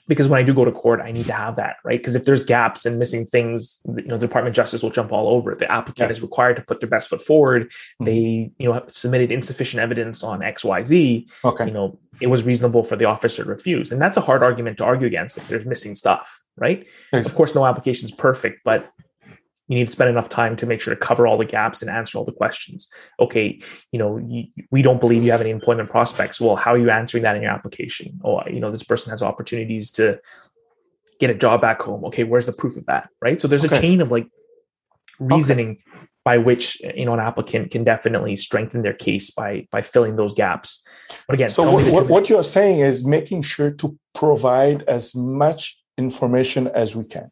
because 0.07 0.27
when 0.27 0.41
I 0.41 0.43
do 0.43 0.55
go 0.55 0.65
to 0.65 0.73
court, 0.73 1.01
I 1.03 1.13
need 1.13 1.27
to 1.27 1.35
have 1.35 1.57
that, 1.57 1.77
right? 1.85 1.99
Because 2.01 2.15
if 2.15 2.25
there's 2.25 2.43
gaps 2.43 2.87
and 2.87 2.99
missing 2.99 3.27
things, 3.27 3.83
you 3.87 4.05
know, 4.07 4.17
the 4.17 4.27
Department 4.27 4.53
of 4.53 4.57
Justice 4.57 4.83
will 4.83 4.91
jump 4.91 5.13
all 5.13 5.29
over 5.29 5.53
it. 5.53 5.59
The 5.59 5.71
applicant 5.71 6.09
Yes. 6.09 6.17
is 6.17 6.23
required 6.23 6.57
to 6.57 6.63
put 6.63 6.81
their 6.81 6.89
best 6.89 7.11
foot 7.11 7.21
forward. 7.21 7.71
Mhm. 8.01 8.05
They, 8.07 8.51
you 8.59 8.67
know, 8.67 8.73
have 8.73 8.91
submitted 8.91 9.31
insufficient 9.31 9.83
evidence 9.83 10.25
on 10.25 10.43
X, 10.43 10.65
Y, 10.65 10.83
Z. 10.83 11.29
Okay. 11.45 11.67
You 11.67 11.73
know, 11.73 11.99
it 12.21 12.29
was 12.29 12.45
reasonable 12.45 12.85
for 12.85 12.97
the 12.97 13.05
officer 13.05 13.45
to 13.45 13.49
refuse, 13.51 13.93
and 13.93 14.01
that's 14.01 14.17
a 14.17 14.23
hard 14.23 14.43
argument 14.43 14.79
to 14.79 14.85
argue 14.85 15.07
against 15.07 15.37
if 15.37 15.47
there's 15.49 15.67
missing 15.67 15.95
stuff, 15.95 16.43
right? 16.57 16.87
Yes. 17.13 17.27
Of 17.27 17.35
course, 17.35 17.55
no 17.55 17.67
application 17.67 18.07
is 18.07 18.13
perfect, 18.13 18.61
but 18.65 18.91
you 19.69 19.77
need 19.77 19.87
to 19.87 19.93
spend 19.93 20.11
enough 20.11 20.29
time 20.29 20.57
to 20.57 20.67
make 20.67 20.81
sure 20.81 20.95
to 20.95 21.01
cover 21.01 21.27
all 21.27 21.37
the 21.37 21.45
gaps 21.45 21.83
and 21.83 21.91
answer 21.91 22.19
all 22.19 22.25
the 22.25 22.33
questions. 22.33 22.89
Okay, 23.21 23.61
you 23.93 23.99
know, 23.99 24.17
you, 24.17 24.45
we 24.71 24.83
don't 24.83 25.01
believe 25.01 25.23
you 25.23 25.31
have 25.31 25.43
any 25.43 25.51
employment 25.51 25.91
prospects. 25.91 26.41
Well, 26.41 26.57
how 26.57 26.73
are 26.73 26.79
you 26.79 26.91
answering 26.91 27.23
that 27.23 27.37
in 27.37 27.43
your 27.43 27.53
application? 27.53 28.19
Oh, 28.25 28.43
you 28.49 28.61
know, 28.61 28.71
this 28.71 28.83
person 28.83 29.11
has 29.11 29.23
opportunities 29.23 29.91
to 29.93 30.21
get 31.21 31.31
a 31.31 31.35
job 31.35 31.61
back 31.61 31.83
home. 31.83 32.05
Okay, 32.07 32.25
where's 32.25 32.47
the 32.47 32.53
proof 32.53 32.77
of 32.77 32.87
that? 32.87 33.11
Right. 33.21 33.41
So 33.41 33.47
there's 33.47 33.65
Okay. 33.65 33.77
a 33.77 33.81
chain 33.81 34.01
of 34.01 34.11
like 34.11 34.29
reasoning 35.21 35.79
by 36.25 36.39
which 36.39 36.81
you 36.81 37.05
know 37.05 37.15
an 37.15 37.21
applicant 37.21 37.71
can 37.71 37.85
definitely 37.85 38.37
strengthen 38.37 38.83
their 38.83 38.93
case 38.93 39.31
by 39.31 39.67
by 39.71 39.83
filling 39.83 40.17
those 40.17 40.33
gaps. 40.35 40.85
But 41.27 41.35
again, 41.35 41.51
So 41.51 41.71
what, 41.71 41.93
what, 41.93 42.09
what 42.09 42.29
you're 42.29 42.43
saying 42.43 42.81
is 42.81 43.05
making 43.05 43.43
sure 43.43 43.71
to 43.73 43.99
provide 44.15 44.83
as 44.85 45.15
much 45.15 45.79
information 45.97 46.69
as 46.69 46.95
we 46.95 47.05
can. 47.05 47.31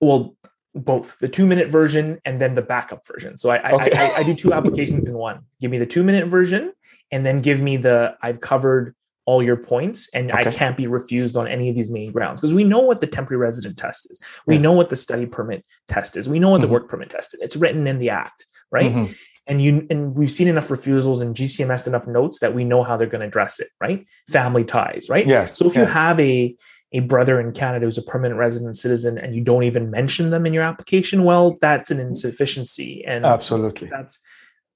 well 0.00 0.36
both 0.74 1.18
the 1.18 1.28
two 1.28 1.46
minute 1.46 1.68
version 1.68 2.20
and 2.24 2.40
then 2.40 2.54
the 2.54 2.62
backup 2.62 3.06
version. 3.06 3.36
So 3.36 3.50
I, 3.50 3.56
I- 3.56 3.72
Okay. 3.72 3.90
I, 3.96 4.18
I 4.18 4.22
do 4.22 4.34
two 4.34 4.52
applications 4.52 5.06
in 5.08 5.14
one. 5.14 5.40
Give 5.60 5.70
me 5.70 5.78
the 5.78 5.86
two 5.86 6.02
minute 6.04 6.28
version 6.28 6.72
and 7.12 7.26
then 7.26 7.40
give 7.42 7.60
me 7.60 7.76
the 7.76 8.14
i've 8.22 8.40
covered 8.40 8.94
all 9.26 9.42
your 9.42 9.56
points 9.56 10.08
and 10.14 10.30
i 10.32 10.44
can't 10.50 10.76
be 10.76 10.86
refused 10.86 11.36
on 11.36 11.46
any 11.48 11.68
of 11.68 11.74
these 11.76 11.90
main 11.90 12.12
grounds. 12.12 12.40
Because 12.40 12.54
we 12.54 12.64
know 12.64 12.80
what 12.80 13.00
the 13.00 13.06
temporary 13.06 13.40
resident 13.40 13.76
test 13.78 14.10
is. 14.10 14.20
We 14.46 14.54
Yes. 14.54 14.62
know 14.62 14.72
what 14.72 14.88
the 14.90 14.96
study 14.96 15.26
permit 15.26 15.64
test 15.88 16.16
is. 16.16 16.28
We 16.28 16.38
know 16.38 16.50
what 16.50 16.60
the 16.60 16.68
work 16.68 16.88
permit 16.88 17.10
test 17.10 17.34
is. 17.34 17.40
It's 17.40 17.56
written 17.56 17.86
in 17.86 17.98
the 17.98 18.10
act 18.10 18.46
right? 18.72 18.92
Mhm. 18.94 19.16
and 19.48 19.60
you 19.60 19.84
and 19.90 20.14
we've 20.14 20.30
seen 20.30 20.46
enough 20.46 20.70
refusals 20.70 21.20
and 21.20 21.34
gcms 21.34 21.88
enough 21.88 22.06
notes 22.06 22.38
that 22.38 22.54
we 22.54 22.62
know 22.64 22.84
how 22.84 22.96
they're 22.96 23.08
going 23.08 23.20
to 23.22 23.26
address 23.26 23.58
it 23.58 23.68
right? 23.80 24.06
Family 24.28 24.62
ties 24.64 25.08
right? 25.10 25.26
Yes. 25.26 25.56
so 25.58 25.66
if 25.66 25.74
you 25.74 25.84
have 25.84 26.20
a 26.20 26.54
a 26.92 27.00
brother 27.00 27.40
in 27.40 27.52
Canada 27.52 27.86
who's 27.86 27.98
a 27.98 28.02
permanent 28.02 28.38
resident 28.38 28.76
citizen 28.76 29.16
and 29.16 29.34
you 29.34 29.42
don't 29.42 29.62
even 29.62 29.90
mention 29.90 30.30
them 30.30 30.44
in 30.46 30.52
your 30.52 30.64
application, 30.64 31.24
well, 31.24 31.56
that's 31.60 31.90
an 31.90 32.00
insufficiency. 32.00 33.04
And 33.06 33.24
Absolutely. 33.24 33.88
that's, 33.88 34.18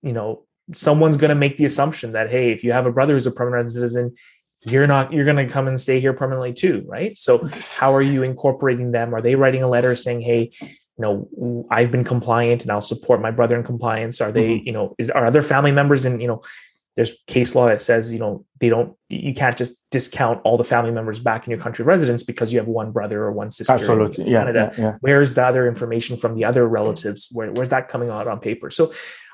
you 0.03 0.13
know, 0.13 0.45
someone's 0.73 1.17
going 1.17 1.31
to 1.31 1.35
make 1.35 1.59
the 1.59 1.65
assumption 1.65 2.13
that, 2.13 2.31
hey, 2.31 2.53
if 2.53 2.63
you 2.63 2.73
have 2.73 2.87
a 2.87 2.93
brother 2.93 3.15
who's 3.15 3.27
a 3.27 3.33
permanent 3.33 3.65
resident 3.65 3.91
citizen, 3.91 4.15
you're 4.63 4.87
not, 4.87 5.13
you're 5.13 5.25
going 5.25 5.45
to 5.45 5.53
come 5.53 5.67
and 5.67 5.81
stay 5.81 6.01
here 6.01 6.13
permanently 6.13 6.53
too, 6.53 6.85
right? 6.87 7.17
So 7.19 7.47
how 7.77 7.93
are 7.95 8.03
you 8.03 8.23
incorporating 8.23 8.93
them? 8.93 9.15
Are 9.15 9.21
they 9.21 9.35
writing 9.35 9.63
a 9.63 9.69
letter 9.69 9.97
saying, 9.97 10.21
hey, 10.21 10.53
you 10.61 10.69
know, 10.99 11.67
I've 11.71 11.91
been 11.91 12.05
compliant 12.05 12.63
and 12.63 12.71
I'll 12.71 12.81
support 12.81 13.21
my 13.21 13.33
brother 13.33 13.57
in 13.57 13.65
compliance? 13.65 14.21
Are 14.21 14.31
they, 14.31 14.51
Mhm. 14.51 14.67
you 14.67 14.73
know, 14.73 14.95
is 14.99 15.11
are 15.11 15.27
other 15.27 15.43
family 15.43 15.73
members 15.73 16.05
in, 16.05 16.21
you 16.21 16.29
know, 16.29 16.43
there's 16.97 17.19
case 17.27 17.55
law 17.55 17.67
that 17.67 17.83
says, 17.83 18.13
you 18.13 18.19
know, 18.19 18.45
they 18.61 18.69
don't, 18.69 18.97
you 19.09 19.35
can't 19.35 19.57
just 19.57 19.83
discount 19.91 20.41
all 20.45 20.57
the 20.57 20.65
family 20.65 20.93
members 20.93 21.19
back 21.19 21.47
in 21.47 21.51
your 21.51 21.61
country 21.61 21.83
of 21.83 21.89
residence 21.89 22.23
because 22.23 22.53
you 22.53 22.59
have 22.59 22.69
one 22.69 22.93
brother 22.93 23.23
or 23.23 23.33
one 23.33 23.51
sister. 23.51 23.73
in 23.73 23.81
Absolutely. 23.81 24.31
Yeah, 24.31 24.51
yeah. 24.53 24.71
Yeah. 24.79 24.97
Where's 25.01 25.35
the 25.35 25.45
other 25.45 25.67
information 25.67 26.17
from 26.17 26.37
the 26.37 26.45
other 26.45 26.69
relatives? 26.69 27.29
Where, 27.33 27.51
where's 27.53 27.71
that 27.71 27.89
coming 27.89 28.11
out 28.11 28.29
on 28.29 28.39
paper? 28.39 28.71
So 28.71 28.93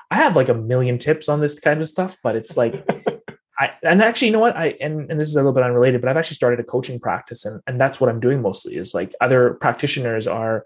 I 0.09 0.15
have 0.15 0.35
like 0.35 0.49
a 0.49 0.55
million 0.55 0.97
tips 0.97 1.29
on 1.29 1.39
this 1.39 1.59
kind 1.59 1.81
of 1.81 1.87
stuff, 1.87 2.17
but 2.23 2.35
it's 2.35 2.57
like, 2.57 2.83
I, 3.59 3.71
and 3.83 4.01
actually, 4.01 4.29
you 4.29 4.33
know 4.33 4.39
what? 4.39 4.57
I 4.57 4.75
and, 4.81 5.11
and 5.11 5.19
this 5.19 5.27
is 5.27 5.35
a 5.35 5.39
little 5.39 5.53
bit 5.53 5.63
unrelated, 5.63 6.01
but 6.01 6.09
I've 6.09 6.17
actually 6.17 6.35
started 6.35 6.59
a 6.59 6.63
coaching 6.63 6.99
practice, 6.99 7.45
and 7.45 7.61
and 7.67 7.79
that's 7.79 8.01
what 8.01 8.09
I'm 8.09 8.19
doing 8.19 8.41
mostly. 8.41 8.75
Is 8.75 8.95
like 8.95 9.13
other 9.21 9.53
practitioners 9.61 10.25
are 10.25 10.65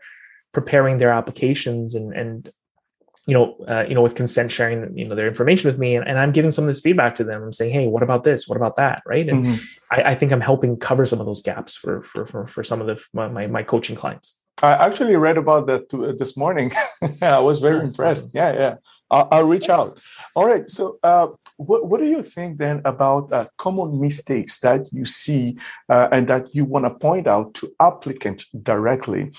preparing 0.53 0.97
their 0.97 1.11
applications 1.11 1.93
and 1.93 2.13
and 2.13 2.49
you 3.25 3.33
know 3.33 3.55
uh, 3.67 3.83
you 3.87 3.95
know 3.95 4.01
with 4.01 4.15
consent 4.15 4.51
sharing 4.51 4.97
you 4.97 5.07
know 5.07 5.15
their 5.15 5.27
information 5.27 5.69
with 5.69 5.79
me, 5.79 5.95
and, 5.95 6.07
and 6.07 6.19
I'm 6.19 6.31
giving 6.31 6.51
some 6.51 6.63
of 6.65 6.67
this 6.67 6.81
feedback 6.81 7.15
to 7.15 7.23
them. 7.23 7.41
I'm 7.43 7.53
saying, 7.53 7.73
hey, 7.73 7.87
what 7.87 8.03
about 8.03 8.23
this? 8.23 8.47
What 8.47 8.57
about 8.57 8.75
that? 8.77 9.01
Right? 9.05 9.27
And 9.27 9.45
Mhm. 9.45 9.59
I, 9.91 10.11
I 10.11 10.15
think 10.15 10.31
I'm 10.31 10.41
helping 10.41 10.77
cover 10.77 11.05
some 11.05 11.19
of 11.19 11.25
those 11.25 11.41
gaps 11.41 11.75
for 11.75 12.01
for 12.01 12.25
for, 12.25 12.45
for 12.47 12.63
some 12.63 12.81
of 12.81 12.87
the 12.87 13.03
my, 13.13 13.27
my 13.27 13.47
my 13.47 13.63
coaching 13.63 13.95
clients. 13.95 14.35
I 14.63 14.71
actually 14.87 15.17
read 15.17 15.37
about 15.37 15.67
that 15.67 15.89
this 16.17 16.37
morning. 16.37 16.71
I 17.21 17.39
was 17.39 17.59
very 17.59 17.81
impressed. 17.81 18.23
awesome. 18.23 18.31
Yeah, 18.33 18.53
yeah. 18.53 18.75
I'll, 19.11 19.27
I'll 19.31 19.47
reach 19.47 19.67
out. 19.69 19.99
All 20.33 20.45
right. 20.45 20.69
So, 20.69 20.97
uh, 21.03 21.27
what 21.57 21.87
what 21.87 21.99
do 22.01 22.07
you 22.07 22.21
think 22.21 22.57
then 22.57 22.81
about 22.85 23.31
uh, 23.31 23.47
common 23.57 23.99
mistakes 23.99 24.59
that 24.59 24.81
you 24.91 25.05
see 25.05 25.57
uh, 25.89 26.09
and 26.11 26.27
that 26.27 26.53
you 26.53 26.65
want 26.65 26.85
to 26.85 26.93
point 26.93 27.27
out 27.27 27.53
to 27.55 27.73
applicants 27.79 28.45
directly 28.63 29.31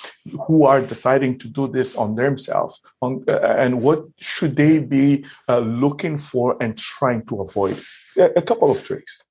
who 0.46 0.64
are 0.64 0.80
deciding 0.80 1.38
to 1.38 1.48
do 1.48 1.68
this 1.68 1.94
on 1.94 2.14
themselves? 2.14 2.80
On 3.02 3.24
uh, 3.28 3.38
and 3.40 3.82
what 3.82 4.04
should 4.18 4.56
they 4.56 4.78
be 4.78 5.24
uh, 5.48 5.58
looking 5.58 6.18
for 6.18 6.56
and 6.62 6.78
trying 6.78 7.24
to 7.26 7.42
avoid? 7.42 7.82
A, 8.18 8.30
a 8.36 8.42
couple 8.42 8.70
of 8.70 8.82
tricks. 8.82 9.22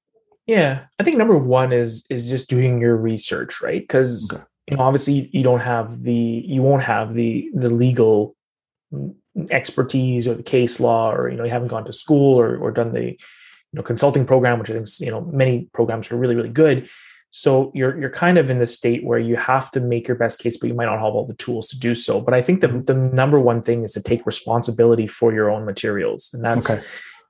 Yeah, 0.45 0.85
I 0.99 1.03
think 1.03 1.17
number 1.17 1.37
one 1.37 1.73
is 1.73 2.05
is 2.09 2.29
just 2.29 2.49
doing 2.49 2.79
your 2.79 2.97
research, 2.97 3.61
right? 3.61 3.81
Because 3.81 4.31
Okay. 4.31 4.43
you 4.69 4.77
know, 4.77 4.83
obviously, 4.83 5.29
you 5.33 5.43
don't 5.43 5.61
have 5.61 6.01
the 6.03 6.13
you 6.45 6.61
won't 6.61 6.83
have 6.83 7.13
the 7.13 7.49
the 7.53 7.71
legal 7.71 8.35
expertise 9.49 10.27
or 10.27 10.33
the 10.33 10.43
case 10.43 10.79
law, 10.79 11.11
or 11.11 11.29
you 11.29 11.37
know, 11.37 11.43
you 11.43 11.51
haven't 11.51 11.67
gone 11.69 11.85
to 11.85 11.93
school 11.93 12.39
or 12.39 12.57
or 12.57 12.71
done 12.71 12.91
the 12.91 13.11
you 13.11 13.17
know 13.73 13.83
consulting 13.83 14.25
program, 14.25 14.59
which 14.59 14.69
I 14.69 14.73
think 14.73 14.87
you 14.99 15.11
know 15.11 15.21
many 15.21 15.67
programs 15.73 16.11
are 16.11 16.17
really 16.17 16.35
really 16.35 16.49
good. 16.49 16.89
So 17.31 17.71
you're 17.75 17.99
you're 17.99 18.09
kind 18.11 18.37
of 18.37 18.49
in 18.49 18.59
the 18.59 18.67
state 18.67 19.03
where 19.03 19.19
you 19.19 19.35
have 19.35 19.69
to 19.71 19.81
make 19.81 20.07
your 20.07 20.15
best 20.15 20.39
case, 20.39 20.57
but 20.57 20.67
you 20.67 20.73
might 20.73 20.85
not 20.85 20.99
have 20.99 21.13
all 21.13 21.25
the 21.25 21.33
tools 21.35 21.67
to 21.67 21.79
do 21.79 21.93
so. 21.93 22.21
But 22.21 22.33
I 22.33 22.41
think 22.41 22.61
the 22.61 22.67
mm-hmm. 22.67 22.83
the 22.83 22.93
number 22.93 23.39
one 23.39 23.61
thing 23.61 23.83
is 23.83 23.93
to 23.93 24.01
take 24.01 24.25
responsibility 24.25 25.05
for 25.05 25.33
your 25.33 25.51
own 25.51 25.65
materials, 25.65 26.29
and 26.33 26.43
that's 26.43 26.69
Okay. 26.69 26.81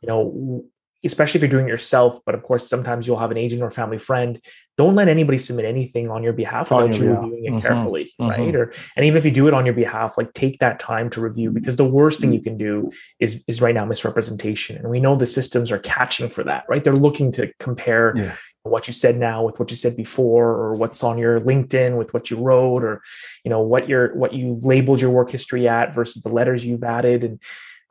you 0.01 0.07
know 0.07 0.63
especially 1.05 1.37
if 1.37 1.41
you're 1.43 1.49
doing 1.49 1.67
it 1.67 1.69
yourself, 1.69 2.19
but 2.25 2.35
of 2.35 2.43
course, 2.43 2.67
sometimes 2.67 3.05
you'll 3.05 3.19
have 3.19 3.31
an 3.31 3.37
agent 3.37 3.61
or 3.61 3.69
family 3.69 3.97
friend. 3.97 4.41
Don't 4.77 4.95
let 4.95 5.07
anybody 5.07 5.37
submit 5.37 5.63
anything 5.63 6.09
on 6.09 6.21
your 6.21 6.33
behalf 6.33 6.69
without 6.69 6.99
you 6.99 7.13
reviewing 7.13 7.45
it 7.45 7.49
mm-hmm. 7.49 7.59
carefully, 7.59 8.13
mm-hmm. 8.19 8.29
right? 8.29 8.55
Or 8.55 8.73
and 8.97 9.05
even 9.05 9.17
if 9.17 9.23
you 9.23 9.31
do 9.31 9.47
it 9.47 9.53
on 9.53 9.65
your 9.65 9.75
behalf, 9.75 10.17
like 10.17 10.33
take 10.33 10.59
that 10.59 10.79
time 10.79 11.09
to 11.11 11.21
review 11.21 11.51
because 11.51 11.77
the 11.77 11.85
worst 11.85 12.19
thing 12.19 12.33
you 12.33 12.41
can 12.41 12.57
do 12.57 12.91
is 13.19 13.43
is 13.47 13.61
right 13.61 13.73
now 13.73 13.85
misrepresentation, 13.85 14.77
and 14.77 14.89
we 14.89 14.99
know 14.99 15.15
the 15.15 15.27
systems 15.27 15.71
are 15.71 15.79
catching 15.79 16.27
for 16.27 16.43
that, 16.43 16.65
right? 16.67 16.83
They're 16.83 16.93
looking 16.93 17.31
to 17.33 17.53
compare 17.59 18.35
what 18.63 18.87
you 18.87 18.93
said 18.93 19.15
now 19.17 19.43
with 19.43 19.59
what 19.59 19.69
you 19.69 19.77
said 19.77 19.95
before, 19.95 20.49
or 20.49 20.75
what's 20.75 21.03
on 21.03 21.17
your 21.17 21.39
LinkedIn 21.39 21.97
with 21.97 22.13
what 22.13 22.29
you 22.29 22.37
wrote, 22.37 22.83
or 22.83 23.01
you 23.45 23.49
know 23.49 23.61
what 23.61 23.87
your 23.87 24.13
what 24.15 24.33
you've 24.33 24.65
labeled 24.65 24.99
your 24.99 25.11
work 25.11 25.29
history 25.29 25.69
at 25.69 25.95
versus 25.95 26.21
the 26.21 26.29
letters 26.29 26.65
you've 26.65 26.83
added, 26.83 27.23
and 27.23 27.41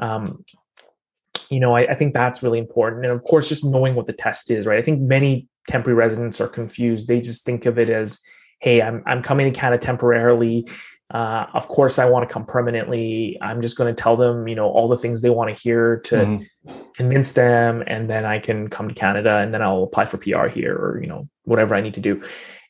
um, 0.00 0.44
you 1.50 1.60
know, 1.60 1.74
I, 1.74 1.82
I, 1.82 1.94
think 1.94 2.14
that's 2.14 2.42
really 2.42 2.58
important. 2.58 3.04
And 3.04 3.12
of 3.12 3.22
course, 3.24 3.48
just 3.48 3.64
knowing 3.64 3.94
what 3.94 4.06
the 4.06 4.12
test 4.12 4.50
is, 4.50 4.66
right? 4.66 4.78
I 4.78 4.82
think 4.82 5.00
many 5.00 5.48
temporary 5.68 5.96
residents 5.96 6.40
are 6.40 6.48
confused. 6.48 7.08
They 7.08 7.20
just 7.20 7.44
think 7.44 7.66
of 7.66 7.78
it 7.78 7.90
as, 7.90 8.20
hey, 8.60 8.82
I'm, 8.82 9.02
I'm 9.06 9.22
coming 9.22 9.52
to 9.52 9.58
Canada 9.58 9.84
temporarily. 9.84 10.68
Uh, 11.12 11.46
of 11.52 11.68
course, 11.68 11.98
I 11.98 12.06
want 12.06 12.28
to 12.28 12.32
come 12.32 12.46
permanently. 12.46 13.38
I'm 13.40 13.60
just 13.60 13.76
going 13.76 13.94
to 13.94 14.02
tell 14.02 14.16
them, 14.16 14.48
you 14.48 14.54
know, 14.54 14.68
all 14.68 14.88
the 14.88 14.96
things 14.96 15.20
they 15.20 15.30
want 15.30 15.54
to 15.54 15.62
hear 15.62 16.00
to 16.00 16.16
mm-hmm. 16.16 16.80
convince 16.94 17.32
them, 17.32 17.84
and 17.86 18.08
then 18.08 18.24
I 18.24 18.38
can 18.38 18.68
come 18.68 18.88
to 18.88 18.94
Canada, 18.94 19.36
and 19.36 19.52
then 19.52 19.62
I'll 19.62 19.82
apply 19.82 20.06
for 20.06 20.16
PR 20.16 20.46
here, 20.46 20.74
or 20.74 21.00
you 21.00 21.06
know, 21.06 21.28
whatever 21.44 21.74
I 21.74 21.82
need 21.82 21.94
to 21.94 22.00
do. 22.00 22.22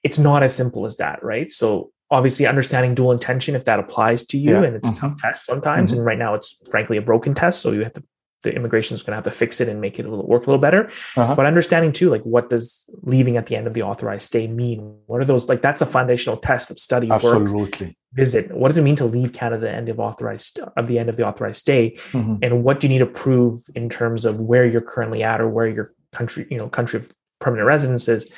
It's 0.03 0.19
not 0.19 0.43
as 0.43 0.55
simple 0.55 0.85
as 0.85 0.97
that, 0.97 1.23
right? 1.23 1.51
So 1.51 1.93
obviously 2.11 2.47
understanding 2.47 2.95
dual 2.95 3.13
intention 3.13 3.57
if 3.57 3.65
that 3.65 3.79
applies 3.79 4.27
to 4.27 4.39
you 4.39 4.53
yeah. 4.53 4.63
and 4.63 4.77
it's 4.77 4.87
mm-hmm. 4.87 4.97
a 5.05 5.09
tough 5.09 5.19
test 5.21 5.47
sometimes 5.47 5.91
mm-hmm. 5.91 6.01
and 6.01 6.07
right 6.07 6.19
now 6.19 6.35
it's 6.35 6.61
frankly 6.71 6.97
a 6.97 7.03
broken 7.03 7.35
test 7.35 7.61
so 7.61 7.73
you 7.73 7.83
have 7.83 7.93
to 7.93 8.03
the 8.45 8.55
immigration 8.55 8.95
is 8.95 9.03
going 9.03 9.13
to 9.13 9.17
have 9.17 9.25
to 9.25 9.31
fix 9.31 9.61
it 9.61 9.69
and 9.69 9.81
make 9.81 9.99
it 9.99 10.07
a 10.07 10.09
little, 10.09 10.27
work 10.27 10.47
a 10.47 10.47
little 10.47 10.61
better. 10.61 10.91
Uh-huh. 11.17 11.35
But 11.35 11.47
understanding 11.47 11.93
too, 11.93 12.11
like 12.11 12.23
what 12.23 12.51
does 12.51 12.89
leaving 13.03 13.37
at 13.37 13.47
the 13.47 13.57
end 13.57 13.67
of 13.67 13.75
the 13.75 13.83
authorized 13.83 14.27
stay 14.27 14.47
mean? 14.47 14.97
What 15.07 15.21
are 15.21 15.25
those 15.25 15.49
like? 15.49 15.63
That's 15.63 15.81
a 15.81 15.87
foundational 15.87 16.37
test 16.37 16.71
of 16.71 16.79
study, 16.79 17.11
Absolutely. 17.11 17.53
work, 17.53 17.95
visit. 18.13 18.55
What 18.55 18.69
does 18.69 18.79
it 18.79 18.83
mean 18.83 18.97
to 18.97 19.05
leave 19.05 19.33
Canada 19.33 19.67
at 19.67 19.73
the 19.73 19.77
end 19.77 19.89
of 19.89 19.99
authorized 19.99 20.61
of 20.77 20.87
the 20.87 20.99
end 20.99 21.09
of 21.09 21.17
the 21.17 21.27
authorized 21.27 21.59
stay? 21.59 21.97
Mm-hmm. 22.13 22.37
And 22.43 22.63
what 22.63 22.79
do 22.79 22.87
you 22.87 22.93
need 22.93 23.01
to 23.01 23.07
prove 23.07 23.61
in 23.75 23.89
terms 23.89 24.25
of 24.25 24.41
where 24.41 24.65
you're 24.65 24.81
currently 24.81 25.23
at 25.25 25.41
or 25.41 25.49
where 25.49 25.67
your 25.67 25.93
country, 26.13 26.47
you 26.51 26.59
know, 26.59 26.69
country 26.69 27.01
of 27.01 27.13
permanent 27.41 27.67
residence 27.67 28.07
is? 28.09 28.31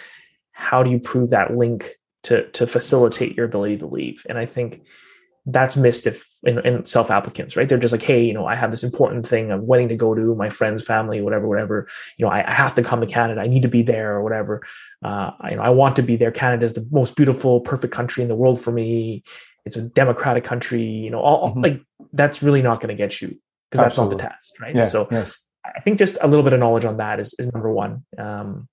How 0.53 0.83
do 0.83 0.91
you 0.91 0.99
prove 0.99 1.31
that 1.31 1.55
link 1.55 1.91
to 2.23 2.49
to 2.53 2.67
facilitate 2.67 3.37
your 3.37 3.45
ability 3.45 3.79
to 3.79 3.87
leave? 3.87 4.25
And 4.29 4.39
I 4.39 4.47
think 4.47 4.87
that's 5.47 5.77
missed 5.77 6.07
if 6.07 6.29
in, 6.43 6.59
in, 6.67 6.85
self 6.85 7.11
applicants, 7.11 7.57
right? 7.57 7.69
They're 7.69 7.79
just 7.79 7.93
like, 7.93 8.03
hey, 8.03 8.25
you 8.25 8.35
know, 8.35 8.47
I 8.47 8.57
have 8.57 8.73
this 8.73 8.83
important 8.83 9.27
thing 9.27 9.53
I'm 9.53 9.67
waiting 9.67 9.89
to 9.89 9.97
go 9.97 10.15
to 10.15 10.35
my 10.35 10.51
friends, 10.51 10.83
family, 10.85 11.21
whatever, 11.21 11.47
whatever. 11.47 11.89
You 12.17 12.27
know, 12.27 12.33
I, 12.33 12.49
I 12.49 12.53
have 12.53 12.75
to 12.75 12.83
come 12.83 13.01
to 13.01 13.07
Canada. 13.07 13.41
I 13.41 13.47
need 13.47 13.63
to 13.63 13.69
be 13.69 13.83
there 13.83 14.15
or 14.15 14.23
whatever. 14.23 14.63
Uh, 15.05 15.31
I, 15.41 15.51
you 15.51 15.57
know, 15.57 15.63
I 15.63 15.71
want 15.71 15.97
to 15.97 16.03
be 16.03 16.17
there. 16.17 16.33
Canada 16.33 16.67
is 16.67 16.75
the 16.75 16.87
most 16.91 17.15
beautiful, 17.15 17.61
perfect 17.61 17.95
country 17.95 18.23
in 18.23 18.29
the 18.29 18.35
world 18.35 18.61
for 18.61 18.73
me. 18.73 19.23
It's 19.65 19.77
a 19.77 19.83
democratic 19.83 20.43
country. 20.43 20.83
You 20.83 21.11
know, 21.11 21.21
all 21.21 21.51
mm-hmm. 21.51 21.61
like 21.61 21.83
that's 22.13 22.43
really 22.43 22.63
not 22.63 22.81
going 22.81 22.97
to 22.97 23.01
get 23.01 23.23
you 23.23 23.39
because 23.71 23.85
that's 23.85 23.97
not 23.97 24.11
the 24.11 24.17
test, 24.17 24.59
right? 24.61 24.75
Yeah, 24.75 24.87
so 24.87 25.07
yes. 25.11 25.41
I 25.65 25.81
think 25.81 25.99
just 25.99 26.19
a 26.21 26.29
little 26.29 26.45
bit 26.45 26.53
of 26.53 26.61
knowledge 26.61 26.85
on 26.85 26.97
that 26.99 27.21
is, 27.21 27.35
is 27.39 27.53
number 27.53 27.73
one. 27.73 28.05
Um, 28.19 28.69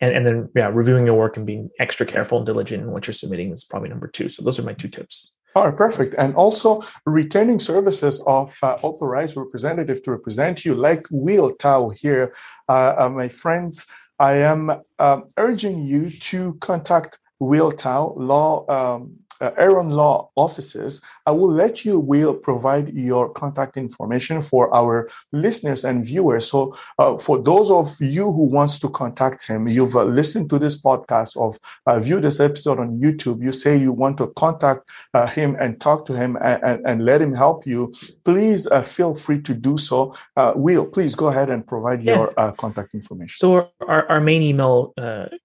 and, 0.00 0.14
and 0.14 0.26
then 0.26 0.48
yeah, 0.54 0.70
reviewing 0.72 1.06
your 1.06 1.14
work 1.14 1.36
and 1.36 1.46
being 1.46 1.70
extra 1.78 2.06
careful 2.06 2.38
and 2.38 2.46
diligent 2.46 2.82
in 2.82 2.90
what 2.90 3.06
you're 3.06 3.14
submitting 3.14 3.52
is 3.52 3.64
probably 3.64 3.88
number 3.88 4.06
two. 4.06 4.28
So 4.28 4.42
those 4.42 4.58
are 4.58 4.62
my 4.62 4.74
two 4.74 4.88
tips. 4.88 5.32
All 5.56 5.64
right, 5.64 5.74
perfect. 5.74 6.14
And 6.18 6.34
also 6.34 6.82
retaining 7.06 7.60
services 7.60 8.22
of 8.26 8.54
uh, 8.62 8.76
authorized 8.82 9.38
representative 9.38 10.02
to 10.02 10.10
represent 10.10 10.66
you, 10.66 10.74
like 10.74 11.06
Will 11.10 11.50
Tao 11.54 11.88
here. 11.88 12.34
Uh, 12.68 12.94
uh, 12.98 13.08
my 13.08 13.30
friends, 13.30 13.86
I 14.18 14.34
am 14.34 14.70
um, 14.98 15.24
urging 15.38 15.82
you 15.82 16.10
to 16.10 16.58
contact 16.60 17.18
Will 17.38 17.72
Tao, 17.72 18.12
law 18.18 18.66
um, 18.68 19.16
uh, 19.40 19.50
Heron 19.56 19.90
Law 19.90 20.30
offices, 20.36 21.00
I 21.26 21.32
will 21.32 21.50
let 21.50 21.84
you 21.84 21.98
will 21.98 22.34
provide 22.34 22.94
your 22.94 23.28
contact 23.32 23.76
information 23.76 24.40
for 24.40 24.74
our 24.74 25.08
listeners 25.32 25.84
and 25.84 26.04
viewers. 26.04 26.50
So 26.50 26.76
uh, 26.98 27.18
for 27.18 27.42
those 27.42 27.70
of 27.70 27.94
you 28.00 28.24
who 28.24 28.44
wants 28.44 28.78
to 28.80 28.88
contact 28.88 29.46
him, 29.46 29.68
you've 29.68 29.96
uh, 29.96 30.04
listened 30.04 30.50
to 30.50 30.58
this 30.58 30.80
podcast 30.80 31.36
or 31.36 31.54
uh, 31.86 32.00
viewed 32.00 32.24
this 32.24 32.40
episode 32.40 32.78
on 32.78 33.00
YouTube, 33.00 33.42
you 33.42 33.52
say 33.52 33.76
you 33.76 33.92
want 33.92 34.18
to 34.18 34.28
contact 34.36 34.88
uh, 35.14 35.26
him 35.26 35.56
and 35.60 35.80
talk 35.80 36.06
to 36.06 36.14
him 36.14 36.36
and, 36.42 36.62
and, 36.62 36.86
and, 36.86 37.04
let 37.06 37.20
him 37.22 37.32
help 37.32 37.66
you, 37.66 37.92
please 38.24 38.66
uh, 38.68 38.82
feel 38.82 39.14
free 39.14 39.40
to 39.40 39.54
do 39.54 39.76
so. 39.76 40.14
Uh, 40.36 40.52
will, 40.56 40.86
please 40.86 41.14
go 41.14 41.28
ahead 41.28 41.50
and 41.50 41.66
provide 41.66 42.02
yeah. 42.02 42.16
your 42.16 42.52
contact 42.54 42.94
information. 42.94 43.36
So 43.38 43.70
our, 43.86 44.08
our 44.08 44.20
main 44.20 44.42
email 44.42 44.94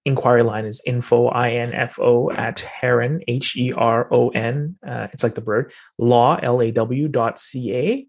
inquiry 0.04 0.42
line 0.42 0.64
is 0.64 0.80
info, 0.86 1.28
I-N-F-O 1.28 2.30
at 2.32 2.60
Heron, 2.60 3.20
H-E-R 3.28 3.81
R 3.82 4.06
O 4.12 4.28
N. 4.28 4.76
Uh, 4.86 5.08
it's 5.12 5.24
like 5.24 5.34
the 5.34 5.40
bird. 5.40 5.72
Law 5.98 6.38
L 6.40 6.62
A 6.62 6.70
W 6.70 7.08
dot 7.08 7.38
C 7.40 7.74
A. 7.74 8.06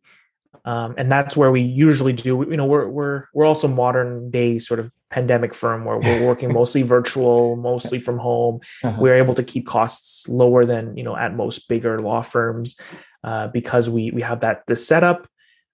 Um, 0.66 0.94
and 0.98 1.12
that's 1.12 1.36
where 1.36 1.52
we 1.52 1.62
usually 1.62 2.14
do. 2.14 2.46
You 2.50 2.58
know, 2.58 2.66
we're 2.66 2.88
we're 2.88 3.26
we're 3.34 3.46
also 3.46 3.68
modern 3.68 4.30
day 4.30 4.60
sort 4.60 4.80
of 4.80 4.92
pandemic 5.10 5.54
firm 5.56 5.84
where 5.84 5.98
we're 5.98 6.26
working 6.26 6.54
mostly 6.62 6.84
virtual, 6.84 7.56
mostly 7.56 8.00
from 8.00 8.20
home. 8.20 8.62
Uh-huh. 8.84 8.98
We're 9.02 9.16
able 9.16 9.34
to 9.34 9.44
keep 9.44 9.66
costs 9.66 10.30
lower 10.30 10.64
than 10.64 10.96
you 10.96 11.04
know 11.04 11.18
at 11.18 11.36
most 11.36 11.68
bigger 11.68 12.00
law 12.00 12.22
firms 12.22 12.78
uh, 13.24 13.48
because 13.48 13.90
we 13.90 14.12
we 14.12 14.22
have 14.22 14.42
that 14.42 14.64
this 14.68 14.88
setup. 14.88 15.28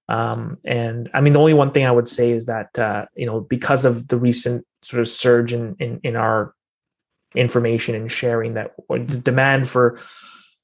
Um, 0.08 0.58
and 0.66 1.10
I 1.14 1.22
mean, 1.22 1.34
the 1.34 1.40
only 1.40 1.54
one 1.54 1.72
thing 1.72 1.86
I 1.86 1.92
would 1.92 2.10
say 2.10 2.32
is 2.32 2.46
that 2.46 2.80
uh, 2.80 3.06
you 3.16 3.26
know 3.26 3.42
because 3.42 3.84
of 3.84 4.08
the 4.08 4.18
recent 4.18 4.66
sort 4.82 5.02
of 5.02 5.10
surge 5.10 5.52
in 5.52 5.76
in, 5.80 6.00
in 6.04 6.16
our 6.16 6.56
information 7.36 7.96
and 7.96 8.12
sharing 8.12 8.56
that 8.56 8.74
the 8.90 9.18
demand 9.18 9.70
for 9.70 10.00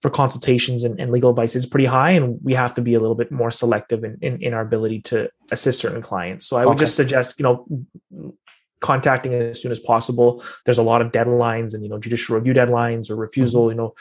for 0.01 0.09
consultations 0.11 0.83
and, 0.83 0.99
and, 0.99 1.11
legal 1.11 1.31
advice 1.31 1.55
is 1.55 1.65
pretty 1.65 1.85
high 1.85 2.11
and 2.11 2.37
we 2.43 2.53
have 2.53 2.75
to 2.75 2.81
be 2.81 2.93
a 2.93 2.99
little 2.99 3.15
bit 3.15 3.31
more 3.31 3.49
selective 3.49 4.03
in, 4.03 4.17
in, 4.21 4.39
in 4.41 4.53
our 4.53 4.61
ability 4.61 5.01
to 5.01 5.27
assist 5.51 5.79
certain 5.79 6.01
clients 6.01 6.45
so 6.47 6.57
i 6.57 6.65
would 6.65 6.73
okay. 6.73 6.79
just 6.79 6.95
suggest 6.95 7.39
you 7.39 7.43
know 7.43 8.35
contacting 8.81 9.33
as 9.33 9.59
soon 9.59 9.71
as 9.71 9.79
possible 9.79 10.43
there's 10.65 10.77
a 10.77 10.83
lot 10.83 11.01
of 11.01 11.11
deadlines 11.11 11.73
and 11.73 11.81
you 11.83 11.89
know 11.89 11.97
judicial 11.97 12.35
review 12.35 12.53
deadlines 12.53 13.09
or 13.09 13.15
refusal 13.15 13.63
mm-hmm. 13.63 13.71
you 13.71 13.75
know 13.77 13.93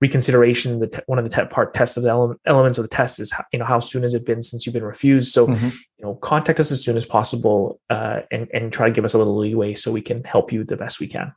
reconsideration 0.00 0.78
the 0.78 0.88
te- 0.88 1.02
one 1.06 1.18
of 1.18 1.24
the 1.24 1.30
te- 1.30 1.48
part 1.48 1.72
tests 1.74 1.96
of 1.96 2.02
the 2.02 2.08
ele- 2.08 2.36
elements 2.44 2.76
of 2.76 2.84
the 2.84 2.88
test 2.88 3.18
is 3.18 3.30
how, 3.30 3.44
you 3.52 3.58
know 3.58 3.64
how 3.64 3.80
soon 3.80 4.02
has 4.02 4.14
it 4.14 4.26
been 4.26 4.42
since 4.42 4.66
you've 4.66 4.74
been 4.74 4.84
refused 4.84 5.32
so 5.32 5.46
mm-hmm. 5.46 5.66
you 5.66 6.04
know 6.04 6.14
contact 6.16 6.58
us 6.60 6.70
as 6.70 6.82
soon 6.82 6.96
as 6.96 7.06
possible 7.06 7.80
uh, 7.88 8.20
and 8.30 8.48
and 8.52 8.72
try 8.72 8.86
to 8.86 8.92
give 8.92 9.04
us 9.04 9.14
a 9.14 9.18
little 9.18 9.36
leeway 9.36 9.74
so 9.74 9.92
we 9.92 10.02
can 10.02 10.24
help 10.24 10.52
you 10.52 10.64
the 10.64 10.76
best 10.76 10.98
we 10.98 11.06
can 11.06 11.32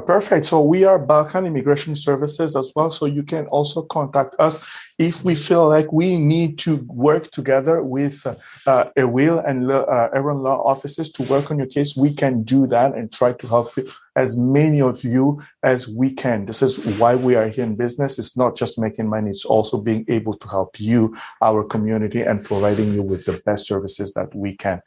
perfect. 0.00 0.46
So 0.46 0.60
we 0.60 0.82
are 0.82 0.98
Balkan 0.98 1.46
Immigration 1.46 1.94
Services 1.94 2.56
as 2.56 2.72
well. 2.74 2.90
So 2.90 3.06
you 3.06 3.22
can 3.22 3.46
also 3.46 3.82
contact 3.82 4.34
us 4.40 4.58
if 4.98 5.22
we 5.22 5.36
feel 5.36 5.68
like 5.68 5.92
we 5.92 6.16
need 6.16 6.58
to 6.60 6.84
work 6.88 7.30
together 7.30 7.84
with 7.84 8.26
uh, 8.66 8.90
a 8.96 9.06
will 9.06 9.38
and 9.38 9.70
uh, 9.70 10.08
Heron 10.12 10.38
Law 10.38 10.60
offices 10.64 11.12
to 11.12 11.22
work 11.22 11.52
on 11.52 11.58
your 11.58 11.68
case. 11.68 11.94
We 11.94 12.12
can 12.12 12.42
do 12.42 12.66
that 12.66 12.96
and 12.96 13.12
try 13.12 13.34
to 13.34 13.46
help 13.46 13.76
you, 13.76 13.88
as 14.16 14.36
many 14.36 14.80
of 14.80 15.04
you 15.04 15.40
as 15.62 15.86
we 15.88 16.10
can. 16.10 16.46
This 16.46 16.62
is 16.62 16.84
why 16.98 17.14
we 17.14 17.36
are 17.36 17.46
here 17.46 17.62
in 17.62 17.76
business. 17.76 18.18
It's 18.18 18.36
not 18.36 18.56
just 18.56 18.80
making 18.80 19.08
money. 19.08 19.30
It's 19.30 19.44
also 19.44 19.80
being 19.80 20.04
able 20.08 20.36
to 20.38 20.48
help 20.48 20.80
you, 20.80 21.14
our 21.42 21.62
community, 21.62 22.22
and 22.22 22.44
providing 22.44 22.92
you 22.92 23.02
with 23.02 23.26
the 23.26 23.40
best 23.46 23.68
services 23.68 24.14
that 24.14 24.34
we 24.34 24.56
can. 24.56 24.82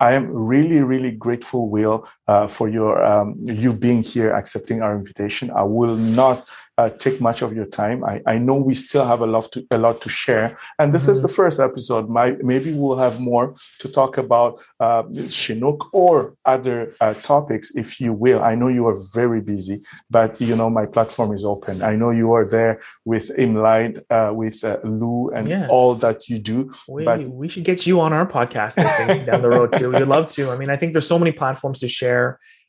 I 0.00 0.12
am 0.12 0.26
really, 0.28 0.82
really 0.82 1.12
grateful, 1.12 1.70
Will, 1.70 2.08
uh, 2.26 2.46
for 2.46 2.68
your 2.68 3.04
um, 3.04 3.36
you 3.44 3.72
being 3.72 4.02
here, 4.02 4.32
accepting 4.32 4.82
our 4.82 4.96
invitation. 4.96 5.50
I 5.50 5.64
will 5.64 5.96
not 5.96 6.46
uh, 6.76 6.90
take 6.90 7.20
much 7.20 7.42
of 7.42 7.52
your 7.52 7.66
time. 7.66 8.04
I, 8.04 8.20
I 8.26 8.38
know 8.38 8.56
we 8.56 8.74
still 8.74 9.04
have 9.04 9.20
a 9.20 9.26
lot 9.26 9.52
to 9.52 9.64
a 9.70 9.78
lot 9.78 10.00
to 10.02 10.08
share, 10.08 10.58
and 10.78 10.92
this 10.92 11.02
mm-hmm. 11.02 11.12
is 11.12 11.22
the 11.22 11.28
first 11.28 11.60
episode. 11.60 12.08
My, 12.08 12.32
maybe 12.42 12.72
we'll 12.72 12.96
have 12.96 13.20
more 13.20 13.54
to 13.78 13.88
talk 13.88 14.18
about 14.18 14.58
uh, 14.80 15.04
Chinook 15.28 15.88
or 15.92 16.34
other 16.44 16.94
uh, 17.00 17.14
topics, 17.14 17.74
if 17.76 18.00
you 18.00 18.12
will. 18.12 18.42
I 18.42 18.54
know 18.54 18.68
you 18.68 18.88
are 18.88 18.96
very 19.12 19.40
busy, 19.40 19.82
but 20.10 20.40
you 20.40 20.56
know 20.56 20.68
my 20.68 20.86
platform 20.86 21.32
is 21.32 21.44
open. 21.44 21.82
I 21.82 21.94
know 21.94 22.10
you 22.10 22.32
are 22.32 22.44
there 22.44 22.80
with 23.04 23.30
ImmLit, 23.36 24.02
uh, 24.10 24.32
with 24.34 24.64
uh, 24.64 24.78
Lou, 24.82 25.30
and 25.30 25.46
yeah. 25.46 25.68
all 25.68 25.94
that 25.96 26.28
you 26.28 26.38
do. 26.38 26.72
We, 26.88 27.04
but 27.04 27.20
we 27.28 27.48
should 27.48 27.64
get 27.64 27.86
you 27.86 28.00
on 28.00 28.12
our 28.12 28.26
podcast. 28.26 28.78
I 28.78 29.06
think 29.06 29.26
down 29.26 29.42
the 29.42 29.50
road 29.50 29.72
too. 29.72 29.92
We'd 29.92 30.02
love 30.02 30.30
to. 30.32 30.50
I 30.50 30.56
mean, 30.56 30.70
I 30.70 30.76
think 30.76 30.92
there's 30.92 31.06
so 31.06 31.18
many 31.18 31.32
platforms 31.32 31.80
to 31.80 31.88
share. 31.88 32.13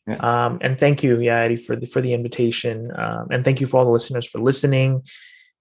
Yeah. 0.08 0.18
Um, 0.18 0.60
and 0.62 0.80
thank 0.80 1.04
you, 1.04 1.20
yeah, 1.20 1.40
Eddie, 1.40 1.56
for 1.56 1.76
the 1.76 1.88
for 1.88 2.02
the 2.02 2.14
invitation. 2.14 2.92
Um, 2.96 3.28
and 3.32 3.44
thank 3.44 3.60
you 3.60 3.68
for 3.68 3.78
all 3.78 3.86
the 3.86 3.92
listeners 3.92 4.28
for 4.28 4.40
listening. 4.40 5.04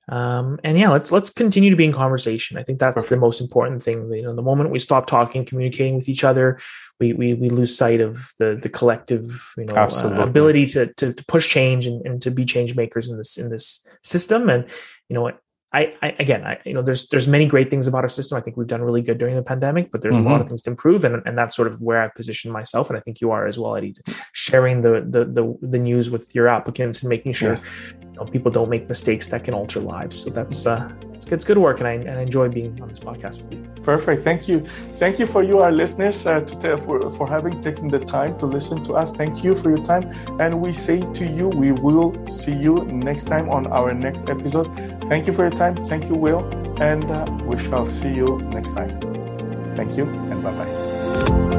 Um, 0.09 0.61
and 0.63 0.79
yeah, 0.79 0.91
let's 0.91 1.11
let's 1.11 1.31
continue 1.31 1.71
to 1.71 1.77
be 1.77 1.87
in 1.87 1.93
conversation. 1.93 2.59
I 2.59 2.63
think 2.63 2.79
that's 2.79 2.95
Perfect. 2.95 3.11
the 3.11 3.17
most 3.17 3.41
important 3.41 3.83
thing. 3.83 4.13
You 4.13 4.23
know, 4.23 4.35
the 4.35 4.43
moment 4.43 4.71
we 4.71 4.79
stop 4.79 5.07
talking, 5.07 5.47
communicating 5.47 5.97
with 5.97 6.09
each 6.09 6.25
other, 6.25 6.59
we 7.01 7.15
we, 7.15 7.35
we 7.35 7.49
lose 7.49 7.77
sight 7.77 8.01
of 8.01 8.33
the 8.39 8.59
the 8.61 8.69
collective, 8.69 9.25
you 9.57 9.65
know, 9.65 9.75
uh, 9.75 10.15
ability 10.19 10.67
to, 10.67 10.93
to, 10.95 11.15
to 11.15 11.25
push 11.25 11.49
change 11.49 11.87
and, 11.87 12.05
and 12.07 12.21
to 12.21 12.31
be 12.31 12.45
change 12.45 12.77
makers 12.77 13.09
in 13.09 13.17
this 13.17 13.39
in 13.39 13.49
this 13.49 13.87
system. 14.03 14.51
And 14.51 14.67
you 15.09 15.15
know, 15.15 15.33
I, 15.75 15.93
I, 16.03 16.15
again, 16.21 16.45
I, 16.45 16.59
you 16.65 16.73
know, 16.73 16.83
there's 16.83 17.09
there's 17.09 17.27
many 17.27 17.47
great 17.47 17.69
things 17.69 17.89
about 17.89 18.05
our 18.05 18.09
system. 18.09 18.39
I 18.39 18.41
think 18.41 18.57
we've 18.57 18.69
done 18.69 18.81
really 18.81 19.03
good 19.03 19.19
during 19.19 19.35
the 19.35 19.43
pandemic, 19.43 19.91
but 19.91 20.03
there's 20.03 20.15
mm-hmm. 20.15 20.27
a 20.27 20.31
lot 20.31 20.41
of 20.41 20.49
things 20.49 20.63
to 20.63 20.71
improve, 20.71 21.05
and, 21.05 21.21
and 21.27 21.37
that's 21.37 21.57
sort 21.57 21.67
of 21.67 21.83
where 21.83 22.01
I 22.01 22.09
position 22.09 22.53
myself, 22.53 22.91
and 22.91 22.97
I 22.97 23.01
think 23.01 23.21
you 23.21 23.33
are 23.33 23.49
as 23.49 23.59
well, 23.59 23.75
Eddie, 23.77 23.97
sharing 24.33 24.83
the 24.83 25.05
the 25.07 25.25
the, 25.25 25.59
the 25.61 25.79
news 25.79 26.11
with 26.11 26.33
your 26.33 26.47
applicants 26.47 27.03
and 27.03 27.09
making 27.09 27.33
sure 27.33 27.51
yes. 27.51 27.69
you 28.01 28.13
know, 28.13 28.25
people 28.25 28.53
don't 28.53 28.71
make 28.71 28.89
mistakes 28.89 29.27
that 29.29 29.43
can 29.43 29.53
alter 29.53 29.81
lives. 29.81 30.23
So 30.23 30.31
that's 30.31 30.65
uh, 30.65 30.89
it's, 31.25 31.33
it's 31.33 31.45
good 31.45 31.59
work, 31.59 31.81
and 31.81 31.89
I, 31.89 31.93
and 31.93 32.19
I 32.19 32.23
enjoy 32.23 32.49
being 32.49 32.81
on 32.81 32.89
this 32.89 32.99
podcast 32.99 33.43
with 33.43 33.53
you. 33.53 33.83
Perfect. 33.83 34.23
Thank 34.23 34.49
you. 34.49 34.61
Thank 34.97 35.19
you 35.19 35.27
for 35.27 35.43
you, 35.43 35.61
our 35.61 35.73
listeners, 35.73 36.27
uh, 36.27 36.41
for 36.85 37.11
for 37.11 37.27
having 37.29 37.61
taken 37.61 37.89
the 37.89 38.01
time 38.01 38.39
to 38.39 38.47
listen 38.47 38.83
to 38.85 38.95
us. 38.95 39.13
Thank 39.13 39.45
you 39.45 39.55
for 39.55 39.71
your 39.71 39.85
time, 39.85 40.11
and 40.41 40.61
we 40.61 40.73
say 40.73 41.01
to 41.13 41.25
you, 41.25 41.49
we 41.49 41.73
will 41.73 42.25
see 42.27 42.55
you 42.55 42.85
next 42.87 43.25
time 43.25 43.51
on 43.51 43.67
our 43.69 43.93
next 43.93 44.29
episode. 44.29 44.69
Thank 45.09 45.27
you 45.27 45.33
for 45.33 45.43
your 45.49 45.57
time. 45.57 45.77
Thank 45.77 46.05
you, 46.05 46.15
Will, 46.15 46.45
and 46.81 47.05
uh, 47.11 47.27
we 47.45 47.59
shall 47.59 47.87
see 47.87 48.13
you 48.13 48.39
next 48.53 48.73
time. 48.73 49.01
Thank 49.77 49.97
you, 49.97 50.05
and 50.31 50.43
bye 50.43 50.53
bye. 50.53 51.54